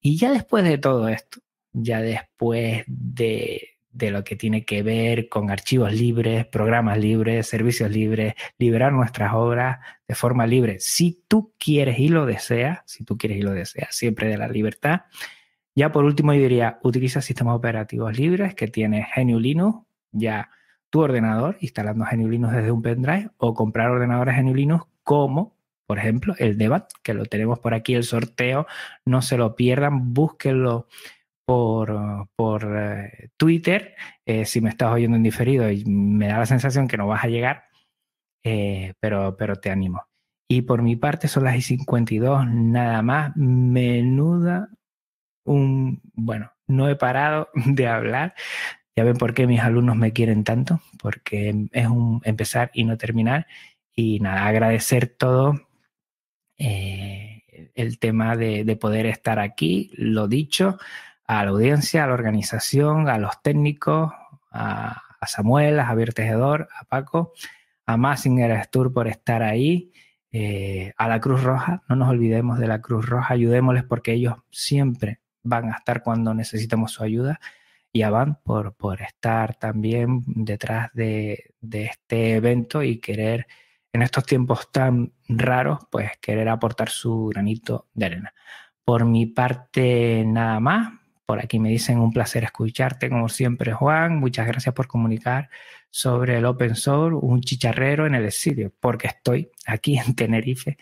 Y 0.01 0.17
ya 0.17 0.31
después 0.31 0.63
de 0.63 0.77
todo 0.77 1.09
esto, 1.09 1.41
ya 1.73 2.01
después 2.01 2.83
de, 2.87 3.74
de 3.95 4.11
lo 4.11 4.25
que 4.25 4.35
tiene 4.35 4.65
que 4.65 4.83
ver 4.83 5.29
con 5.29 5.49
archivos 5.49 5.93
libres, 5.93 6.45
programas 6.45 6.97
libres, 6.97 7.47
servicios 7.47 7.89
libres, 7.89 8.33
liberar 8.57 8.91
nuestras 8.91 9.33
obras 9.33 9.79
de 10.05 10.15
forma 10.15 10.45
libre, 10.45 10.79
si 10.81 11.23
tú 11.29 11.53
quieres 11.57 11.97
y 11.97 12.09
lo 12.09 12.25
deseas, 12.25 12.79
si 12.85 13.05
tú 13.05 13.17
quieres 13.17 13.37
y 13.37 13.41
lo 13.41 13.51
deseas, 13.51 13.95
siempre 13.95 14.27
de 14.27 14.37
la 14.37 14.49
libertad. 14.49 15.03
Ya 15.75 15.93
por 15.93 16.03
último, 16.03 16.33
yo 16.33 16.41
diría, 16.41 16.77
utiliza 16.83 17.21
sistemas 17.21 17.55
operativos 17.55 18.17
libres 18.17 18.53
que 18.53 18.67
tiene 18.67 19.07
GNU 19.15 19.39
Linux, 19.39 19.85
ya 20.11 20.49
tu 20.89 20.99
ordenador 20.99 21.57
instalando 21.61 22.05
GNU 22.11 22.27
Linux 22.27 22.53
desde 22.53 22.71
un 22.71 22.81
pendrive 22.81 23.29
o 23.37 23.53
comprar 23.53 23.89
ordenadores 23.91 24.35
GNU 24.35 24.53
Linux 24.53 24.85
como, 25.03 25.55
por 25.85 25.99
ejemplo, 25.99 26.35
el 26.37 26.57
Debat, 26.57 26.91
que 27.01 27.13
lo 27.13 27.25
tenemos 27.25 27.59
por 27.59 27.73
aquí, 27.73 27.93
el 27.93 28.03
sorteo. 28.03 28.67
No 29.05 29.21
se 29.21 29.37
lo 29.37 29.55
pierdan, 29.55 30.13
búsquenlo 30.13 30.87
por, 31.45 32.27
por 32.35 32.63
eh, 32.77 33.29
Twitter. 33.37 33.95
Eh, 34.25 34.45
si 34.45 34.61
me 34.61 34.69
estás 34.69 34.91
oyendo 34.91 35.17
en 35.17 35.23
diferido 35.23 35.69
y 35.71 35.85
me 35.85 36.27
da 36.27 36.39
la 36.39 36.45
sensación 36.45 36.87
que 36.87 36.97
no 36.97 37.07
vas 37.07 37.23
a 37.23 37.27
llegar, 37.27 37.65
eh, 38.43 38.93
pero, 38.99 39.35
pero 39.37 39.55
te 39.57 39.71
animo. 39.71 40.03
Y 40.49 40.61
por 40.63 40.81
mi 40.81 40.95
parte 40.95 41.27
son 41.27 41.45
las 41.45 41.55
I52, 41.55 42.51
nada 42.51 43.01
más. 43.01 43.35
Menuda 43.35 44.69
un, 45.45 46.01
bueno, 46.13 46.51
no 46.67 46.89
he 46.89 46.95
parado 46.95 47.49
de 47.65 47.87
hablar 47.87 48.35
ya 48.95 49.03
ven 49.03 49.17
por 49.17 49.33
qué 49.33 49.45
mis 49.45 49.59
alumnos 49.59 49.97
me 49.97 50.13
quieren 50.13 50.43
tanto, 50.43 50.81
porque 51.01 51.67
es 51.73 51.87
un 51.87 52.21
empezar 52.23 52.71
y 52.73 52.85
no 52.85 52.97
terminar. 52.97 53.47
Y 53.93 54.19
nada, 54.19 54.47
agradecer 54.47 55.07
todo 55.07 55.67
eh, 56.57 57.43
el 57.75 57.99
tema 57.99 58.37
de, 58.37 58.77
poder 58.77 59.05
estar 59.05 59.39
aquí, 59.39 59.91
lo 59.95 60.27
dicho, 60.27 60.77
a 61.27 61.43
la 61.43 61.51
audiencia, 61.51 62.03
a 62.03 62.07
la 62.07 62.13
organización, 62.13 63.09
a 63.09 63.17
los 63.17 63.41
técnicos, 63.41 64.13
a, 64.51 65.01
Samuel, 65.27 65.79
a 65.79 65.85
Javier 65.87 66.13
Tejedor, 66.13 66.69
a 66.79 66.85
Paco, 66.85 67.33
a 67.87 67.97
Massinger 67.97 68.63
Stur 68.65 68.93
por 68.93 69.07
estar 69.07 69.41
ahí, 69.41 69.91
eh, 70.31 70.93
a 70.97 71.07
la 71.07 71.19
Cruz 71.19 71.41
Roja, 71.41 71.81
no 71.89 71.95
nos 71.95 72.09
olvidemos 72.09 72.59
de 72.59 72.67
la 72.67 72.79
Cruz 72.79 73.07
Roja, 73.07 73.33
ayudémosles 73.33 73.85
porque 73.85 74.13
ellos 74.13 74.35
siempre 74.51 75.19
van 75.41 75.71
a 75.71 75.77
estar 75.77 76.03
cuando 76.03 76.33
necesitemos 76.33 76.91
su 76.91 77.03
ayuda 77.03 77.39
y 77.95 78.01
a 78.01 78.09
Van 78.09 78.35
por, 78.43 78.75
por 78.75 79.01
estar 79.01 79.55
también 79.55 80.21
detrás 80.25 80.91
de, 80.93 81.53
este 81.61 82.35
evento 82.35 82.83
y 82.83 82.97
querer, 82.99 83.47
en 83.93 84.01
estos 84.01 84.25
tiempos 84.25 84.69
tan 84.69 85.13
raros, 85.29 85.79
pues 85.89 86.11
querer 86.19 86.49
aportar 86.49 86.89
su 86.89 87.27
granito 87.27 87.87
de 87.93 88.05
arena. 88.05 88.33
Por 88.83 89.05
mi 89.05 89.27
parte, 89.27 90.25
nada 90.27 90.59
más. 90.59 91.04
Por 91.25 91.39
aquí 91.39 91.59
me 91.59 91.69
dicen 91.69 91.99
un 91.99 92.13
placer 92.13 92.43
escucharte, 92.43 93.09
como 93.09 93.29
siempre, 93.29 93.73
Juan. 93.73 94.19
Muchas 94.19 94.45
gracias 94.45 94.75
por 94.75 94.87
comunicar 94.87 95.49
sobre 95.89 96.37
el 96.37 96.45
open 96.45 96.75
source, 96.75 97.17
un 97.19 97.41
chicharrero 97.41 98.05
en 98.05 98.15
el 98.15 98.25
exilio, 98.25 98.73
porque 98.79 99.07
estoy 99.07 99.49
aquí 99.65 99.97
en 99.97 100.13
Tenerife. 100.15 100.77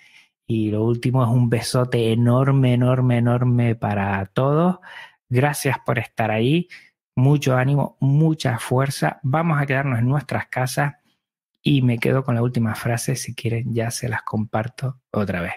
Y 0.45 0.71
lo 0.71 0.83
último 0.83 1.23
es 1.23 1.29
un 1.29 1.49
besote 1.49 2.11
enorme, 2.11 2.73
enorme, 2.73 3.17
enorme 3.19 3.75
para 3.75 4.25
todos. 4.25 4.79
Gracias 5.29 5.77
por 5.85 5.97
estar 5.99 6.31
ahí 6.31 6.67
mucho 7.15 7.55
ánimo, 7.55 7.97
mucha 8.01 8.59
fuerza. 8.59 9.19
Vamos 9.23 9.61
a 9.61 9.65
quedarnos 9.65 9.99
en 9.99 10.07
nuestras 10.07 10.47
casas 10.47 10.95
y 11.61 11.81
me 11.81 11.99
quedo 11.99 12.23
con 12.25 12.35
la 12.35 12.41
última 12.41 12.75
frase. 12.75 13.15
Si 13.15 13.33
quieren, 13.33 13.73
ya 13.73 13.91
se 13.91 14.09
las 14.09 14.23
comparto 14.23 14.99
otra 15.11 15.41
vez. 15.41 15.53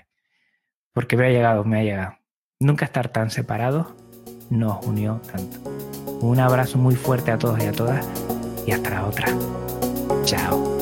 Porque 0.93 1.16
me 1.16 1.26
ha 1.26 1.30
llegado, 1.30 1.64
me 1.64 1.80
ha 1.80 1.82
llegado. 1.82 2.18
Nunca 2.61 2.84
estar 2.84 3.09
tan 3.09 3.30
separados 3.30 3.95
nos 4.51 4.84
unió 4.86 5.20
tanto. 5.30 5.59
Un 6.20 6.40
abrazo 6.40 6.78
muy 6.78 6.94
fuerte 6.94 7.30
a 7.30 7.38
todos 7.38 7.59
y 7.62 7.66
a 7.66 7.72
todas 7.72 8.05
y 8.66 8.72
hasta 8.72 8.90
la 8.90 9.07
otra. 9.07 9.28
Chao. 10.24 10.76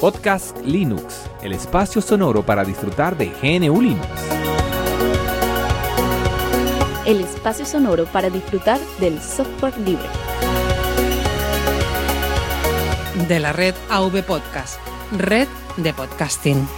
Podcast 0.00 0.56
Linux, 0.64 1.28
el 1.42 1.52
espacio 1.52 2.00
sonoro 2.00 2.42
para 2.42 2.64
disfrutar 2.64 3.16
de 3.16 3.26
GNU 3.26 3.80
Linux 3.80 4.38
el 7.08 7.22
espacio 7.22 7.64
sonoro 7.64 8.04
para 8.04 8.28
disfrutar 8.28 8.78
del 9.00 9.18
software 9.22 9.78
libre. 9.78 10.04
De 13.26 13.40
la 13.40 13.54
red 13.54 13.74
AV 13.88 14.22
Podcast, 14.24 14.78
red 15.16 15.48
de 15.78 15.94
podcasting. 15.94 16.68